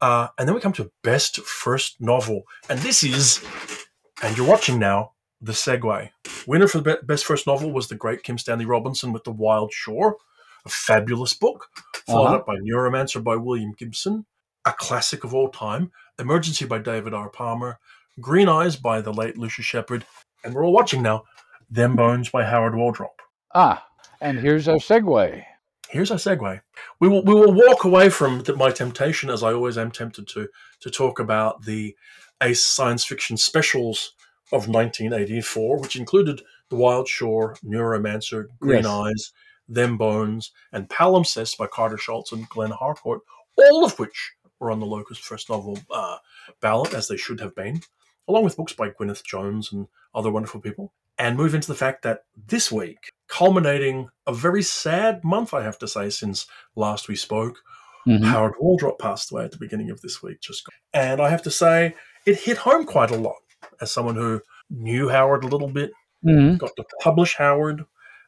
Uh, 0.01 0.29
and 0.37 0.49
then 0.49 0.55
we 0.55 0.61
come 0.61 0.73
to 0.73 0.91
best 1.05 1.41
first 1.41 2.01
novel, 2.01 2.43
and 2.69 2.81
this 2.81 3.05
is, 3.05 3.45
and 4.23 4.37
you're 4.37 4.49
watching 4.49 4.79
now, 4.79 5.13
the 5.41 5.53
segue. 5.53 6.11
Winner 6.47 6.69
for 6.69 6.81
the 6.81 6.99
best 7.03 7.25
first 7.25 7.47
novel 7.47 7.73
was 7.73 7.89
the 7.89 7.95
great 7.95 8.23
Kim 8.23 8.39
Stanley 8.39 8.67
Robinson 8.67 9.13
with 9.13 9.25
The 9.25 9.33
Wild 9.33 9.73
Shore, 9.73 10.17
a 10.65 10.69
fabulous 10.69 11.35
book, 11.35 11.69
followed 12.07 12.27
uh-huh. 12.27 12.37
up 12.37 12.47
by 12.47 12.57
Neuromancer 12.57 13.23
by 13.23 13.37
William 13.37 13.75
Gibson, 13.77 14.27
a 14.65 14.73
classic 14.73 15.25
of 15.25 15.35
all 15.35 15.49
time, 15.49 15.93
Emergency 16.19 16.65
by 16.65 16.79
David 16.79 17.15
R. 17.15 17.29
Palmer, 17.29 17.79
Green 18.21 18.49
Eyes 18.49 18.77
by 18.77 19.01
the 19.01 19.13
late 19.13 19.37
Lucius 19.37 19.67
Shepard, 19.67 20.07
and 20.43 20.55
we're 20.55 20.65
all 20.65 20.73
watching 20.73 21.03
now, 21.03 21.25
Them 21.71 21.97
Bones 21.97 22.31
by 22.31 22.45
Howard 22.45 22.75
Waldrop. 22.75 23.21
Ah, 23.55 23.87
and 24.21 24.39
here's 24.39 24.69
our 24.69 24.77
segue. 24.77 25.45
Here's 25.91 26.11
our 26.11 26.17
segue. 26.17 26.61
We 26.99 27.09
will 27.09 27.23
we 27.23 27.35
will 27.35 27.53
walk 27.53 27.85
away 27.85 28.09
from 28.09 28.43
the, 28.43 28.57
my 28.57 28.71
temptation, 28.71 29.31
as 29.31 29.43
I 29.43 29.53
always 29.53 29.79
am 29.79 29.91
tempted 29.91 30.27
to, 30.29 30.49
to 30.81 30.91
talk 30.91 31.21
about 31.21 31.63
the 31.65 31.95
Ace 32.43 32.65
Science 32.65 33.05
Fiction 33.05 33.37
specials 33.37 34.13
of 34.53 34.69
1984, 34.69 35.79
which 35.79 35.97
included 35.97 36.43
The 36.71 36.77
Wild 36.77 37.09
Shore, 37.09 37.57
Neuromancer, 37.65 38.47
Green 38.61 38.85
yes. 38.85 38.87
Eyes, 38.87 39.33
Them 39.69 39.97
Bones, 39.97 40.53
and 40.73 40.89
Palimpsest 40.89 41.59
by 41.59 41.67
Carter 41.67 41.97
Scholz 41.97 42.33
and 42.33 42.49
Glenn 42.49 42.71
Harcourt, 42.71 43.21
all 43.57 43.85
of 43.85 43.99
which 43.99 44.33
were 44.61 44.71
on 44.71 44.81
the 44.81 44.87
Locus 44.87 45.19
First 45.19 45.51
Novel 45.51 45.79
uh, 45.91 46.19
ballot, 46.61 46.95
as 46.95 47.09
they 47.09 47.17
should 47.17 47.41
have 47.41 47.55
been, 47.55 47.81
along 48.29 48.45
with 48.45 48.57
books 48.57 48.73
by 48.73 48.91
Gwyneth 48.91 49.25
Jones 49.25 49.73
and 49.73 49.89
other 50.15 50.31
wonderful 50.31 50.61
people. 50.61 50.93
And 51.19 51.37
move 51.37 51.55
into 51.55 51.69
the 51.69 51.75
fact 51.75 52.03
that 52.03 52.25
this 52.47 52.71
week, 52.71 53.11
culminating 53.27 54.11
a 54.27 54.35
very 54.35 54.63
sad 54.63 55.25
month, 55.25 55.55
I 55.55 55.63
have 55.63 55.79
to 55.79 55.89
say, 55.89 56.11
since 56.11 56.47
last 56.77 57.09
we 57.09 57.17
spoke, 57.17 57.59
mm-hmm. 58.07 58.25
Howard 58.25 58.55
Waldrop 58.63 58.99
passed 58.99 59.33
away 59.33 59.45
at 59.45 59.51
the 59.51 59.59
beginning 59.59 59.91
of 59.91 60.03
this 60.03 60.23
week. 60.23 60.41
Just 60.41 60.69
and 60.93 61.21
I 61.21 61.31
have 61.31 61.43
to 61.45 61.51
say, 61.51 61.95
it 62.27 62.41
hit 62.41 62.59
home 62.59 62.85
quite 62.85 63.11
a 63.11 63.17
lot 63.17 63.37
as 63.81 63.93
someone 63.93 64.17
who 64.17 64.41
knew 64.71 65.09
Howard 65.09 65.45
a 65.45 65.49
little 65.49 65.69
bit, 65.69 65.93
mm-hmm. 66.25 66.57
got 66.57 66.75
to 66.77 66.85
publish 67.01 67.37
Howard, 67.37 67.85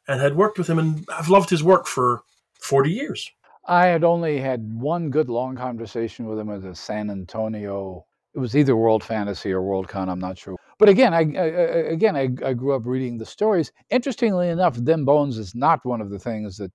and 0.06 0.20
had 0.20 0.36
worked 0.36 0.58
with 0.58 0.68
him, 0.68 0.78
and 0.78 1.06
I've 1.12 1.28
loved 1.28 1.50
his 1.50 1.62
work 1.62 1.86
for 1.86 2.22
40 2.60 2.90
years. 2.90 3.30
I 3.66 3.86
had 3.86 4.02
only 4.02 4.40
had 4.40 4.80
one 4.80 5.10
good 5.10 5.28
long 5.28 5.54
conversation 5.54 6.26
with 6.26 6.38
him 6.38 6.50
at 6.50 6.62
the 6.62 6.74
San 6.74 7.10
Antonio. 7.10 8.06
It 8.34 8.38
was 8.38 8.56
either 8.56 8.74
World 8.74 9.04
Fantasy 9.04 9.52
or 9.52 9.60
Worldcon. 9.60 10.08
I'm 10.08 10.18
not 10.18 10.38
sure. 10.38 10.56
But 10.78 10.88
again, 10.88 11.12
I, 11.12 11.20
I 11.20 11.44
again 11.92 12.16
I, 12.16 12.28
I, 12.44 12.54
grew 12.54 12.74
up 12.74 12.86
reading 12.86 13.18
the 13.18 13.26
stories. 13.26 13.72
Interestingly 13.90 14.48
enough, 14.48 14.76
Them 14.76 15.04
Bones 15.04 15.36
is 15.36 15.54
not 15.54 15.84
one 15.84 16.00
of 16.00 16.08
the 16.08 16.18
things 16.18 16.56
that 16.58 16.72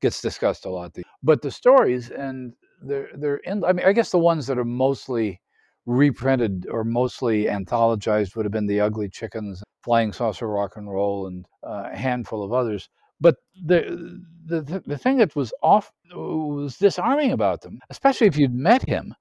gets 0.00 0.20
discussed 0.20 0.66
a 0.66 0.70
lot. 0.70 0.94
But 1.22 1.42
the 1.42 1.50
stories 1.50 2.10
and 2.10 2.52
they're 2.82 3.08
they're 3.14 3.38
in. 3.38 3.64
I 3.64 3.72
mean, 3.72 3.86
I 3.86 3.92
guess 3.92 4.10
the 4.10 4.18
ones 4.18 4.46
that 4.46 4.58
are 4.58 4.64
mostly 4.64 5.40
reprinted 5.86 6.66
or 6.70 6.84
mostly 6.84 7.44
anthologized 7.44 8.36
would 8.36 8.44
have 8.44 8.52
been 8.52 8.66
the 8.66 8.80
Ugly 8.80 9.08
Chickens, 9.08 9.62
Flying 9.82 10.12
Saucer 10.12 10.48
Rock 10.48 10.76
and 10.76 10.90
Roll, 10.90 11.28
and 11.28 11.46
uh, 11.66 11.90
a 11.92 11.96
handful 11.96 12.42
of 12.42 12.52
others. 12.52 12.88
But 13.20 13.36
the 13.64 14.20
the 14.44 14.82
the 14.86 14.98
thing 14.98 15.16
that 15.18 15.34
was 15.34 15.52
off 15.62 15.90
was 16.14 16.76
disarming 16.76 17.32
about 17.32 17.62
them, 17.62 17.78
especially 17.88 18.26
if 18.26 18.36
you'd 18.36 18.54
met 18.54 18.86
him, 18.86 19.14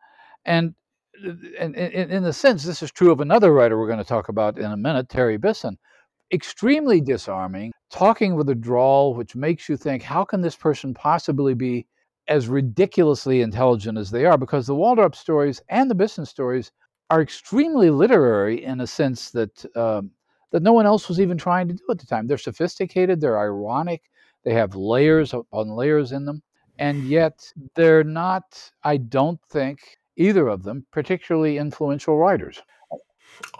and 0.44 0.76
and 1.60 1.76
in, 1.76 2.12
in 2.12 2.24
the 2.24 2.34
sense, 2.34 2.64
this 2.64 2.84
is 2.84 2.92
true 2.92 3.12
of 3.12 3.22
another 3.22 3.54
writer 3.54 3.78
we're 3.78 3.88
going 3.88 4.00
to 4.00 4.04
talk 4.04 4.28
about 4.28 4.58
in 4.58 4.72
a 4.72 4.78
minute, 4.78 5.08
Terry 5.08 5.38
Bisson. 5.38 5.78
Extremely 6.34 7.00
disarming, 7.00 7.72
talking 7.92 8.36
with 8.36 8.50
a 8.50 8.56
drawl 8.56 9.14
which 9.14 9.36
makes 9.36 9.70
you 9.70 9.78
think, 9.78 10.02
how 10.02 10.26
can 10.26 10.42
this 10.42 10.56
person 10.56 10.94
possibly 10.94 11.54
be 11.54 11.86
as 12.28 12.48
ridiculously 12.48 13.42
intelligent 13.42 13.98
as 13.98 14.12
they 14.12 14.26
are? 14.26 14.38
Because 14.38 14.68
the 14.68 14.76
Waldrop 14.76 15.16
stories 15.16 15.62
and 15.70 15.90
the 15.90 15.96
Bisson 15.96 16.26
stories 16.26 16.72
are 17.10 17.22
extremely 17.22 17.90
literary 17.90 18.64
in 18.64 18.82
a 18.82 18.88
sense 18.88 19.32
that 19.32 19.66
um, 19.76 20.12
that 20.52 20.64
no 20.64 20.74
one 20.74 20.86
else 20.86 21.10
was 21.10 21.20
even 21.20 21.38
trying 21.38 21.68
to 21.68 21.74
do 21.74 21.84
at 21.90 22.00
the 22.00 22.06
time. 22.06 22.28
They're 22.28 22.38
sophisticated, 22.38 23.20
they're 23.20 23.40
ironic, 23.40 24.04
they 24.44 24.54
have 24.54 24.76
layers 24.76 25.34
upon 25.34 25.70
layers 25.70 26.12
in 26.12 26.26
them, 26.26 26.42
and 26.80 27.04
yet 27.04 27.52
they're 27.76 28.04
not. 28.04 28.72
I 28.84 28.98
don't 28.98 29.40
think 29.50 29.80
either 30.16 30.48
of 30.48 30.64
them 30.64 30.86
particularly 30.92 31.58
influential 31.58 32.18
writers. 32.18 32.62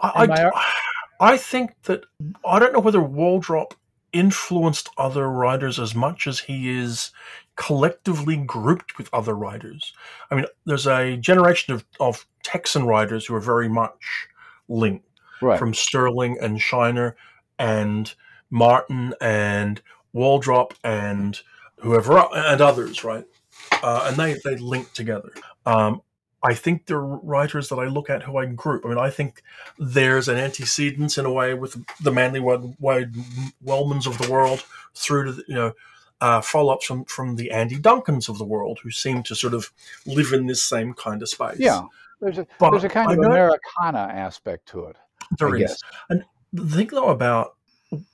I, 0.00 0.26
I, 0.30 0.72
I 1.32 1.36
think 1.36 1.72
that 1.84 2.04
I 2.44 2.58
don't 2.58 2.72
know 2.72 2.80
whether 2.80 3.00
Waldrop 3.00 3.72
influenced 4.18 4.88
other 4.96 5.28
writers 5.28 5.78
as 5.78 5.94
much 5.94 6.26
as 6.26 6.40
he 6.40 6.70
is 6.70 7.10
collectively 7.56 8.36
grouped 8.36 8.98
with 8.98 9.12
other 9.12 9.34
writers. 9.34 9.92
I 10.30 10.34
mean, 10.34 10.46
there's 10.64 10.86
a 10.86 11.16
generation 11.16 11.74
of, 11.74 11.84
of 11.98 12.26
Texan 12.42 12.84
writers 12.86 13.26
who 13.26 13.34
are 13.34 13.40
very 13.40 13.68
much 13.68 14.28
linked, 14.68 15.06
right. 15.40 15.58
from 15.58 15.74
Sterling 15.74 16.38
and 16.40 16.60
Shiner 16.60 17.16
and 17.58 18.14
Martin 18.50 19.14
and 19.20 19.80
Waldrop 20.14 20.72
and 20.84 21.40
whoever 21.80 22.18
and 22.34 22.60
others, 22.60 23.04
right? 23.04 23.24
Uh, 23.82 24.06
and 24.08 24.16
they 24.16 24.36
they 24.44 24.56
link 24.56 24.92
together. 24.92 25.30
Um, 25.64 26.02
I 26.46 26.54
think 26.54 26.86
they're 26.86 27.00
writers 27.00 27.68
that 27.70 27.76
I 27.76 27.86
look 27.86 28.08
at 28.08 28.22
who 28.22 28.36
I 28.36 28.46
group. 28.46 28.84
I 28.84 28.88
mean, 28.88 28.98
I 28.98 29.10
think 29.10 29.42
there's 29.78 30.28
an 30.28 30.36
antecedence 30.36 31.18
in 31.18 31.26
a 31.26 31.32
way 31.32 31.54
with 31.54 31.84
the 32.00 32.12
Manly 32.12 32.38
Wade, 32.40 32.76
Wade 32.78 33.12
Wellmans 33.64 34.06
of 34.06 34.16
the 34.18 34.30
world 34.30 34.64
through 34.94 35.24
to 35.24 35.32
the, 35.32 35.44
you 35.48 35.54
know 35.54 35.72
uh, 36.20 36.40
follow-ups 36.40 36.86
from 36.86 37.04
from 37.04 37.36
the 37.36 37.50
Andy 37.50 37.76
Duncans 37.76 38.28
of 38.28 38.38
the 38.38 38.44
world 38.44 38.78
who 38.82 38.90
seem 38.90 39.22
to 39.24 39.34
sort 39.34 39.54
of 39.54 39.72
live 40.06 40.32
in 40.32 40.46
this 40.46 40.62
same 40.62 40.94
kind 40.94 41.20
of 41.20 41.28
space. 41.28 41.58
Yeah, 41.58 41.82
there's 42.20 42.38
a 42.38 42.46
but 42.58 42.70
there's 42.70 42.84
a 42.84 42.88
kind 42.88 43.10
I 43.10 43.14
of 43.14 43.18
Americana 43.18 44.10
aspect 44.12 44.68
to 44.68 44.84
it. 44.86 44.96
There 45.38 45.48
I 45.48 45.58
is. 45.58 45.60
Guess. 45.60 45.82
and 46.10 46.24
the 46.52 46.76
thing 46.76 46.88
though 46.88 47.08
about 47.08 47.56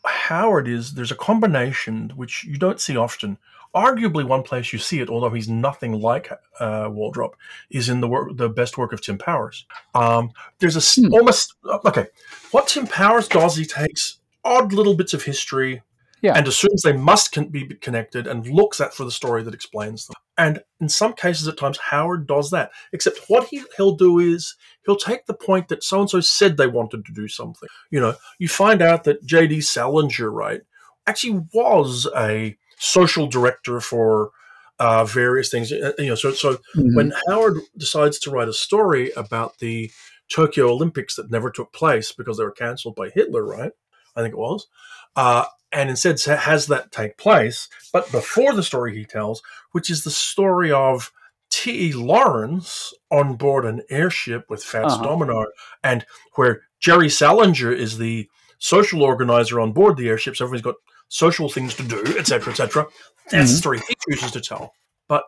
Howard 0.05 0.69
is 0.69 0.95
there's 0.95 1.13
a 1.13 1.17
combination 1.17 2.11
which 2.17 2.45
you 2.45 2.57
don't 2.57 2.81
see 2.81 2.97
often 2.97 3.39
arguably 3.75 4.25
one 4.25 4.43
place 4.43 4.73
you 4.73 4.79
see 4.79 5.01
it, 5.01 5.09
although 5.09 5.31
he's 5.31 5.49
nothing 5.49 5.93
like 5.93 6.31
uh, 6.61 6.89
Waldrop, 6.89 7.33
is 7.71 7.89
in 7.89 8.01
the 8.01 8.09
work, 8.09 8.37
the 8.37 8.49
best 8.49 8.77
work 8.77 8.93
of 8.93 9.01
Tim 9.01 9.19
Powers. 9.19 9.67
Um, 9.95 10.31
there's 10.59 10.77
a 10.77 11.01
hmm. 11.01 11.13
almost 11.13 11.55
uh, 11.65 11.79
okay. 11.85 12.07
What 12.51 12.69
Tim 12.69 12.87
Powers 12.87 13.29
does, 13.29 13.57
he 13.57 13.65
takes 13.65 14.19
odd 14.45 14.73
little 14.73 14.95
bits 14.95 15.15
of 15.15 15.23
history 15.23 15.83
yeah. 16.23 16.35
and 16.37 16.47
assumes 16.47 16.83
they 16.83 16.93
must 16.93 17.33
con- 17.33 17.49
be 17.49 17.67
connected 17.81 18.27
and 18.27 18.47
looks 18.47 18.81
at 18.81 18.95
for 18.95 19.05
the 19.05 19.11
story 19.11 19.43
that 19.43 19.55
explains 19.55 20.07
them. 20.07 20.15
And 20.39 20.63
in 20.81 20.89
some 20.89 21.13
cases, 21.13 21.47
at 21.49 21.59
times, 21.59 21.79
Howard 21.79 22.27
does 22.27 22.51
that. 22.51 22.71
Except 22.93 23.19
what 23.29 23.49
he, 23.49 23.63
he'll 23.77 23.97
do 23.97 24.19
is 24.19 24.55
he'll 24.87 24.97
take 24.97 25.27
the 25.27 25.35
point 25.35 25.69
that 25.69 25.85
so 25.85 26.01
and 26.01 26.09
so 26.09 26.21
said 26.21 26.57
they 26.57 26.67
wanted 26.67 27.05
to 27.05 27.13
do 27.13 27.29
something. 27.29 27.69
You 27.91 28.01
know, 28.01 28.15
you 28.39 28.49
find 28.49 28.81
out 28.81 29.05
that 29.05 29.25
J.D. 29.25 29.61
Salinger, 29.61 30.31
right, 30.31 30.63
actually 31.07 31.45
was 31.53 32.09
a 32.17 32.57
social 32.83 33.29
director 33.29 33.81
for 33.81 34.33
uh, 34.81 35.05
various 35.05 35.51
things. 35.51 35.73
Uh, 35.73 35.93
you 35.99 36.09
know, 36.09 36.15
so 36.15 36.33
so 36.33 36.55
mm-hmm. 36.77 36.95
when 36.95 37.13
Howard 37.29 37.59
decides 37.77 38.19
to 38.21 38.31
write 38.31 38.49
a 38.49 38.53
story 38.53 39.13
about 39.13 39.59
the 39.59 39.91
Tokyo 40.29 40.71
Olympics 40.71 41.15
that 41.15 41.31
never 41.31 41.51
took 41.51 41.73
place 41.73 42.11
because 42.13 42.39
they 42.39 42.45
were 42.45 42.51
canceled 42.51 42.97
by 42.97 43.11
Hitler, 43.11 43.45
right? 43.45 43.73
I 44.17 44.23
think 44.23 44.35
it 44.35 44.39
was. 44.39 44.67
Uh, 45.15 45.45
and 45.73 45.89
instead 45.89 46.21
has 46.21 46.67
that 46.67 46.91
take 46.91 47.17
place, 47.17 47.69
but 47.93 48.11
before 48.13 48.53
the 48.53 48.63
story 48.63 48.95
he 48.95 49.05
tells, 49.05 49.43
which 49.71 49.89
is 49.89 50.05
the 50.05 50.11
story 50.11 50.71
of 50.71 51.13
T.E. 51.51 51.93
Lawrence 51.93 52.93
on 53.11 53.37
board 53.37 53.65
an 53.65 53.83
airship 53.91 54.51
with 54.51 54.65
Fats 54.65 54.95
uh-huh. 54.95 55.05
Domino, 55.05 55.47
and 55.83 56.05
where 56.35 56.63
Jerry 56.81 57.09
Salinger 57.09 57.73
is 57.73 57.99
the 57.99 58.29
social 58.59 59.03
organizer 59.03 59.61
on 59.61 59.73
board 59.73 59.97
the 59.97 60.09
airship. 60.09 60.37
So 60.37 60.45
everyone's 60.45 60.63
got 60.63 60.75
social 61.13 61.49
things 61.49 61.75
to 61.75 61.83
do, 61.83 62.03
etc., 62.19 62.53
etc. 62.53 62.87
That's 63.31 63.35
mm-hmm. 63.35 63.41
the 63.43 63.59
story 63.59 63.81
he 63.87 63.95
chooses 64.09 64.33
to 64.33 64.41
tell. 64.41 64.73
But 65.09 65.25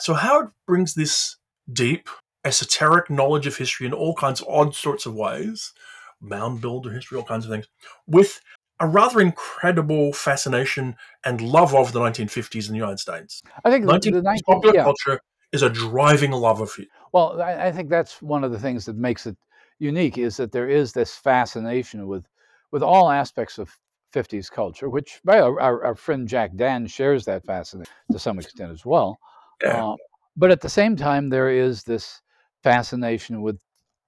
so 0.00 0.14
Howard 0.14 0.50
brings 0.66 0.94
this 0.94 1.36
deep, 1.72 2.08
esoteric 2.44 3.08
knowledge 3.08 3.46
of 3.46 3.56
history 3.56 3.86
in 3.86 3.92
all 3.92 4.14
kinds 4.16 4.40
of 4.40 4.48
odd 4.48 4.74
sorts 4.74 5.06
of 5.06 5.14
ways, 5.14 5.72
mound 6.20 6.60
builder 6.60 6.92
history, 6.92 7.16
all 7.16 7.24
kinds 7.24 7.44
of 7.44 7.52
things, 7.52 7.68
with 8.08 8.40
a 8.80 8.86
rather 8.86 9.20
incredible 9.20 10.12
fascination 10.12 10.96
and 11.24 11.40
love 11.40 11.72
of 11.72 11.92
the 11.92 12.00
1950s 12.00 12.66
in 12.66 12.72
the 12.72 12.78
United 12.78 12.98
States. 12.98 13.42
I 13.64 13.70
think 13.70 13.84
19, 13.84 14.14
the, 14.14 14.22
19, 14.22 14.42
popular 14.44 14.74
yeah. 14.74 14.82
culture 14.82 15.20
is 15.52 15.62
a 15.62 15.70
driving 15.70 16.32
love 16.32 16.60
of 16.60 16.72
it. 16.78 16.88
Well, 17.12 17.40
I, 17.40 17.68
I 17.68 17.72
think 17.72 17.90
that's 17.90 18.20
one 18.20 18.42
of 18.42 18.50
the 18.50 18.58
things 18.58 18.86
that 18.86 18.96
makes 18.96 19.24
it 19.26 19.36
unique 19.78 20.18
is 20.18 20.36
that 20.38 20.50
there 20.50 20.68
is 20.68 20.92
this 20.92 21.14
fascination 21.14 22.08
with 22.08 22.26
with 22.72 22.82
all 22.82 23.10
aspects 23.10 23.58
of 23.58 23.70
50s 24.12 24.50
culture, 24.50 24.88
which 24.88 25.20
well, 25.24 25.56
our, 25.60 25.84
our 25.84 25.94
friend 25.94 26.28
Jack 26.28 26.54
Dann 26.56 26.86
shares 26.86 27.24
that 27.24 27.44
fascination 27.44 27.92
to 28.10 28.18
some 28.18 28.38
extent 28.38 28.70
as 28.70 28.84
well. 28.84 29.18
Uh, 29.64 29.94
but 30.36 30.50
at 30.50 30.60
the 30.60 30.68
same 30.68 30.96
time, 30.96 31.28
there 31.28 31.50
is 31.50 31.82
this 31.84 32.20
fascination 32.62 33.42
with 33.42 33.60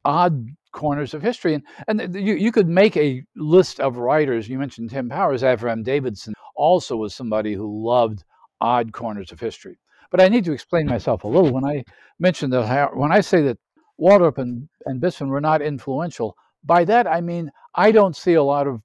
odd 0.05 0.49
corners 0.73 1.15
of 1.15 1.23
history. 1.23 1.55
And, 1.55 2.01
and 2.01 2.15
you, 2.15 2.35
you 2.35 2.53
could 2.53 2.69
make 2.69 2.97
a 2.97 3.23
list 3.37 3.81
of 3.81 3.97
writers. 3.97 4.49
You 4.49 4.59
mentioned 4.59 4.91
Tim 4.91 5.09
Powers, 5.09 5.43
Avram 5.43 5.85
Davidson 5.85 6.35
also 6.57 6.97
was 6.97 7.15
somebody 7.15 7.55
who 7.55 7.87
loved 7.87 8.25
odd 8.61 8.93
corners 8.93 9.33
of 9.33 9.41
history. 9.41 9.79
But 10.11 10.21
I 10.21 10.29
need 10.29 10.45
to 10.45 10.53
explain 10.53 10.87
myself 10.87 11.25
a 11.25 11.29
little. 11.29 11.53
When 11.53 11.65
I 11.65 11.85
mentioned 12.19 12.53
that, 12.53 12.97
when 12.97 13.13
I 13.13 13.21
say 13.21 13.43
that 13.43 13.59
Waldrop 14.01 14.39
and, 14.39 14.69
and 14.87 15.01
Bisson 15.01 15.29
were 15.29 15.41
not 15.41 15.63
influential, 15.63 16.37
by 16.65 16.85
that 16.85 17.07
I 17.07 17.21
mean 17.21 17.51
I 17.75 17.93
don't 17.93 18.17
see 18.17 18.35
a 18.35 18.43
lot 18.43 18.67
of 18.67 18.83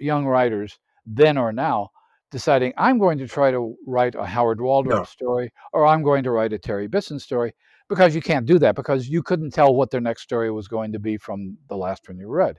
young 0.00 0.26
writers 0.26 0.78
then 1.06 1.38
or 1.38 1.52
now 1.52 1.90
deciding 2.30 2.72
I'm 2.76 2.98
going 2.98 3.18
to 3.18 3.28
try 3.28 3.50
to 3.50 3.76
write 3.86 4.14
a 4.14 4.24
Howard 4.24 4.58
Waldrop 4.58 4.88
no. 4.88 5.04
story 5.04 5.52
or 5.72 5.86
I'm 5.86 6.02
going 6.02 6.24
to 6.24 6.30
write 6.30 6.52
a 6.52 6.58
Terry 6.58 6.88
Bisson 6.88 7.18
story 7.18 7.54
because 7.88 8.14
you 8.14 8.20
can't 8.20 8.46
do 8.46 8.58
that 8.58 8.74
because 8.74 9.08
you 9.08 9.22
couldn't 9.22 9.52
tell 9.52 9.74
what 9.74 9.90
their 9.90 10.00
next 10.00 10.22
story 10.22 10.50
was 10.50 10.68
going 10.68 10.92
to 10.92 10.98
be 10.98 11.16
from 11.16 11.56
the 11.68 11.76
last 11.76 12.08
one 12.08 12.18
you 12.18 12.28
read. 12.28 12.58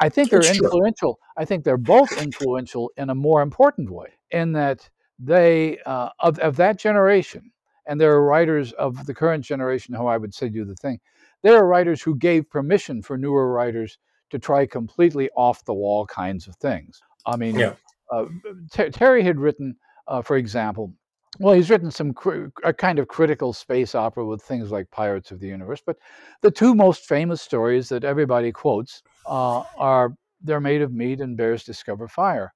I 0.00 0.10
think 0.10 0.28
they're 0.28 0.44
influential. 0.44 1.14
True. 1.14 1.42
I 1.42 1.46
think 1.46 1.64
they're 1.64 1.78
both 1.78 2.20
influential 2.22 2.90
in 2.98 3.08
a 3.08 3.14
more 3.14 3.40
important 3.40 3.90
way 3.90 4.08
in 4.30 4.52
that 4.52 4.88
they 5.18 5.78
uh, 5.86 6.10
of, 6.20 6.38
of 6.40 6.56
that 6.56 6.78
generation 6.78 7.50
and 7.86 8.00
there 8.00 8.12
are 8.12 8.24
writers 8.24 8.72
of 8.72 9.06
the 9.06 9.14
current 9.14 9.44
generation 9.44 9.94
who 9.94 10.06
I 10.06 10.16
would 10.16 10.34
say 10.34 10.48
do 10.48 10.64
the 10.64 10.74
thing. 10.74 10.98
There 11.42 11.56
are 11.56 11.66
writers 11.66 12.02
who 12.02 12.16
gave 12.16 12.50
permission 12.50 13.02
for 13.02 13.16
newer 13.16 13.52
writers 13.52 13.98
to 14.30 14.38
try 14.38 14.66
completely 14.66 15.30
off 15.36 15.64
the 15.64 15.74
wall 15.74 16.06
kinds 16.06 16.46
of 16.46 16.56
things. 16.56 17.00
I 17.26 17.36
mean, 17.36 17.58
yeah. 17.58 17.74
uh, 18.12 18.26
T- 18.72 18.90
Terry 18.90 19.22
had 19.22 19.38
written, 19.38 19.76
uh, 20.08 20.22
for 20.22 20.36
example, 20.36 20.92
well, 21.38 21.54
he's 21.54 21.70
written 21.70 21.90
some 21.90 22.14
cr- 22.14 22.46
a 22.64 22.72
kind 22.72 22.98
of 22.98 23.08
critical 23.08 23.52
space 23.52 23.94
opera 23.94 24.24
with 24.24 24.42
things 24.42 24.70
like 24.70 24.90
Pirates 24.90 25.30
of 25.30 25.40
the 25.40 25.48
Universe, 25.48 25.82
but 25.84 25.98
the 26.40 26.50
two 26.50 26.74
most 26.74 27.06
famous 27.06 27.42
stories 27.42 27.88
that 27.90 28.04
everybody 28.04 28.52
quotes 28.52 29.02
uh, 29.26 29.62
are 29.76 30.14
"They're 30.40 30.60
Made 30.60 30.82
of 30.82 30.92
Meat" 30.92 31.20
and 31.20 31.36
"Bears 31.36 31.64
Discover 31.64 32.08
Fire." 32.08 32.54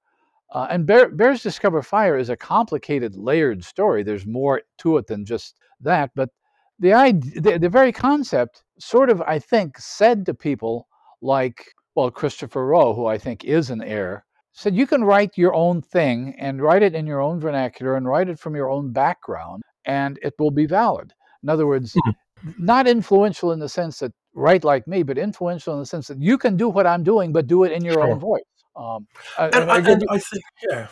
Uh, 0.53 0.67
and 0.71 0.87
Bear, 0.87 1.11
Bears 1.11 1.43
Discover 1.43 1.83
Fire 1.83 2.17
is 2.17 2.31
a 2.31 2.37
complicated, 2.37 3.17
layered 3.17 3.65
story. 3.65 4.03
There's 4.03 4.27
more 4.27 4.63
to 4.79 4.97
it 4.97 5.07
than 5.07 5.25
just 5.25 5.59
that, 5.81 6.11
but 6.15 6.31
the 6.79 6.93
idea, 6.95 7.41
the, 7.41 7.59
the 7.59 7.69
very 7.69 7.93
concept, 7.93 8.65
sort 8.79 9.11
of, 9.11 9.21
I 9.23 9.39
think, 9.39 9.79
said 9.79 10.25
to 10.27 10.35
people 10.35 10.89
like, 11.23 11.73
well, 11.95 12.11
Christopher 12.11 12.67
Rowe, 12.67 12.95
who 12.95 13.07
I 13.07 13.19
think 13.19 13.45
is 13.45 13.71
an 13.71 13.83
heir, 13.83 14.25
said 14.53 14.77
you 14.77 14.87
can 14.87 15.05
write 15.05 15.37
your 15.37 15.55
own 15.55 15.83
thing 15.83 16.35
and 16.39 16.63
write 16.63 16.83
it 16.83 16.95
in 16.95 17.07
your 17.07 17.21
own 17.21 17.41
vernacular 17.41 17.97
and 17.97 18.07
write 18.07 18.29
it 18.29 18.39
from 18.39 18.55
your 18.57 18.71
own 18.71 18.93
background, 18.93 19.63
and 19.85 20.19
it 20.23 20.35
will 20.39 20.51
be 20.51 20.67
valid. 20.67 21.13
In 21.43 21.49
other 21.49 21.67
words, 21.67 21.95
mm-hmm. 21.95 22.65
not 22.65 22.87
influential 22.87 23.53
in 23.53 23.59
the 23.59 23.69
sense 23.69 23.99
that 24.01 24.13
write 24.35 24.65
like 24.65 24.87
me, 24.87 25.03
but 25.03 25.19
influential 25.19 25.75
in 25.75 25.81
the 25.81 25.87
sense 25.87 26.09
that 26.09 26.21
you 26.21 26.39
can 26.39 26.57
do 26.57 26.69
what 26.69 26.87
I'm 26.87 27.03
doing, 27.03 27.33
but 27.33 27.47
do 27.47 27.65
it 27.65 27.73
in 27.73 27.85
your 27.85 27.95
sure. 27.95 28.11
own 28.11 28.19
voice. 28.19 28.43
Um, 28.77 29.07
and, 29.39 29.55
I, 29.55 29.59
I, 29.59 29.79
and 29.79 30.05
I, 30.09 30.19
think, 30.19 30.43
yeah. 30.71 30.87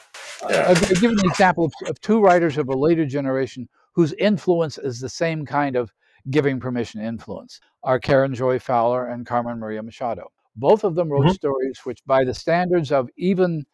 yeah. 0.51 0.69
I'll 0.69 1.01
give 1.01 1.13
an 1.13 1.25
example 1.25 1.65
of, 1.65 1.73
of 1.89 2.01
two 2.01 2.21
writers 2.21 2.59
of 2.59 2.69
a 2.69 2.77
later 2.77 3.07
generation 3.07 3.69
whose 3.95 4.13
influence 4.15 4.79
is 4.79 5.01
the 5.01 5.09
same 5.09 5.47
kind 5.47 5.77
of 5.77 5.93
giving 6.31 6.61
permission 6.61 7.01
influence 7.01 7.61
are 7.83 7.99
Karen 7.99 8.35
Joy 8.35 8.59
Fowler 8.59 9.07
and 9.09 9.27
Carmen 9.27 9.59
Maria 9.59 9.83
Machado. 9.83 10.31
Both 10.57 10.85
of 10.85 10.95
them 10.95 11.09
wrote 11.09 11.23
mm-hmm. 11.27 11.33
stories 11.33 11.81
which, 11.85 12.05
by 12.05 12.25
the 12.25 12.35
standards 12.35 12.91
of 12.91 13.09
even 13.17 13.65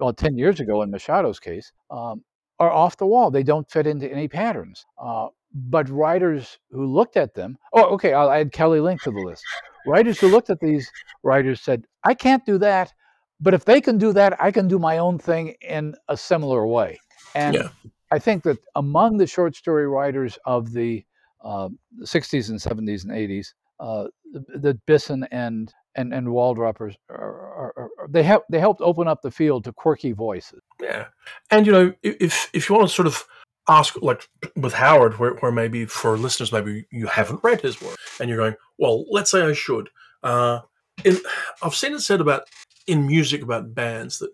well, 0.00 0.12
10 0.12 0.36
years 0.38 0.60
ago 0.60 0.82
in 0.82 0.90
Machado's 0.90 1.38
case, 1.38 1.72
um, 1.90 2.24
are 2.58 2.70
off 2.70 2.96
the 2.96 3.06
wall. 3.06 3.30
They 3.30 3.42
don't 3.42 3.70
fit 3.70 3.86
into 3.86 4.10
any 4.10 4.28
patterns. 4.28 4.84
Uh, 4.98 5.28
but 5.52 5.88
writers 5.88 6.58
who 6.70 6.86
looked 6.86 7.16
at 7.16 7.34
them, 7.34 7.58
oh, 7.72 7.94
okay, 7.94 8.12
I'll 8.12 8.30
add 8.30 8.52
Kelly 8.52 8.80
Link 8.80 9.02
to 9.02 9.10
the 9.10 9.20
list. 9.20 9.42
Writers 9.86 10.18
who 10.18 10.28
looked 10.28 10.50
at 10.50 10.60
these 10.60 10.90
writers 11.22 11.60
said, 11.60 11.84
I 12.04 12.14
can't 12.14 12.44
do 12.44 12.58
that, 12.58 12.92
but 13.40 13.54
if 13.54 13.64
they 13.64 13.80
can 13.80 13.98
do 13.98 14.12
that, 14.12 14.40
I 14.40 14.50
can 14.50 14.68
do 14.68 14.78
my 14.78 14.98
own 14.98 15.18
thing 15.18 15.54
in 15.60 15.94
a 16.08 16.16
similar 16.16 16.66
way. 16.66 16.98
And 17.34 17.54
yeah. 17.54 17.68
I 18.10 18.18
think 18.18 18.42
that 18.44 18.58
among 18.74 19.16
the 19.16 19.26
short 19.26 19.56
story 19.56 19.88
writers 19.88 20.38
of 20.44 20.72
the 20.72 21.04
uh, 21.42 21.68
60s 22.02 22.50
and 22.50 22.58
70s 22.58 23.04
and 23.04 23.12
80s, 23.12 23.54
uh, 23.80 24.04
the 24.32 24.78
Bisson 24.86 25.26
and 25.30 25.72
and 25.96 26.14
and 26.14 26.28
Waldrop 26.28 26.80
are, 26.80 26.92
are, 27.08 27.72
are, 27.76 27.90
are, 27.98 28.08
they 28.08 28.22
help 28.22 28.44
they 28.48 28.60
helped 28.60 28.80
open 28.80 29.08
up 29.08 29.22
the 29.22 29.30
field 29.30 29.64
to 29.64 29.72
quirky 29.72 30.12
voices. 30.12 30.60
Yeah, 30.80 31.06
and 31.50 31.66
you 31.66 31.72
know 31.72 31.92
if 32.02 32.48
if 32.52 32.68
you 32.68 32.76
want 32.76 32.88
to 32.88 32.94
sort 32.94 33.06
of 33.06 33.26
ask 33.68 33.96
like 34.02 34.28
with 34.56 34.74
Howard, 34.74 35.18
where, 35.18 35.34
where 35.34 35.52
maybe 35.52 35.86
for 35.86 36.16
listeners 36.16 36.52
maybe 36.52 36.86
you 36.90 37.06
haven't 37.06 37.42
read 37.42 37.60
his 37.60 37.80
work 37.80 37.96
and 38.20 38.28
you're 38.28 38.38
going, 38.38 38.56
well, 38.78 39.04
let's 39.10 39.30
say 39.30 39.42
I 39.42 39.52
should. 39.52 39.88
Uh, 40.22 40.60
in, 41.04 41.18
I've 41.62 41.74
seen 41.74 41.94
it 41.94 42.00
said 42.00 42.20
about 42.20 42.44
in 42.86 43.06
music 43.06 43.42
about 43.42 43.74
bands 43.74 44.18
that 44.18 44.30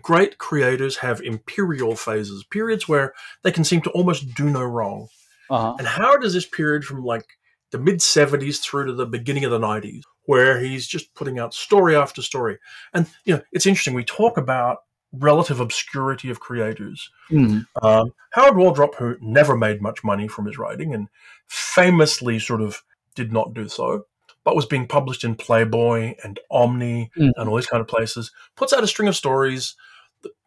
great 0.00 0.38
creators 0.38 0.96
have 0.96 1.20
imperial 1.20 1.94
phases, 1.94 2.44
periods 2.50 2.88
where 2.88 3.14
they 3.42 3.52
can 3.52 3.64
seem 3.64 3.80
to 3.82 3.90
almost 3.90 4.34
do 4.34 4.48
no 4.48 4.62
wrong. 4.62 5.08
Uh-huh. 5.50 5.76
And 5.78 5.86
Howard 5.86 6.24
is 6.24 6.34
this 6.34 6.46
period 6.46 6.84
from 6.84 7.04
like 7.04 7.26
the 7.70 7.78
mid 7.78 7.98
70s 7.98 8.60
through 8.60 8.86
to 8.86 8.92
the 8.92 9.06
beginning 9.06 9.44
of 9.44 9.50
the 9.50 9.58
90s, 9.58 10.02
where 10.24 10.58
he's 10.58 10.86
just 10.86 11.14
putting 11.14 11.38
out 11.38 11.54
story 11.54 11.96
after 11.96 12.22
story. 12.22 12.58
And, 12.94 13.06
you 13.24 13.36
know, 13.36 13.42
it's 13.52 13.66
interesting. 13.66 13.94
We 13.94 14.04
talk 14.04 14.36
about 14.36 14.78
relative 15.12 15.60
obscurity 15.60 16.30
of 16.30 16.40
creators. 16.40 17.10
Mm. 17.30 17.66
Um, 17.82 18.12
Howard 18.32 18.54
Waldrop, 18.54 18.94
who 18.96 19.16
never 19.20 19.56
made 19.56 19.80
much 19.80 20.04
money 20.04 20.28
from 20.28 20.46
his 20.46 20.58
writing 20.58 20.94
and 20.94 21.08
famously 21.46 22.38
sort 22.38 22.60
of 22.60 22.82
did 23.14 23.32
not 23.32 23.54
do 23.54 23.68
so, 23.68 24.04
but 24.44 24.56
was 24.56 24.66
being 24.66 24.86
published 24.86 25.24
in 25.24 25.34
Playboy 25.34 26.14
and 26.22 26.38
Omni 26.50 27.10
mm. 27.16 27.30
and 27.36 27.48
all 27.48 27.56
these 27.56 27.66
kind 27.66 27.80
of 27.80 27.88
places, 27.88 28.30
puts 28.56 28.72
out 28.72 28.84
a 28.84 28.86
string 28.86 29.08
of 29.08 29.16
stories, 29.16 29.74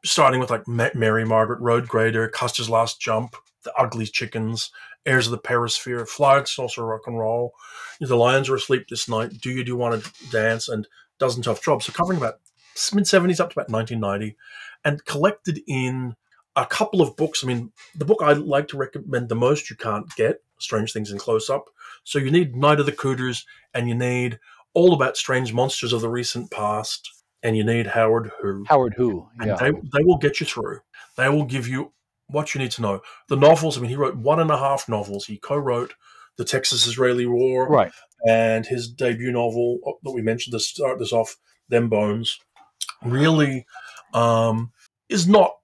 starting 0.03 0.39
with 0.39 0.49
like 0.49 0.67
Mary 0.67 1.25
Margaret 1.25 1.59
Road 1.59 1.87
Grader, 1.87 2.27
Custer's 2.27 2.69
Last 2.69 3.01
Jump, 3.01 3.35
The 3.63 3.73
Ugly 3.77 4.07
Chickens, 4.07 4.71
Heirs 5.05 5.27
of 5.27 5.31
the 5.31 5.37
Perisphere, 5.37 6.05
Flights, 6.05 6.59
also 6.59 6.83
rock 6.83 7.01
and 7.07 7.17
roll. 7.17 7.53
The 7.99 8.15
Lions 8.15 8.49
Are 8.49 8.55
Asleep 8.55 8.87
This 8.89 9.09
Night, 9.09 9.39
Do 9.41 9.51
You 9.51 9.63
Do 9.63 9.75
Want 9.75 10.03
to 10.03 10.29
Dance, 10.31 10.69
and 10.69 10.87
Dozen 11.19 11.43
Tough 11.43 11.63
Jobs. 11.63 11.85
So 11.85 11.93
covering 11.93 12.17
about 12.17 12.35
mid 12.93 13.05
70s 13.05 13.39
up 13.39 13.51
to 13.51 13.59
about 13.59 13.69
1990 13.69 14.35
and 14.83 15.03
collected 15.05 15.61
in 15.67 16.15
a 16.55 16.65
couple 16.65 17.01
of 17.01 17.15
books. 17.15 17.43
I 17.43 17.47
mean, 17.47 17.71
the 17.95 18.05
book 18.05 18.19
I 18.21 18.33
like 18.33 18.67
to 18.69 18.77
recommend 18.77 19.29
the 19.29 19.35
most 19.35 19.69
you 19.69 19.75
can't 19.75 20.13
get 20.15 20.43
Strange 20.59 20.93
Things 20.93 21.11
in 21.11 21.17
Close 21.17 21.49
Up. 21.49 21.65
So 22.03 22.19
you 22.19 22.31
need 22.31 22.55
Night 22.55 22.79
of 22.79 22.85
the 22.85 22.91
Cooters 22.91 23.45
and 23.73 23.87
you 23.87 23.95
need 23.95 24.39
All 24.73 24.93
About 24.93 25.17
Strange 25.17 25.53
Monsters 25.53 25.93
of 25.93 26.01
the 26.01 26.09
Recent 26.09 26.51
Past 26.51 27.09
and 27.43 27.57
you 27.57 27.63
need 27.63 27.87
Howard 27.87 28.31
Who. 28.41 28.65
Howard 28.67 28.93
Who, 28.95 29.27
yeah. 29.41 29.49
And 29.49 29.59
they, 29.59 29.79
they 29.97 30.03
will 30.03 30.17
get 30.17 30.39
you 30.39 30.45
through. 30.45 30.79
They 31.17 31.29
will 31.29 31.45
give 31.45 31.67
you 31.67 31.93
what 32.31 32.53
you 32.53 32.59
need 32.59 32.71
to 32.71 32.81
know. 32.81 33.01
The 33.29 33.35
novels, 33.35 33.77
I 33.77 33.81
mean, 33.81 33.89
he 33.89 33.95
wrote 33.95 34.15
one 34.15 34.39
and 34.39 34.51
a 34.51 34.57
half 34.57 34.89
novels. 34.89 35.25
He 35.25 35.37
co 35.37 35.55
wrote 35.57 35.93
The 36.37 36.45
Texas 36.45 36.87
Israeli 36.87 37.25
War. 37.25 37.67
Right. 37.69 37.91
And 38.27 38.65
his 38.65 38.87
debut 38.87 39.31
novel 39.31 39.79
that 40.03 40.11
we 40.11 40.21
mentioned 40.21 40.53
to 40.53 40.59
start 40.59 40.99
this 40.99 41.11
off, 41.11 41.37
Them 41.69 41.89
Bones, 41.89 42.39
really 43.03 43.65
um, 44.13 44.71
is 45.09 45.27
not 45.27 45.55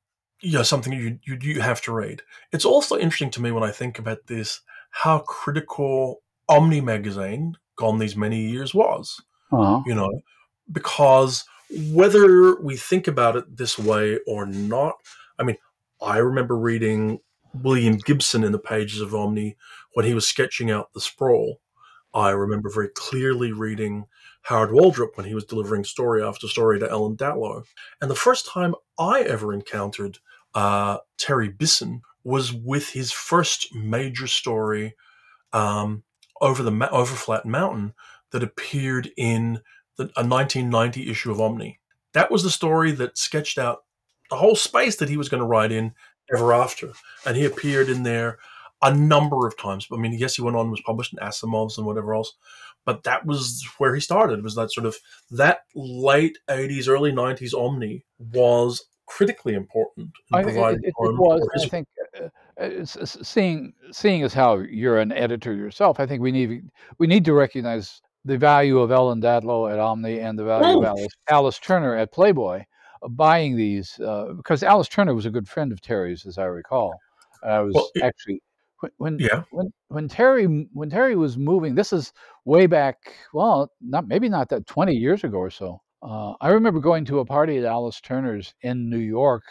you 0.41 0.53
know 0.53 0.63
something 0.63 0.93
you, 0.93 1.19
you 1.25 1.37
you 1.41 1.61
have 1.61 1.81
to 1.83 1.93
read. 1.93 2.21
It's 2.51 2.65
also 2.65 2.97
interesting 2.97 3.31
to 3.31 3.41
me 3.41 3.51
when 3.51 3.63
I 3.63 3.71
think 3.71 3.99
about 3.99 4.27
this 4.27 4.61
how 4.91 5.19
critical 5.19 6.21
Omni 6.49 6.81
magazine 6.81 7.55
gone 7.75 7.99
these 7.99 8.15
many 8.15 8.47
years 8.47 8.73
was. 8.73 9.21
Uh-huh. 9.51 9.81
You 9.85 9.95
know, 9.95 10.21
because 10.71 11.45
whether 11.91 12.59
we 12.61 12.77
think 12.77 13.07
about 13.07 13.35
it 13.35 13.57
this 13.57 13.77
way 13.77 14.19
or 14.27 14.45
not, 14.45 14.95
I 15.39 15.43
mean, 15.43 15.57
I 16.01 16.17
remember 16.17 16.57
reading 16.57 17.19
William 17.53 17.97
Gibson 17.97 18.43
in 18.43 18.51
the 18.51 18.59
pages 18.59 19.01
of 19.01 19.15
Omni 19.15 19.57
when 19.93 20.05
he 20.05 20.13
was 20.13 20.27
sketching 20.27 20.69
out 20.69 20.93
the 20.93 21.01
sprawl. 21.01 21.59
I 22.13 22.29
remember 22.29 22.69
very 22.69 22.89
clearly 22.89 23.51
reading 23.51 24.05
Howard 24.43 24.69
Waldrop 24.69 25.15
when 25.15 25.25
he 25.25 25.35
was 25.35 25.45
delivering 25.45 25.83
story 25.83 26.23
after 26.23 26.47
story 26.47 26.79
to 26.79 26.89
Ellen 26.89 27.17
Datlow. 27.17 27.63
And 28.01 28.09
the 28.09 28.15
first 28.15 28.47
time 28.47 28.75
I 28.97 29.21
ever 29.21 29.53
encountered 29.53 30.19
uh, 30.53 30.99
Terry 31.17 31.49
Bisson 31.49 32.01
was 32.23 32.53
with 32.53 32.89
his 32.89 33.11
first 33.11 33.73
major 33.73 34.27
story 34.27 34.95
um, 35.53 36.03
over 36.41 36.63
the 36.63 36.89
over 36.91 37.15
Flat 37.15 37.45
Mountain 37.45 37.93
that 38.31 38.43
appeared 38.43 39.11
in 39.17 39.61
the, 39.97 40.03
a 40.15 40.23
1990 40.25 41.09
issue 41.09 41.31
of 41.31 41.41
Omni. 41.41 41.79
That 42.13 42.31
was 42.31 42.43
the 42.43 42.49
story 42.49 42.91
that 42.93 43.17
sketched 43.17 43.57
out 43.57 43.83
the 44.29 44.37
whole 44.37 44.55
space 44.55 44.97
that 44.97 45.09
he 45.09 45.17
was 45.17 45.29
going 45.29 45.41
to 45.41 45.47
write 45.47 45.71
in 45.71 45.93
ever 46.33 46.53
after, 46.53 46.91
and 47.25 47.37
he 47.37 47.45
appeared 47.45 47.89
in 47.89 48.03
there 48.03 48.37
a 48.81 48.93
number 48.93 49.47
of 49.47 49.57
times. 49.57 49.87
I 49.91 49.97
mean, 49.97 50.13
yes, 50.13 50.35
he 50.35 50.41
went 50.41 50.55
on 50.55 50.63
and 50.63 50.71
was 50.71 50.81
published 50.81 51.13
in 51.13 51.19
Asimov's 51.19 51.77
and 51.77 51.87
whatever 51.87 52.13
else, 52.13 52.33
but 52.85 53.03
that 53.03 53.25
was 53.25 53.67
where 53.77 53.93
he 53.95 54.01
started. 54.01 54.43
Was 54.43 54.55
that 54.55 54.71
sort 54.71 54.85
of 54.85 54.97
that 55.31 55.61
late 55.75 56.37
'80s, 56.49 56.87
early 56.87 57.11
'90s 57.11 57.53
Omni 57.53 58.03
was 58.19 58.85
critically 59.07 59.55
important. 59.55 60.11
I, 60.33 60.41
it, 60.41 60.47
it, 60.47 60.83
it 60.83 60.93
was. 60.95 61.47
I 61.63 61.67
think 61.67 61.87
uh, 62.21 62.27
uh 62.59 62.85
seeing 62.85 63.73
seeing 63.91 64.23
as 64.23 64.33
how 64.33 64.57
you're 64.57 64.99
an 64.99 65.11
editor 65.11 65.53
yourself, 65.53 65.99
I 65.99 66.05
think 66.05 66.21
we 66.21 66.31
need 66.31 66.69
we 66.97 67.07
need 67.07 67.25
to 67.25 67.33
recognize 67.33 68.01
the 68.25 68.37
value 68.37 68.79
of 68.79 68.91
Ellen 68.91 69.21
Datlow 69.21 69.71
at 69.71 69.79
Omni 69.79 70.19
and 70.19 70.37
the 70.37 70.43
value 70.43 70.79
of 70.79 70.83
Alice, 70.83 71.07
Alice 71.29 71.59
Turner 71.59 71.95
at 71.95 72.11
Playboy 72.11 72.63
buying 73.09 73.55
these 73.55 73.99
uh, 73.99 74.33
because 74.35 74.63
Alice 74.63 74.87
Turner 74.87 75.13
was 75.13 75.25
a 75.25 75.31
good 75.31 75.47
friend 75.47 75.71
of 75.71 75.81
Terry's, 75.81 76.25
as 76.25 76.37
I 76.37 76.45
recall. 76.45 76.93
I 77.43 77.59
was 77.59 77.73
well, 77.73 77.89
actually 78.03 78.41
when 78.97 79.17
yeah. 79.19 79.43
when 79.51 79.71
when 79.87 80.07
Terry 80.07 80.45
when 80.73 80.89
Terry 80.89 81.15
was 81.15 81.37
moving, 81.37 81.75
this 81.75 81.93
is 81.93 82.13
way 82.45 82.67
back. 82.67 82.97
Well, 83.33 83.71
not 83.81 84.07
maybe 84.07 84.29
not 84.29 84.49
that 84.49 84.67
twenty 84.67 84.93
years 84.93 85.23
ago 85.23 85.37
or 85.37 85.49
so. 85.49 85.81
Uh, 86.01 86.33
I 86.41 86.49
remember 86.49 86.79
going 86.79 87.05
to 87.05 87.19
a 87.19 87.25
party 87.25 87.57
at 87.57 87.65
Alice 87.65 87.99
Turner's 88.01 88.53
in 88.61 88.89
New 88.89 88.99
York 88.99 89.43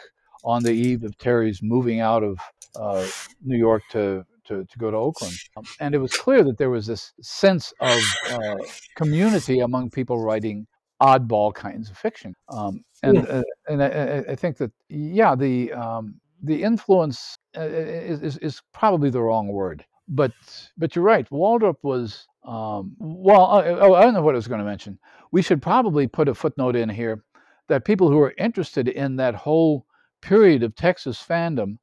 on 0.45 0.63
the 0.63 0.71
eve 0.71 1.03
of 1.03 1.17
Terry's 1.17 1.59
moving 1.61 1.99
out 1.99 2.23
of 2.23 2.39
uh, 2.79 3.05
New 3.43 3.57
York 3.57 3.83
to, 3.91 4.23
to, 4.45 4.63
to 4.63 4.77
go 4.77 4.89
to 4.89 4.95
Oakland, 4.95 5.35
um, 5.57 5.65
and 5.81 5.93
it 5.93 5.97
was 5.97 6.13
clear 6.13 6.43
that 6.43 6.57
there 6.57 6.69
was 6.69 6.87
this 6.87 7.11
sense 7.21 7.73
of 7.81 7.99
uh, 8.31 8.55
community 8.95 9.59
among 9.59 9.89
people 9.89 10.23
writing 10.23 10.67
oddball 11.01 11.53
kinds 11.53 11.89
of 11.89 11.97
fiction. 11.97 12.35
Um, 12.49 12.83
and 13.03 13.15
yeah. 13.15 13.23
Uh, 13.23 13.43
and 13.67 13.83
I, 13.83 14.25
I, 14.29 14.35
think 14.35 14.57
that 14.57 14.71
yeah, 14.89 15.35
the 15.35 15.71
um, 15.73 16.15
the 16.41 16.63
influence 16.63 17.37
uh, 17.55 17.61
is, 17.61 18.21
is, 18.21 18.37
is 18.37 18.61
probably 18.73 19.09
the 19.09 19.21
wrong 19.21 19.47
word, 19.47 19.85
but 20.07 20.31
but 20.77 20.95
you're 20.95 21.05
right. 21.05 21.29
Waldrop 21.29 21.77
was 21.83 22.27
um, 22.43 22.95
well. 22.99 23.45
Uh, 23.45 23.63
oh, 23.79 23.93
I 23.93 24.03
don't 24.03 24.13
know 24.13 24.21
what 24.21 24.35
I 24.35 24.37
was 24.37 24.47
going 24.47 24.59
to 24.59 24.65
mention. 24.65 24.97
We 25.31 25.41
should 25.41 25.61
probably 25.61 26.07
put 26.07 26.27
a 26.27 26.35
footnote 26.35 26.75
in 26.75 26.89
here 26.89 27.23
that 27.67 27.85
people 27.85 28.09
who 28.09 28.19
are 28.19 28.33
interested 28.37 28.87
in 28.87 29.17
that 29.17 29.35
whole 29.35 29.85
period 30.21 30.63
of 30.63 30.75
Texas 30.75 31.23
fandom 31.23 31.77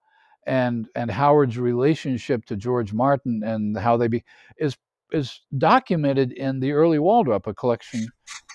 and 0.46 0.88
and 0.94 1.10
Howard's 1.10 1.58
relationship 1.58 2.44
to 2.46 2.56
George 2.56 2.92
Martin 2.92 3.42
and 3.44 3.76
how 3.78 3.96
they 3.96 4.08
be 4.08 4.24
is 4.58 4.76
is 5.14 5.40
documented 5.56 6.32
in 6.32 6.60
the 6.60 6.72
early 6.72 6.98
Waldrop, 6.98 7.46
a 7.46 7.54
collection 7.54 8.06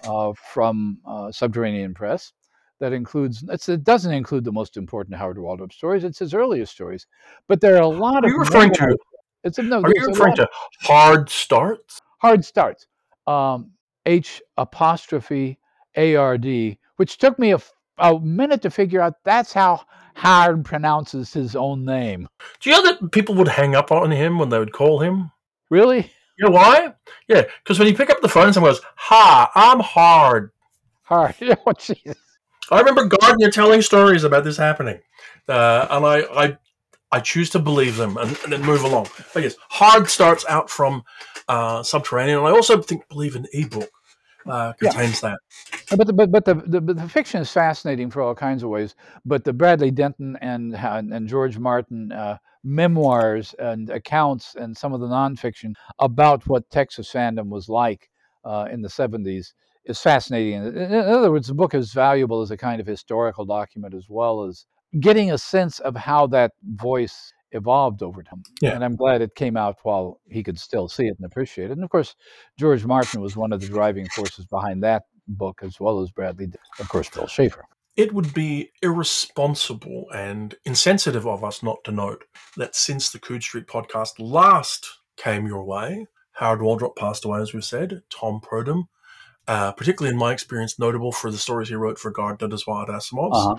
uh, 0.03 0.34
from 0.53 0.99
uh, 1.07 1.32
Subterranean 1.32 1.93
Press 1.93 2.34
that 2.80 2.93
includes 2.93 3.43
it 3.49 3.84
doesn't 3.84 4.14
include 4.14 4.43
the 4.43 4.51
most 4.51 4.78
important 4.78 5.18
Howard 5.18 5.38
Waldrop 5.38 5.74
stories. 5.74 6.03
It's 6.03 6.20
his 6.20 6.34
earliest 6.34 6.72
stories, 6.72 7.07
but 7.47 7.62
there 7.62 7.76
are 7.76 7.82
a 7.82 7.88
lot 7.88 8.24
are 8.24 8.28
of. 8.28 8.32
You 8.32 8.39
referring 8.39 8.74
to? 8.74 8.97
It's 9.43 9.57
a, 9.57 9.64
no, 9.64 9.82
are 9.82 9.91
you 9.95 10.07
referring 10.07 10.36
to 10.36 10.47
hard 10.82 11.30
starts? 11.30 11.99
Hard 12.22 12.43
starts. 12.45 12.88
Um, 13.26 13.72
H 14.05 14.41
apostrophe 14.57 15.57
A 15.95 16.16
R 16.16 16.38
D, 16.38 16.78
which 16.97 17.18
took 17.18 17.39
me 17.39 17.53
a, 17.53 17.60
a 17.97 18.20
minute 18.20 18.62
to 18.62 18.70
figure 18.70 19.01
out. 19.01 19.16
That's 19.24 19.53
how 19.53 19.82
Howard 20.16 20.66
pronounces 20.66 21.34
his 21.34 21.55
own 21.55 21.86
name. 21.86 22.28
Do 22.60 22.70
you 22.70 22.76
know 22.76 22.91
that 22.91 23.12
people 23.12 23.36
would 23.36 23.47
hang 23.47 23.76
up 23.76 23.91
on 23.91 24.12
him 24.12 24.39
when 24.39 24.49
they 24.49 24.60
would 24.60 24.74
call 24.74 24.99
him? 24.99 25.32
Really? 25.70 26.12
You 26.39 26.45
know 26.45 26.51
why? 26.51 26.93
Yeah, 27.27 27.43
because 27.61 27.79
when 27.79 27.89
you 27.89 27.93
pick 27.93 28.09
up 28.09 28.21
the 28.21 28.29
phone, 28.29 28.53
someone 28.53 28.71
goes, 28.71 28.81
"Ha, 28.95 29.51
I'm 29.55 29.81
Hard." 29.81 30.51
Hard. 31.03 31.35
oh, 31.41 31.73
Jesus. 31.73 32.15
I 32.71 32.79
remember 32.79 33.05
Gardner 33.05 33.51
telling 33.51 33.81
stories 33.81 34.23
about 34.23 34.45
this 34.45 34.55
happening, 34.55 35.01
uh, 35.49 35.87
and 35.89 36.05
I, 36.05 36.21
I, 36.21 36.57
I 37.11 37.19
choose 37.19 37.49
to 37.51 37.59
believe 37.59 37.97
them 37.97 38.15
and, 38.15 38.37
and, 38.43 38.53
then 38.53 38.61
move 38.61 38.83
along. 38.83 39.07
But 39.33 39.43
yes, 39.43 39.55
Hard 39.69 40.07
starts 40.07 40.45
out 40.47 40.69
from 40.69 41.03
uh, 41.49 41.83
Subterranean, 41.83 42.37
and 42.37 42.47
I 42.47 42.51
also 42.51 42.81
think 42.81 43.09
believe 43.09 43.35
an 43.35 43.47
ebook 43.51 43.89
uh, 44.49 44.73
contains 44.73 45.21
yeah. 45.23 45.35
that. 45.89 45.97
But 45.97 46.07
the, 46.07 46.13
but 46.13 46.31
but 46.31 46.45
the, 46.45 46.55
the, 46.55 46.93
the 46.93 47.09
fiction 47.09 47.41
is 47.41 47.51
fascinating 47.51 48.09
for 48.09 48.21
all 48.21 48.35
kinds 48.35 48.63
of 48.63 48.69
ways. 48.69 48.95
But 49.25 49.43
the 49.43 49.53
Bradley 49.53 49.91
Denton 49.91 50.37
and 50.41 50.75
and 50.75 51.27
George 51.27 51.57
Martin 51.57 52.11
uh, 52.11 52.37
memoirs 52.63 53.55
and 53.59 53.89
accounts 53.89 54.55
and 54.55 54.75
some 54.75 54.93
of 54.93 54.99
the 54.99 55.07
nonfiction 55.07 55.73
about 55.99 56.47
what 56.47 56.69
Texas 56.69 57.11
fandom 57.11 57.49
was 57.49 57.69
like 57.69 58.09
uh, 58.43 58.67
in 58.71 58.81
the 58.81 58.89
70s 58.89 59.53
is 59.85 59.99
fascinating. 59.99 60.53
In 60.53 60.93
other 60.93 61.31
words, 61.31 61.47
the 61.47 61.53
book 61.53 61.73
is 61.73 61.93
valuable 61.93 62.41
as 62.41 62.51
a 62.51 62.57
kind 62.57 62.81
of 62.81 62.87
historical 62.87 63.45
document 63.45 63.93
as 63.93 64.05
well 64.09 64.43
as 64.43 64.65
getting 64.99 65.31
a 65.31 65.37
sense 65.37 65.79
of 65.79 65.95
how 65.95 66.27
that 66.27 66.51
voice 66.75 67.33
evolved 67.51 68.03
over 68.03 68.23
time. 68.23 68.43
Yeah. 68.61 68.71
And 68.71 68.83
I'm 68.83 68.95
glad 68.95 69.21
it 69.21 69.35
came 69.35 69.57
out 69.57 69.77
while 69.83 70.19
he 70.27 70.43
could 70.43 70.59
still 70.59 70.87
see 70.87 71.07
it 71.07 71.15
and 71.17 71.25
appreciate 71.25 71.71
it. 71.71 71.73
And 71.73 71.83
of 71.83 71.89
course, 71.89 72.15
George 72.57 72.85
Martin 72.85 73.21
was 73.21 73.35
one 73.35 73.53
of 73.53 73.61
the 73.61 73.67
driving 73.67 74.07
forces 74.09 74.45
behind 74.45 74.83
that 74.83 75.03
book, 75.27 75.61
as 75.63 75.79
well 75.79 76.01
as 76.01 76.11
Bradley, 76.11 76.47
of 76.79 76.89
course, 76.89 77.09
Bill 77.09 77.25
Schafer. 77.25 77.61
It 77.95 78.13
would 78.13 78.33
be 78.33 78.71
irresponsible 78.81 80.05
and 80.13 80.55
insensitive 80.63 81.27
of 81.27 81.43
us 81.43 81.61
not 81.61 81.83
to 81.83 81.91
note 81.91 82.23
that 82.55 82.75
since 82.75 83.09
the 83.09 83.19
Coode 83.19 83.43
Street 83.43 83.67
podcast 83.67 84.13
last 84.19 84.99
came 85.17 85.45
your 85.45 85.65
way, 85.65 86.07
Howard 86.33 86.61
Waldrop 86.61 86.95
passed 86.95 87.25
away, 87.25 87.41
as 87.41 87.53
we've 87.53 87.65
said. 87.65 88.01
Tom 88.09 88.39
Purdom, 88.39 88.83
uh, 89.47 89.73
particularly 89.73 90.13
in 90.13 90.19
my 90.19 90.31
experience, 90.31 90.79
notable 90.79 91.11
for 91.11 91.29
the 91.29 91.37
stories 91.37 91.67
he 91.67 91.75
wrote 91.75 91.99
for 91.99 92.11
Gardner 92.11 92.47
Dozois 92.47 92.87
Asimov's, 92.87 93.37
uh-huh. 93.37 93.55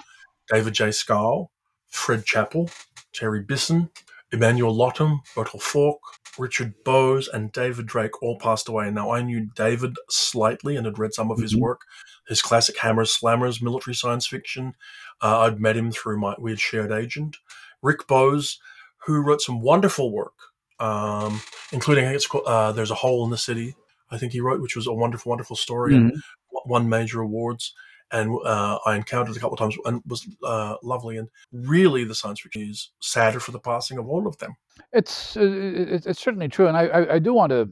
David 0.51 0.73
J. 0.73 0.91
Skal, 0.91 1.51
Fred 1.89 2.25
Chappell, 2.25 2.71
Terry 3.13 3.43
Bisson, 3.43 3.91
Emanuel 4.33 4.75
Lottem, 4.75 5.19
Bertil 5.35 5.61
Falk, 5.61 6.01
Richard 6.39 6.75
Bowes, 6.85 7.29
and 7.29 7.53
David 7.53 7.87
Drake 7.87 8.23
all 8.23 8.39
passed 8.39 8.69
away. 8.69 8.91
Now, 8.91 9.13
I 9.13 9.23
knew 9.23 9.49
David 9.55 9.97
slightly 10.09 10.77
and 10.77 10.87
had 10.87 10.99
read 10.99 11.15
some 11.15 11.31
of 11.31 11.37
mm-hmm. 11.37 11.43
his 11.43 11.57
work, 11.57 11.83
his 12.29 12.43
classic 12.43 12.79
Hammers, 12.79 13.17
Slammers, 13.17 13.61
military 13.61 13.95
science 13.95 14.27
fiction. 14.27 14.75
Uh, 15.21 15.41
I'd 15.41 15.61
met 15.61 15.77
him 15.77 15.91
through 15.91 16.21
my 16.21 16.35
weird 16.39 16.61
shared 16.61 16.93
agent. 16.93 17.37
Rick 17.83 18.07
Bowes, 18.07 18.61
who 19.07 19.21
wrote 19.21 19.41
some 19.41 19.61
wonderful 19.61 20.13
work, 20.13 20.35
um, 20.79 21.41
including 21.73 22.05
I 22.05 22.09
think 22.09 22.17
it's 22.17 22.27
called, 22.27 22.47
uh, 22.47 22.73
"There's 22.73 22.91
a 22.91 22.97
Hole 22.97 23.25
in 23.25 23.31
the 23.31 23.39
City." 23.39 23.75
I 24.11 24.19
think 24.19 24.33
he 24.33 24.41
wrote, 24.41 24.61
which 24.61 24.77
was 24.77 24.87
a 24.87 24.93
wonderful, 24.93 25.31
wonderful 25.31 25.57
story 25.57 25.95
mm-hmm. 25.95 26.09
and 26.09 26.23
won 26.67 26.89
major 26.89 27.21
awards. 27.21 27.75
And 28.13 28.37
uh, 28.45 28.79
I 28.85 28.97
encountered 28.97 29.37
a 29.37 29.41
couple 29.41 29.55
of 29.55 29.59
times 29.59 29.77
and 29.85 30.03
was 30.07 30.27
uh, 30.43 30.77
lovely. 30.83 31.17
And 31.17 31.29
really, 31.53 32.05
the 32.05 32.15
science 32.15 32.41
fiction 32.41 32.63
is 32.63 32.91
sadder 33.01 33.39
for 33.41 33.53
the 33.53 33.61
passing 33.61 33.99
of 33.99 34.09
all 34.09 34.27
of 34.27 34.37
them. 34.39 34.55
It's 34.93 35.37
uh, 35.37 35.43
it's 35.43 36.21
certainly 36.21 36.49
true, 36.49 36.67
and 36.67 36.77
I 36.77 36.87
I, 36.87 37.15
I 37.15 37.19
do 37.19 37.33
want 37.35 37.51
to. 37.51 37.71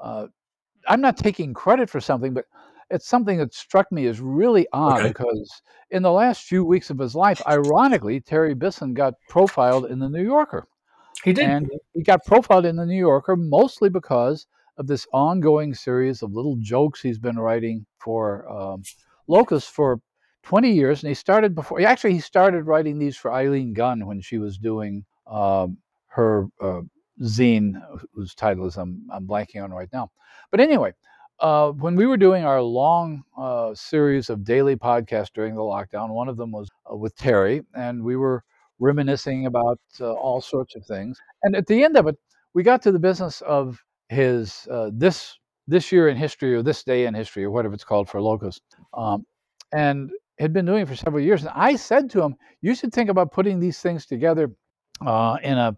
Uh, 0.00 0.26
I'm 0.88 1.00
not 1.00 1.16
taking 1.16 1.54
credit 1.54 1.88
for 1.88 2.00
something, 2.00 2.34
but 2.34 2.46
it's 2.90 3.06
something 3.06 3.38
that 3.38 3.54
struck 3.54 3.90
me 3.90 4.06
as 4.06 4.20
really 4.20 4.66
odd 4.72 5.00
okay. 5.00 5.08
because 5.08 5.62
in 5.90 6.02
the 6.02 6.12
last 6.12 6.42
few 6.42 6.64
weeks 6.64 6.90
of 6.90 6.98
his 6.98 7.14
life, 7.14 7.42
ironically, 7.46 8.20
Terry 8.20 8.54
Bisson 8.54 8.94
got 8.94 9.14
profiled 9.28 9.86
in 9.86 9.98
the 9.98 10.08
New 10.08 10.22
Yorker. 10.22 10.66
He 11.24 11.32
did. 11.32 11.48
And 11.48 11.70
he 11.94 12.02
got 12.02 12.24
profiled 12.24 12.66
in 12.66 12.76
the 12.76 12.86
New 12.86 12.98
Yorker 12.98 13.36
mostly 13.36 13.88
because 13.88 14.46
of 14.78 14.86
this 14.86 15.06
ongoing 15.12 15.74
series 15.74 16.22
of 16.22 16.32
little 16.32 16.56
jokes 16.60 17.00
he's 17.00 17.18
been 17.18 17.38
writing 17.38 17.86
for 17.98 18.48
um, 18.50 18.82
Locus 19.28 19.66
for 19.66 20.00
20 20.44 20.70
years. 20.70 21.02
And 21.02 21.08
he 21.08 21.14
started 21.14 21.54
before, 21.54 21.80
actually, 21.82 22.14
he 22.14 22.20
started 22.20 22.66
writing 22.66 22.98
these 22.98 23.16
for 23.16 23.32
Eileen 23.32 23.72
Gunn 23.72 24.06
when 24.06 24.20
she 24.20 24.38
was 24.38 24.58
doing 24.58 25.04
um, 25.26 25.78
her 26.06 26.46
uh, 26.60 26.82
zine, 27.22 27.74
whose 28.14 28.34
title 28.34 28.66
is 28.66 28.76
I'm, 28.76 29.06
I'm 29.10 29.26
blanking 29.26 29.62
on 29.62 29.72
right 29.72 29.88
now. 29.92 30.10
But 30.50 30.60
anyway, 30.60 30.92
uh, 31.40 31.72
when 31.72 31.96
we 31.96 32.06
were 32.06 32.16
doing 32.16 32.44
our 32.44 32.62
long 32.62 33.24
uh, 33.36 33.74
series 33.74 34.30
of 34.30 34.44
daily 34.44 34.76
podcasts 34.76 35.32
during 35.34 35.54
the 35.54 35.60
lockdown, 35.60 36.10
one 36.10 36.28
of 36.28 36.36
them 36.36 36.52
was 36.52 36.70
uh, 36.90 36.96
with 36.96 37.14
Terry, 37.16 37.62
and 37.74 38.02
we 38.02 38.16
were 38.16 38.44
reminiscing 38.78 39.46
about 39.46 39.80
uh, 40.00 40.12
all 40.12 40.40
sorts 40.40 40.76
of 40.76 40.86
things. 40.86 41.18
And 41.42 41.56
at 41.56 41.66
the 41.66 41.82
end 41.82 41.96
of 41.96 42.06
it, 42.06 42.16
we 42.54 42.62
got 42.62 42.82
to 42.82 42.92
the 42.92 42.98
business 42.98 43.42
of 43.42 43.82
his 44.08 44.68
this 44.92 45.36
this 45.68 45.92
year 45.92 46.08
in 46.08 46.16
history 46.16 46.54
or 46.54 46.62
this 46.62 46.84
day 46.84 47.06
in 47.06 47.14
history 47.14 47.44
or 47.44 47.50
whatever 47.50 47.74
it's 47.74 47.84
called 47.84 48.08
for 48.08 48.20
Locus, 48.20 48.60
um, 48.94 49.26
and 49.72 50.10
had 50.38 50.52
been 50.52 50.66
doing 50.66 50.82
it 50.82 50.88
for 50.88 50.96
several 50.96 51.22
years. 51.22 51.42
And 51.42 51.52
I 51.54 51.76
said 51.76 52.10
to 52.10 52.22
him, 52.22 52.36
"You 52.60 52.74
should 52.74 52.92
think 52.92 53.10
about 53.10 53.32
putting 53.32 53.60
these 53.60 53.80
things 53.80 54.06
together 54.06 54.50
uh, 55.04 55.38
in 55.42 55.58
a 55.58 55.76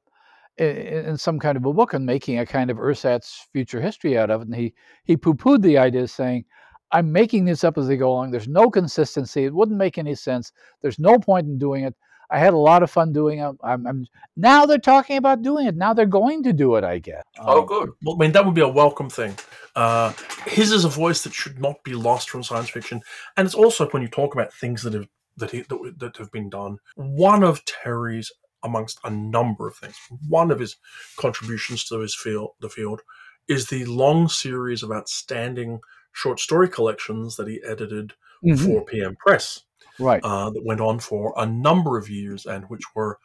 in 0.58 1.16
some 1.16 1.38
kind 1.38 1.56
of 1.56 1.64
a 1.64 1.72
book 1.72 1.94
and 1.94 2.04
making 2.04 2.40
a 2.40 2.46
kind 2.46 2.70
of 2.70 2.78
ersatz 2.78 3.46
future 3.52 3.80
history 3.80 4.18
out 4.18 4.30
of 4.30 4.42
it." 4.42 4.48
And 4.48 4.54
he 4.56 4.74
he 5.04 5.16
poo 5.16 5.34
pooed 5.34 5.62
the 5.62 5.78
idea, 5.78 6.08
saying. 6.08 6.44
I'm 6.90 7.12
making 7.12 7.44
this 7.44 7.64
up 7.64 7.76
as 7.76 7.86
they 7.86 7.98
go 7.98 8.10
along. 8.10 8.30
There's 8.30 8.48
no 8.48 8.70
consistency. 8.70 9.44
It 9.44 9.52
wouldn't 9.52 9.76
make 9.76 9.98
any 9.98 10.14
sense. 10.14 10.52
There's 10.80 10.98
no 10.98 11.18
point 11.18 11.46
in 11.46 11.58
doing 11.58 11.84
it. 11.84 11.94
I 12.30 12.38
had 12.38 12.52
a 12.54 12.58
lot 12.58 12.82
of 12.82 12.90
fun 12.90 13.12
doing 13.12 13.38
it. 13.38 13.56
I'm, 13.62 13.86
I'm, 13.86 14.06
now 14.36 14.66
they're 14.66 14.78
talking 14.78 15.16
about 15.16 15.42
doing 15.42 15.66
it. 15.66 15.76
Now 15.76 15.94
they're 15.94 16.06
going 16.06 16.42
to 16.44 16.52
do 16.52 16.76
it. 16.76 16.84
I 16.84 16.98
guess. 16.98 17.22
Oh, 17.38 17.60
um, 17.60 17.66
good. 17.66 17.90
Well, 18.02 18.16
I 18.16 18.18
mean, 18.18 18.32
that 18.32 18.44
would 18.44 18.54
be 18.54 18.60
a 18.60 18.68
welcome 18.68 19.08
thing. 19.08 19.34
Uh, 19.74 20.12
his 20.46 20.72
is 20.72 20.84
a 20.84 20.88
voice 20.88 21.22
that 21.22 21.32
should 21.32 21.60
not 21.60 21.82
be 21.84 21.94
lost 21.94 22.30
from 22.30 22.42
science 22.42 22.70
fiction, 22.70 23.00
and 23.36 23.46
it's 23.46 23.54
also 23.54 23.88
when 23.88 24.02
you 24.02 24.08
talk 24.08 24.34
about 24.34 24.52
things 24.52 24.82
that 24.82 24.94
have 24.94 25.08
that, 25.38 25.50
he, 25.52 25.62
that, 25.62 25.94
that 25.98 26.16
have 26.16 26.30
been 26.30 26.50
done. 26.50 26.78
One 26.96 27.42
of 27.42 27.64
Terry's, 27.64 28.30
amongst 28.62 28.98
a 29.04 29.10
number 29.10 29.68
of 29.68 29.76
things, 29.76 29.96
one 30.28 30.50
of 30.50 30.58
his 30.58 30.76
contributions 31.16 31.84
to 31.84 32.00
his 32.00 32.14
field, 32.14 32.50
the 32.60 32.68
field, 32.68 33.02
is 33.48 33.68
the 33.68 33.84
long 33.86 34.28
series 34.28 34.82
of 34.82 34.92
outstanding 34.92 35.80
short 36.12 36.40
story 36.40 36.68
collections 36.68 37.36
that 37.36 37.48
he 37.48 37.60
edited 37.64 38.14
mm-hmm. 38.44 38.56
for 38.56 38.84
PM 38.84 39.16
Press 39.16 39.62
right? 39.98 40.20
Uh, 40.22 40.50
that 40.50 40.64
went 40.64 40.80
on 40.80 40.98
for 40.98 41.34
a 41.36 41.46
number 41.46 41.98
of 41.98 42.08
years 42.08 42.46
and 42.46 42.64
which 42.66 42.82
were 42.94 43.18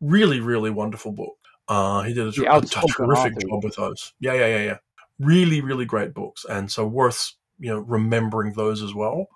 really, 0.00 0.40
really 0.40 0.70
wonderful 0.70 1.12
books. 1.12 1.36
Uh, 1.68 2.02
he 2.02 2.12
did 2.12 2.36
a, 2.36 2.52
a, 2.52 2.58
a 2.58 2.62
terrific 2.62 3.38
job 3.38 3.62
with 3.62 3.76
those. 3.76 4.12
Yeah, 4.18 4.34
yeah, 4.34 4.46
yeah, 4.46 4.62
yeah. 4.62 4.76
Really, 5.20 5.60
really 5.60 5.84
great 5.84 6.14
books, 6.14 6.44
and 6.44 6.70
so 6.70 6.86
worth 6.86 7.34
you 7.58 7.70
know 7.70 7.78
remembering 7.78 8.54
those 8.54 8.82
as 8.82 8.94
well. 8.94 9.28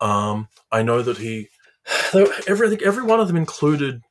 Um, 0.00 0.48
I 0.70 0.82
know 0.82 1.00
that 1.00 1.16
he 1.16 1.48
every 2.46 2.66
I 2.66 2.70
think 2.70 2.82
every 2.82 3.04
one 3.04 3.20
of 3.20 3.28
them 3.28 3.36
included 3.36 4.02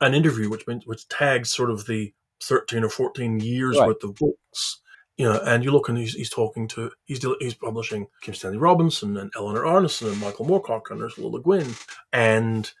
an 0.00 0.14
interview 0.14 0.48
which 0.48 0.64
which 0.86 1.08
tags 1.08 1.52
sort 1.52 1.70
of 1.70 1.86
the 1.86 2.12
thirteen 2.42 2.82
or 2.82 2.88
fourteen 2.88 3.38
years 3.38 3.78
right. 3.78 3.86
worth 3.86 4.02
of 4.02 4.16
books 4.16 4.80
you 5.20 5.26
know, 5.26 5.38
and 5.44 5.62
you 5.62 5.70
look 5.70 5.90
and 5.90 5.98
he's, 5.98 6.14
he's 6.14 6.30
talking 6.30 6.66
to 6.68 6.90
he's 7.04 7.22
he's 7.40 7.52
publishing 7.52 8.06
Kim 8.22 8.32
Stanley 8.32 8.56
Robinson 8.56 9.18
and 9.18 9.30
Eleanor 9.36 9.64
Arnason 9.64 10.10
and 10.10 10.18
Michael 10.18 10.46
Moorcock 10.46 10.90
and 10.90 11.02
Ursula 11.02 11.28
Le 11.28 11.42
Guin 11.42 11.74
and 12.10 12.72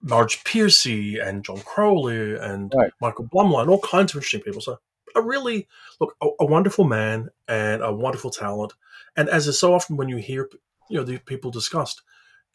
Marge 0.00 0.42
Piercy 0.44 1.18
and 1.18 1.44
John 1.44 1.60
Crowley 1.60 2.36
and 2.36 2.72
right. 2.74 2.90
Michael 3.02 3.26
Blumlein, 3.26 3.68
all 3.68 3.82
kinds 3.82 4.12
of 4.12 4.16
interesting 4.16 4.40
people. 4.40 4.62
So 4.62 4.78
a 5.14 5.20
really 5.20 5.68
look 6.00 6.16
a, 6.22 6.28
a, 6.40 6.46
wonderful 6.46 6.84
man 6.86 7.28
and 7.48 7.82
a 7.82 7.92
wonderful 7.92 8.30
talent. 8.30 8.72
And 9.14 9.28
as 9.28 9.46
is 9.46 9.60
so 9.60 9.74
often 9.74 9.98
when 9.98 10.08
you 10.08 10.16
hear 10.16 10.48
you 10.88 10.96
know 10.96 11.04
the 11.04 11.18
people 11.18 11.50
discussed, 11.50 12.00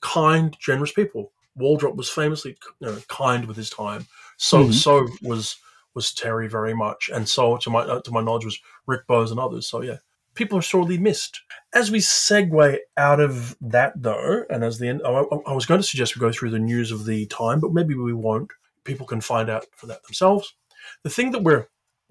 kind, 0.01 0.57
generous 0.59 0.91
people. 0.91 1.33
Waldrop 1.55 1.95
was 1.95 2.09
famously 2.09 2.57
you 2.79 2.87
know, 2.87 2.97
kind 3.09 3.45
with 3.45 3.57
his 3.57 3.69
time. 3.69 4.07
So 4.37 4.63
mm-hmm. 4.63 4.71
so 4.71 5.07
was 5.21 5.57
was 5.95 6.13
Terry 6.13 6.47
very 6.47 6.73
much, 6.73 7.09
and 7.13 7.27
so 7.27 7.57
to 7.57 7.69
my 7.69 7.81
uh, 7.81 8.01
to 8.01 8.11
my 8.11 8.21
knowledge 8.21 8.45
was 8.45 8.59
Rick 8.87 9.07
Bowes 9.07 9.31
and 9.31 9.39
others. 9.39 9.67
So 9.67 9.81
yeah, 9.81 9.97
people 10.35 10.57
are 10.57 10.63
sorely 10.63 10.97
missed. 10.97 11.41
As 11.73 11.91
we 11.91 11.99
segue 11.99 12.77
out 12.97 13.19
of 13.19 13.55
that 13.61 13.93
though, 13.95 14.45
and 14.49 14.63
as 14.63 14.79
the 14.79 14.87
end, 14.87 15.01
I, 15.05 15.09
I 15.09 15.53
was 15.53 15.65
going 15.65 15.81
to 15.81 15.87
suggest 15.87 16.15
we 16.15 16.19
go 16.19 16.31
through 16.31 16.51
the 16.51 16.59
news 16.59 16.91
of 16.91 17.05
the 17.05 17.25
time, 17.27 17.59
but 17.59 17.73
maybe 17.73 17.95
we 17.95 18.13
won't. 18.13 18.51
People 18.83 19.05
can 19.05 19.21
find 19.21 19.49
out 19.49 19.65
for 19.75 19.87
that 19.87 20.03
themselves. 20.03 20.55
The 21.03 21.09
thing 21.09 21.31
that 21.31 21.43
we're 21.43 21.67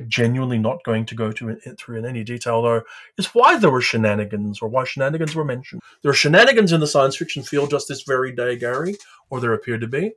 genuinely 0.09 0.59
not 0.59 0.83
going 0.85 1.07
to 1.07 1.15
go 1.15 1.33
to 1.33 1.51
in, 1.51 1.77
through 1.77 1.99
in 1.99 2.05
any 2.07 2.25
detail 2.25 2.63
though 2.63 2.83
is 3.19 3.27
why 3.27 3.59
there 3.59 3.71
were 3.71 3.81
shenanigans 3.81 4.61
or 4.61 4.69
why 4.69 4.85
shenanigans 4.85 5.35
were 5.35 5.45
mentioned. 5.45 5.83
There 6.03 6.11
are 6.11 6.15
shenanigans 6.15 6.73
in 6.73 6.81
the 6.81 6.87
science 6.87 7.17
fiction 7.17 7.43
field 7.43 7.71
just 7.71 7.89
this 7.89 8.03
very 8.03 8.33
day, 8.33 8.57
Gary, 8.57 8.97
or 9.31 9.41
there 9.41 9.53
appear 9.53 9.79
to 9.79 9.87
be, 9.87 10.13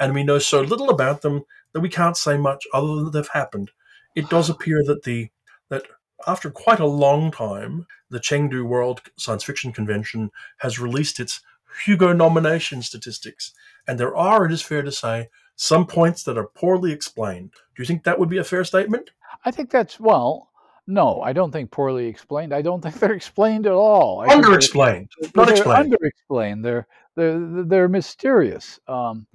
and 0.00 0.14
we 0.14 0.24
know 0.24 0.38
so 0.38 0.60
little 0.60 0.90
about 0.90 1.22
them 1.22 1.44
that 1.72 1.80
we 1.80 1.88
can't 1.88 2.16
say 2.16 2.36
much 2.36 2.66
other 2.72 2.96
than 2.96 3.10
they've 3.10 3.28
happened. 3.28 3.70
It 4.14 4.28
does 4.28 4.50
appear 4.50 4.82
that 4.84 5.04
the 5.04 5.30
that 5.68 5.84
after 6.26 6.50
quite 6.50 6.80
a 6.80 6.86
long 6.86 7.30
time, 7.30 7.86
the 8.10 8.18
Chengdu 8.18 8.64
World 8.64 9.02
Science 9.16 9.44
Fiction 9.44 9.72
Convention 9.72 10.30
has 10.58 10.78
released 10.78 11.20
its 11.20 11.40
Hugo 11.84 12.12
nomination 12.12 12.82
statistics, 12.82 13.52
and 13.86 14.00
there 14.00 14.16
are, 14.16 14.44
it 14.44 14.52
is 14.52 14.62
fair 14.62 14.82
to 14.82 14.90
say, 14.90 15.28
some 15.54 15.86
points 15.86 16.22
that 16.24 16.38
are 16.38 16.46
poorly 16.46 16.92
explained. 16.92 17.52
Do 17.76 17.82
you 17.82 17.86
think 17.86 18.04
that 18.04 18.18
would 18.18 18.28
be 18.28 18.38
a 18.38 18.44
fair 18.44 18.64
statement? 18.64 19.10
I 19.44 19.50
think 19.50 19.70
that's 19.70 20.00
well. 20.00 20.50
No, 20.86 21.20
I 21.20 21.32
don't 21.32 21.52
think 21.52 21.70
poorly 21.70 22.06
explained. 22.06 22.54
I 22.54 22.62
don't 22.62 22.80
think 22.82 22.98
they're 22.98 23.12
explained 23.12 23.66
at 23.66 23.72
all. 23.72 24.24
Underexplained, 24.26 25.08
not 25.34 25.50
explained. 25.50 25.94
Underexplained. 25.94 26.62
They're 26.62 26.86
they're 27.14 27.64
they're 27.64 27.88
mysterious. 27.88 28.80
Um, 28.88 29.26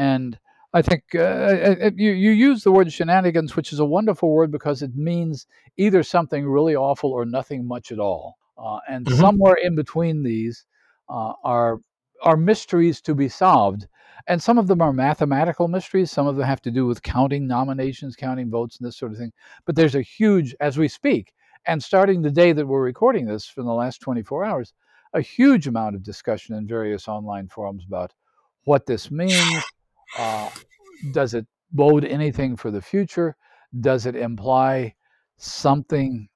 and 0.00 0.38
I 0.72 0.80
think 0.80 1.02
uh, 1.14 1.18
uh, 1.18 1.74
uh, 1.82 1.90
you, 1.94 2.12
you 2.12 2.30
use 2.30 2.64
the 2.64 2.72
word 2.72 2.90
shenanigans, 2.90 3.54
which 3.54 3.70
is 3.70 3.80
a 3.80 3.84
wonderful 3.84 4.30
word 4.30 4.50
because 4.50 4.80
it 4.80 4.96
means 4.96 5.46
either 5.76 6.02
something 6.02 6.48
really 6.48 6.74
awful 6.74 7.10
or 7.10 7.26
nothing 7.26 7.66
much 7.66 7.92
at 7.92 7.98
all. 7.98 8.38
Uh, 8.56 8.78
and 8.88 9.04
mm-hmm. 9.04 9.20
somewhere 9.20 9.56
in 9.62 9.74
between 9.76 10.22
these, 10.22 10.64
uh, 11.10 11.32
are 11.44 11.80
are 12.22 12.36
mysteries 12.36 13.00
to 13.02 13.14
be 13.14 13.28
solved. 13.28 13.88
And 14.26 14.42
some 14.42 14.58
of 14.58 14.68
them 14.68 14.80
are 14.80 14.92
mathematical 14.92 15.68
mysteries. 15.68 16.10
Some 16.10 16.26
of 16.26 16.36
them 16.36 16.46
have 16.46 16.62
to 16.62 16.70
do 16.70 16.86
with 16.86 17.02
counting 17.02 17.46
nominations, 17.46 18.16
counting 18.16 18.50
votes, 18.50 18.78
and 18.78 18.86
this 18.86 18.96
sort 18.96 19.12
of 19.12 19.18
thing. 19.18 19.32
But 19.64 19.76
there's 19.76 19.94
a 19.94 20.02
huge, 20.02 20.54
as 20.60 20.78
we 20.78 20.88
speak, 20.88 21.32
and 21.66 21.82
starting 21.82 22.22
the 22.22 22.30
day 22.30 22.52
that 22.52 22.66
we're 22.66 22.82
recording 22.82 23.26
this 23.26 23.46
from 23.46 23.64
the 23.64 23.72
last 23.72 24.00
24 24.00 24.44
hours, 24.44 24.72
a 25.14 25.20
huge 25.20 25.66
amount 25.66 25.96
of 25.96 26.02
discussion 26.02 26.54
in 26.54 26.66
various 26.66 27.08
online 27.08 27.48
forums 27.48 27.84
about 27.86 28.12
what 28.64 28.86
this 28.86 29.10
means. 29.10 29.64
Uh, 30.18 30.50
does 31.12 31.34
it 31.34 31.46
bode 31.72 32.04
anything 32.04 32.56
for 32.56 32.70
the 32.70 32.82
future? 32.82 33.36
Does 33.80 34.06
it 34.06 34.16
imply 34.16 34.94
something 35.36 36.28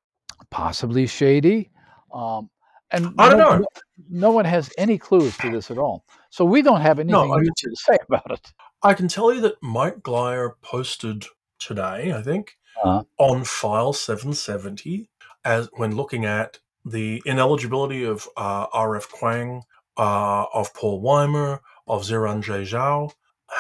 possibly 0.50 1.06
shady? 1.06 1.70
Um, 2.12 2.50
and 2.90 3.12
I 3.18 3.28
don't 3.28 3.38
no, 3.38 3.58
know. 3.58 3.66
No 4.08 4.30
one 4.30 4.44
has 4.44 4.70
any 4.78 4.98
clues 4.98 5.36
to 5.38 5.50
this 5.50 5.70
at 5.70 5.78
all. 5.78 6.04
So 6.30 6.44
we 6.44 6.62
don't 6.62 6.80
have 6.80 6.98
anything 7.00 7.28
No, 7.28 7.34
can, 7.34 7.44
to 7.44 7.76
say 7.76 7.98
about 8.08 8.30
it. 8.30 8.52
I 8.82 8.94
can 8.94 9.08
tell 9.08 9.32
you 9.32 9.40
that 9.40 9.60
Mike 9.62 9.98
Glyer 10.00 10.52
posted 10.62 11.24
today, 11.58 12.12
I 12.12 12.22
think, 12.22 12.56
Uh-huh. 12.84 13.02
on 13.18 13.44
file 13.44 13.92
770, 13.92 15.08
as 15.44 15.68
when 15.74 15.96
looking 15.96 16.24
at 16.24 16.58
the 16.84 17.22
ineligibility 17.24 18.04
of 18.04 18.28
uh, 18.36 18.66
R.F. 18.72 19.08
Kuang, 19.10 19.62
uh, 19.96 20.44
of 20.52 20.74
Paul 20.74 21.00
Weimer, 21.00 21.60
of 21.86 22.02
Xiran 22.02 22.42
Jay 22.42 22.62
Zhao, 22.62 23.10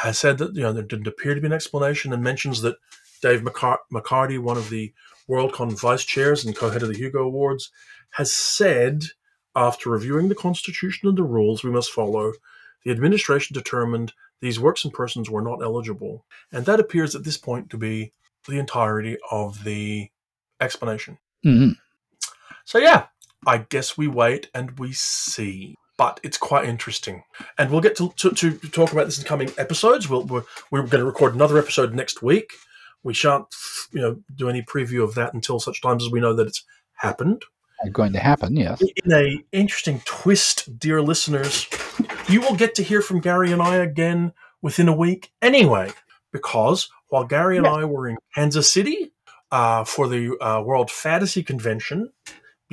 has 0.02 0.18
said 0.18 0.38
that 0.38 0.54
you 0.54 0.62
know 0.62 0.72
there 0.72 0.82
didn't 0.82 1.06
appear 1.06 1.34
to 1.34 1.40
be 1.40 1.46
an 1.46 1.52
explanation, 1.52 2.12
and 2.12 2.22
mentions 2.22 2.62
that 2.62 2.76
Dave 3.22 3.42
McCart- 3.42 3.78
McCarty, 3.92 4.38
one 4.38 4.56
of 4.56 4.70
the 4.70 4.92
WorldCon 5.28 5.78
vice 5.80 6.04
chairs 6.04 6.44
and 6.44 6.54
co-head 6.56 6.82
of 6.82 6.88
the 6.88 6.98
Hugo 6.98 7.20
Awards, 7.20 7.70
has 8.10 8.32
said 8.32 9.04
after 9.56 9.90
reviewing 9.90 10.28
the 10.28 10.34
Constitution 10.34 11.08
and 11.08 11.16
the 11.16 11.22
rules 11.22 11.62
we 11.62 11.70
must 11.70 11.90
follow, 11.90 12.32
the 12.84 12.90
administration 12.90 13.54
determined 13.54 14.12
these 14.40 14.60
works 14.60 14.84
and 14.84 14.92
persons 14.92 15.30
were 15.30 15.40
not 15.40 15.62
eligible, 15.62 16.26
and 16.52 16.66
that 16.66 16.80
appears 16.80 17.14
at 17.14 17.24
this 17.24 17.38
point 17.38 17.70
to 17.70 17.78
be 17.78 18.12
the 18.46 18.58
entirety 18.58 19.16
of 19.30 19.64
the 19.64 20.10
explanation. 20.60 21.18
Mhm. 21.44 21.78
So 22.64 22.78
yeah, 22.78 23.06
I 23.46 23.58
guess 23.58 23.96
we 23.96 24.08
wait 24.08 24.50
and 24.54 24.78
we 24.78 24.92
see. 24.92 25.76
But 25.96 26.18
it's 26.24 26.38
quite 26.38 26.68
interesting, 26.68 27.22
and 27.56 27.70
we'll 27.70 27.80
get 27.80 27.96
to, 27.96 28.12
to, 28.16 28.30
to 28.32 28.52
talk 28.70 28.92
about 28.92 29.06
this 29.06 29.18
in 29.18 29.24
coming 29.24 29.50
episodes. 29.56 30.08
We'll, 30.08 30.24
we're 30.24 30.42
we're 30.70 30.82
going 30.82 31.00
to 31.00 31.04
record 31.04 31.34
another 31.34 31.56
episode 31.56 31.94
next 31.94 32.20
week. 32.22 32.52
We 33.04 33.14
shan't, 33.14 33.46
you 33.92 34.00
know, 34.00 34.16
do 34.34 34.48
any 34.48 34.62
preview 34.62 35.04
of 35.04 35.14
that 35.14 35.34
until 35.34 35.60
such 35.60 35.80
times 35.80 36.04
as 36.04 36.10
we 36.10 36.20
know 36.20 36.34
that 36.34 36.46
it's 36.48 36.64
happened. 36.94 37.44
Going 37.92 38.14
to 38.14 38.18
happen, 38.18 38.56
yes. 38.56 38.82
In 39.04 39.12
a 39.12 39.44
interesting 39.52 40.00
twist, 40.06 40.78
dear 40.78 41.02
listeners, 41.02 41.68
you 42.28 42.40
will 42.40 42.54
get 42.56 42.74
to 42.76 42.82
hear 42.82 43.02
from 43.02 43.20
Gary 43.20 43.52
and 43.52 43.60
I 43.60 43.76
again 43.76 44.32
within 44.62 44.88
a 44.88 44.96
week 44.96 45.32
anyway, 45.42 45.90
because 46.32 46.88
while 47.08 47.24
Gary 47.24 47.58
and 47.58 47.66
Yes. 47.66 47.76
I 47.76 47.84
were 47.84 48.08
in 48.08 48.16
Kansas 48.34 48.72
City 48.72 49.12
uh, 49.52 49.84
for 49.84 50.08
the 50.08 50.36
uh, 50.40 50.62
World 50.62 50.90
Fantasy 50.90 51.42
Convention, 51.42 52.10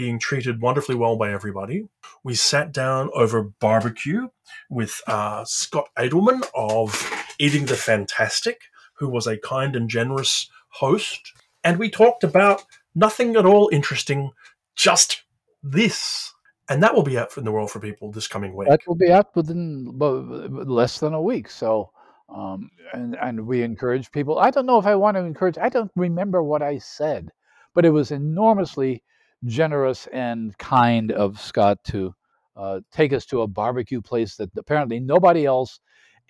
being 0.01 0.17
treated 0.17 0.59
wonderfully 0.63 0.95
well 0.95 1.15
by 1.15 1.31
everybody, 1.31 1.87
we 2.23 2.33
sat 2.33 2.71
down 2.71 3.07
over 3.13 3.43
barbecue 3.43 4.27
with 4.67 4.99
uh, 5.05 5.45
Scott 5.45 5.89
Edelman 5.95 6.41
of 6.55 7.07
Eating 7.37 7.67
the 7.67 7.75
Fantastic, 7.75 8.61
who 8.95 9.07
was 9.07 9.27
a 9.27 9.37
kind 9.37 9.75
and 9.75 9.87
generous 9.87 10.49
host, 10.69 11.33
and 11.63 11.77
we 11.77 11.87
talked 11.87 12.23
about 12.23 12.63
nothing 12.95 13.35
at 13.35 13.45
all 13.45 13.69
interesting, 13.71 14.31
just 14.75 15.21
this. 15.61 16.33
And 16.67 16.81
that 16.81 16.95
will 16.95 17.03
be 17.03 17.19
out 17.19 17.37
in 17.37 17.43
the 17.43 17.51
world 17.51 17.69
for 17.69 17.79
people 17.79 18.11
this 18.11 18.27
coming 18.27 18.55
week. 18.55 18.69
That 18.69 18.87
will 18.87 18.95
be 18.95 19.11
out 19.11 19.35
within 19.35 19.85
less 19.99 20.99
than 20.99 21.13
a 21.13 21.21
week. 21.21 21.47
So, 21.47 21.91
um, 22.27 22.71
and 22.93 23.15
and 23.21 23.45
we 23.45 23.61
encourage 23.61 24.11
people. 24.11 24.39
I 24.39 24.49
don't 24.49 24.65
know 24.65 24.79
if 24.79 24.87
I 24.87 24.95
want 24.95 25.17
to 25.17 25.23
encourage. 25.23 25.59
I 25.59 25.69
don't 25.69 25.91
remember 25.95 26.41
what 26.41 26.63
I 26.63 26.79
said, 26.79 27.29
but 27.75 27.85
it 27.85 27.91
was 27.91 28.09
enormously 28.09 29.03
generous 29.45 30.07
and 30.07 30.57
kind 30.57 31.11
of 31.11 31.39
Scott 31.39 31.83
to 31.85 32.13
uh, 32.55 32.81
take 32.91 33.13
us 33.13 33.25
to 33.27 33.41
a 33.41 33.47
barbecue 33.47 34.01
place 34.01 34.35
that 34.35 34.49
apparently 34.57 34.99
nobody 34.99 35.45
else 35.45 35.79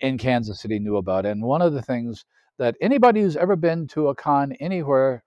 in 0.00 0.18
Kansas 0.18 0.60
City 0.60 0.78
knew 0.78 0.96
about. 0.96 1.26
And 1.26 1.42
one 1.42 1.62
of 1.62 1.72
the 1.72 1.82
things 1.82 2.24
that 2.58 2.76
anybody 2.80 3.20
who's 3.20 3.36
ever 3.36 3.56
been 3.56 3.86
to 3.88 4.08
a 4.08 4.14
con 4.14 4.52
anywhere 4.60 5.24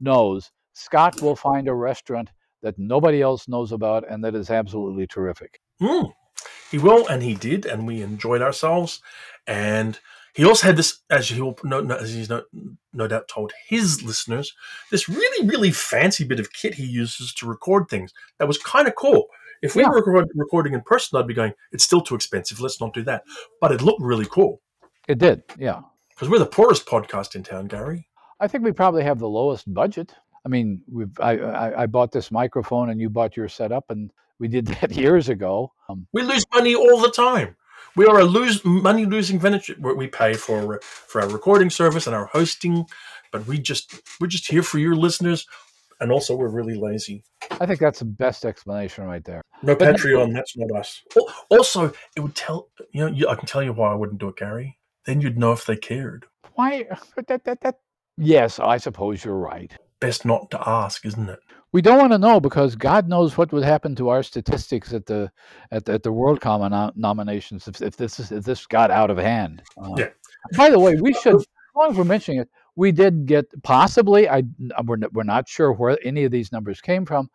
knows, 0.00 0.50
Scott 0.72 1.20
will 1.22 1.36
find 1.36 1.68
a 1.68 1.74
restaurant 1.74 2.30
that 2.62 2.78
nobody 2.78 3.22
else 3.22 3.48
knows 3.48 3.72
about 3.72 4.08
and 4.08 4.24
that 4.24 4.34
is 4.34 4.50
absolutely 4.50 5.06
terrific. 5.06 5.60
Mm. 5.80 6.12
He 6.70 6.78
will, 6.78 7.06
and 7.06 7.22
he 7.22 7.34
did, 7.34 7.64
and 7.64 7.86
we 7.86 8.02
enjoyed 8.02 8.42
ourselves. 8.42 9.00
And 9.46 9.98
he 10.36 10.44
also 10.44 10.66
had 10.66 10.76
this, 10.76 10.98
as 11.10 11.28
he 11.28 11.40
will, 11.40 11.58
no, 11.64 11.80
no, 11.80 11.96
as 11.96 12.12
he's 12.14 12.28
no, 12.28 12.42
no 12.92 13.08
doubt 13.08 13.26
told 13.28 13.52
his 13.68 14.02
listeners, 14.02 14.54
this 14.90 15.08
really, 15.08 15.48
really 15.48 15.70
fancy 15.72 16.24
bit 16.24 16.38
of 16.38 16.52
kit 16.52 16.74
he 16.74 16.84
uses 16.84 17.32
to 17.34 17.46
record 17.46 17.88
things. 17.88 18.12
That 18.38 18.46
was 18.46 18.58
kind 18.58 18.86
of 18.86 18.94
cool. 18.94 19.26
If 19.62 19.74
we 19.74 19.82
Yeah. 19.82 19.88
were 19.88 19.96
record, 19.96 20.28
recording 20.34 20.74
in 20.74 20.82
person, 20.82 21.18
I'd 21.18 21.26
be 21.26 21.34
going, 21.34 21.54
"It's 21.72 21.82
still 21.84 22.02
too 22.02 22.14
expensive. 22.14 22.60
Let's 22.60 22.80
not 22.80 22.92
do 22.92 23.02
that." 23.04 23.24
But 23.60 23.72
it 23.72 23.80
looked 23.82 24.02
really 24.02 24.26
cool 24.26 24.60
It 25.08 25.18
did, 25.18 25.42
yeah. 25.58 25.80
because 26.10 26.28
we're 26.28 26.38
the 26.38 26.46
poorest 26.46 26.84
podcast 26.86 27.34
in 27.34 27.42
town, 27.42 27.66
Gary. 27.66 28.06
I 28.38 28.48
think 28.48 28.62
we 28.64 28.72
probably 28.72 29.02
have 29.04 29.18
the 29.18 29.28
lowest 29.28 29.72
budget. 29.72 30.14
I 30.44 30.48
mean, 30.50 30.82
we've 30.86 31.18
I, 31.18 31.38
I, 31.38 31.82
I 31.82 31.86
bought 31.86 32.12
this 32.12 32.30
microphone 32.30 32.90
and 32.90 33.00
you 33.00 33.08
bought 33.08 33.36
your 33.36 33.48
setup, 33.48 33.90
and 33.90 34.12
we 34.38 34.46
did 34.48 34.66
that 34.80 34.92
years 34.92 35.30
ago. 35.30 35.72
Um, 35.88 36.06
We 36.12 36.22
lose 36.22 36.44
money 36.52 36.74
all 36.74 37.00
the 37.00 37.10
time. 37.10 37.56
We 37.94 38.06
are 38.06 38.18
a 38.20 38.24
lose 38.24 38.64
money 38.64 39.06
losing 39.06 39.38
venture. 39.38 39.74
We 39.80 40.06
pay 40.08 40.34
for 40.34 40.80
for 40.82 41.20
our 41.20 41.28
recording 41.28 41.70
service 41.70 42.06
and 42.06 42.16
our 42.16 42.26
hosting, 42.26 42.86
but 43.32 43.46
we 43.46 43.58
just 43.58 44.00
we're 44.20 44.26
just 44.26 44.50
here 44.50 44.62
for 44.62 44.78
your 44.78 44.94
listeners, 44.96 45.46
and 46.00 46.10
also 46.10 46.34
we're 46.36 46.48
really 46.48 46.74
lazy. 46.74 47.24
I 47.60 47.66
think 47.66 47.80
that's 47.80 48.00
the 48.00 48.04
best 48.04 48.44
explanation 48.44 49.04
right 49.04 49.24
there. 49.24 49.42
No 49.62 49.74
But- 49.76 49.96
Patreon, 49.96 50.34
that's 50.34 50.56
not 50.56 50.78
us. 50.78 51.02
Also, 51.48 51.92
it 52.16 52.20
would 52.20 52.34
tell 52.34 52.68
you 52.92 53.08
know 53.08 53.28
I 53.28 53.34
can 53.34 53.46
tell 53.46 53.62
you 53.62 53.72
why 53.72 53.92
I 53.92 53.94
wouldn't 53.94 54.18
do 54.20 54.28
it, 54.28 54.36
Gary. 54.36 54.78
Then 55.04 55.20
you'd 55.20 55.38
know 55.38 55.52
if 55.52 55.64
they 55.66 55.76
cared. 55.76 56.26
Why? 56.54 56.86
That, 57.28 57.44
that, 57.44 57.60
that. 57.60 57.76
Yes, 58.18 58.58
I 58.58 58.78
suppose 58.78 59.24
you're 59.24 59.36
right. 59.38 59.72
Best 60.00 60.24
not 60.24 60.50
to 60.50 60.68
ask, 60.68 61.06
isn't 61.06 61.28
it? 61.28 61.38
We 61.72 61.82
don't 61.82 61.98
want 61.98 62.12
to 62.12 62.18
know 62.18 62.40
because 62.40 62.76
God 62.76 63.08
knows 63.08 63.36
what 63.36 63.52
would 63.52 63.64
happen 63.64 63.94
to 63.96 64.08
our 64.08 64.22
statistics 64.22 64.92
at 64.92 65.06
the 65.06 65.30
at 65.70 65.84
the, 65.84 65.92
at 65.94 66.02
the 66.02 66.12
WorldCon 66.12 66.70
nom- 66.70 66.92
nominations 66.96 67.68
if, 67.68 67.82
if 67.82 67.96
this 67.96 68.20
is 68.20 68.32
if 68.32 68.44
this 68.44 68.66
got 68.66 68.90
out 68.90 69.10
of 69.10 69.18
hand. 69.18 69.62
Uh, 69.82 69.94
Yeah. 69.96 70.08
By 70.56 70.70
the 70.70 70.78
way, 70.78 70.96
we 71.00 71.12
should, 71.14 71.36
as 71.36 71.46
long 71.74 71.90
as 71.90 71.96
we're 71.96 72.04
mentioning 72.04 72.40
it, 72.40 72.48
we 72.76 72.92
did 72.92 73.26
get 73.26 73.46
possibly. 73.62 74.28
I 74.28 74.42
we're 74.84 74.98
we're 75.12 75.24
not 75.24 75.48
sure 75.48 75.72
where 75.72 75.98
any 76.04 76.24
of 76.24 76.30
these 76.30 76.52
numbers 76.52 76.80
came 76.80 77.04
from, 77.04 77.28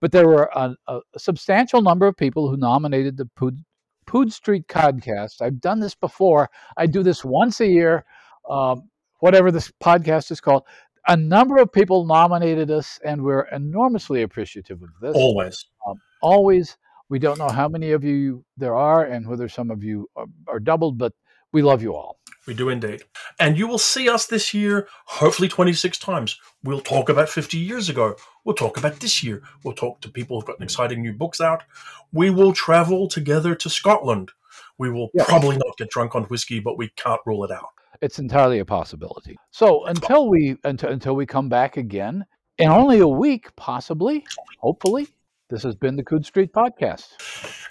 but 0.00 0.12
there 0.12 0.26
were 0.26 0.50
a, 0.54 0.74
a 0.86 1.00
substantial 1.16 1.82
number 1.82 2.06
of 2.06 2.16
people 2.16 2.48
who 2.48 2.56
nominated 2.56 3.16
the 3.16 3.26
Pood, 3.36 3.64
Pood 4.06 4.32
Street 4.32 4.66
podcast. 4.68 5.40
I've 5.40 5.60
done 5.60 5.80
this 5.80 5.94
before. 5.94 6.50
I 6.76 6.86
do 6.86 7.02
this 7.02 7.24
once 7.24 7.60
a 7.60 7.66
year, 7.66 8.04
um, 8.48 8.90
whatever 9.20 9.50
this 9.50 9.72
podcast 9.82 10.30
is 10.30 10.40
called. 10.40 10.64
A 11.08 11.16
number 11.16 11.56
of 11.56 11.72
people 11.72 12.04
nominated 12.04 12.70
us, 12.70 13.00
and 13.04 13.22
we're 13.22 13.46
enormously 13.52 14.22
appreciative 14.22 14.82
of 14.82 14.90
this. 15.00 15.14
Always. 15.16 15.64
Um, 15.86 15.96
always, 16.20 16.76
we 17.08 17.18
don't 17.18 17.38
know 17.38 17.48
how 17.48 17.68
many 17.68 17.92
of 17.92 18.04
you 18.04 18.44
there 18.58 18.74
are, 18.76 19.04
and 19.04 19.26
whether 19.26 19.48
some 19.48 19.70
of 19.70 19.82
you 19.82 20.08
are, 20.16 20.26
are 20.46 20.60
doubled, 20.60 20.98
but 20.98 21.14
we 21.50 21.62
love 21.62 21.82
you 21.82 21.94
all. 21.94 22.18
We 22.46 22.54
do 22.54 22.68
indeed. 22.68 23.02
And 23.38 23.58
you 23.58 23.66
will 23.66 23.78
see 23.78 24.08
us 24.08 24.26
this 24.26 24.52
year, 24.54 24.86
hopefully 25.06 25.48
26 25.48 25.98
times. 25.98 26.38
We'll 26.62 26.80
talk 26.80 27.08
about 27.08 27.28
50 27.28 27.56
years 27.58 27.88
ago. 27.88 28.16
We'll 28.44 28.54
talk 28.54 28.76
about 28.76 29.00
this 29.00 29.22
year. 29.22 29.42
We'll 29.64 29.74
talk 29.74 30.00
to 30.02 30.10
people 30.10 30.38
who've 30.38 30.46
got 30.46 30.62
exciting 30.62 31.02
new 31.02 31.12
books 31.12 31.40
out. 31.40 31.64
We 32.12 32.30
will 32.30 32.52
travel 32.52 33.08
together 33.08 33.54
to 33.54 33.70
Scotland. 33.70 34.32
We 34.78 34.90
will 34.90 35.08
Yeah. 35.14 35.24
probably 35.24 35.56
not 35.56 35.76
get 35.76 35.90
drunk 35.90 36.14
on 36.14 36.24
whiskey, 36.24 36.60
but 36.60 36.78
we 36.78 36.88
can't 36.96 37.20
rule 37.26 37.44
it 37.44 37.50
out. 37.50 37.68
It's 38.00 38.18
entirely 38.18 38.58
a 38.60 38.64
possibility. 38.64 39.36
So 39.50 39.86
until 39.86 40.28
we 40.28 40.56
until, 40.64 40.90
until 40.90 41.16
we 41.16 41.26
come 41.26 41.48
back 41.48 41.76
again 41.76 42.24
in 42.58 42.68
only 42.68 43.00
a 43.00 43.08
week, 43.08 43.54
possibly, 43.56 44.24
hopefully, 44.58 45.08
this 45.48 45.62
has 45.62 45.74
been 45.74 45.96
the 45.96 46.04
Coode 46.04 46.26
Street 46.26 46.52
Podcast. 46.52 47.08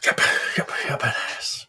Yep, 0.06 0.20
yep, 0.58 0.70
yep, 0.88 1.02
it 1.04 1.14
is. 1.40 1.67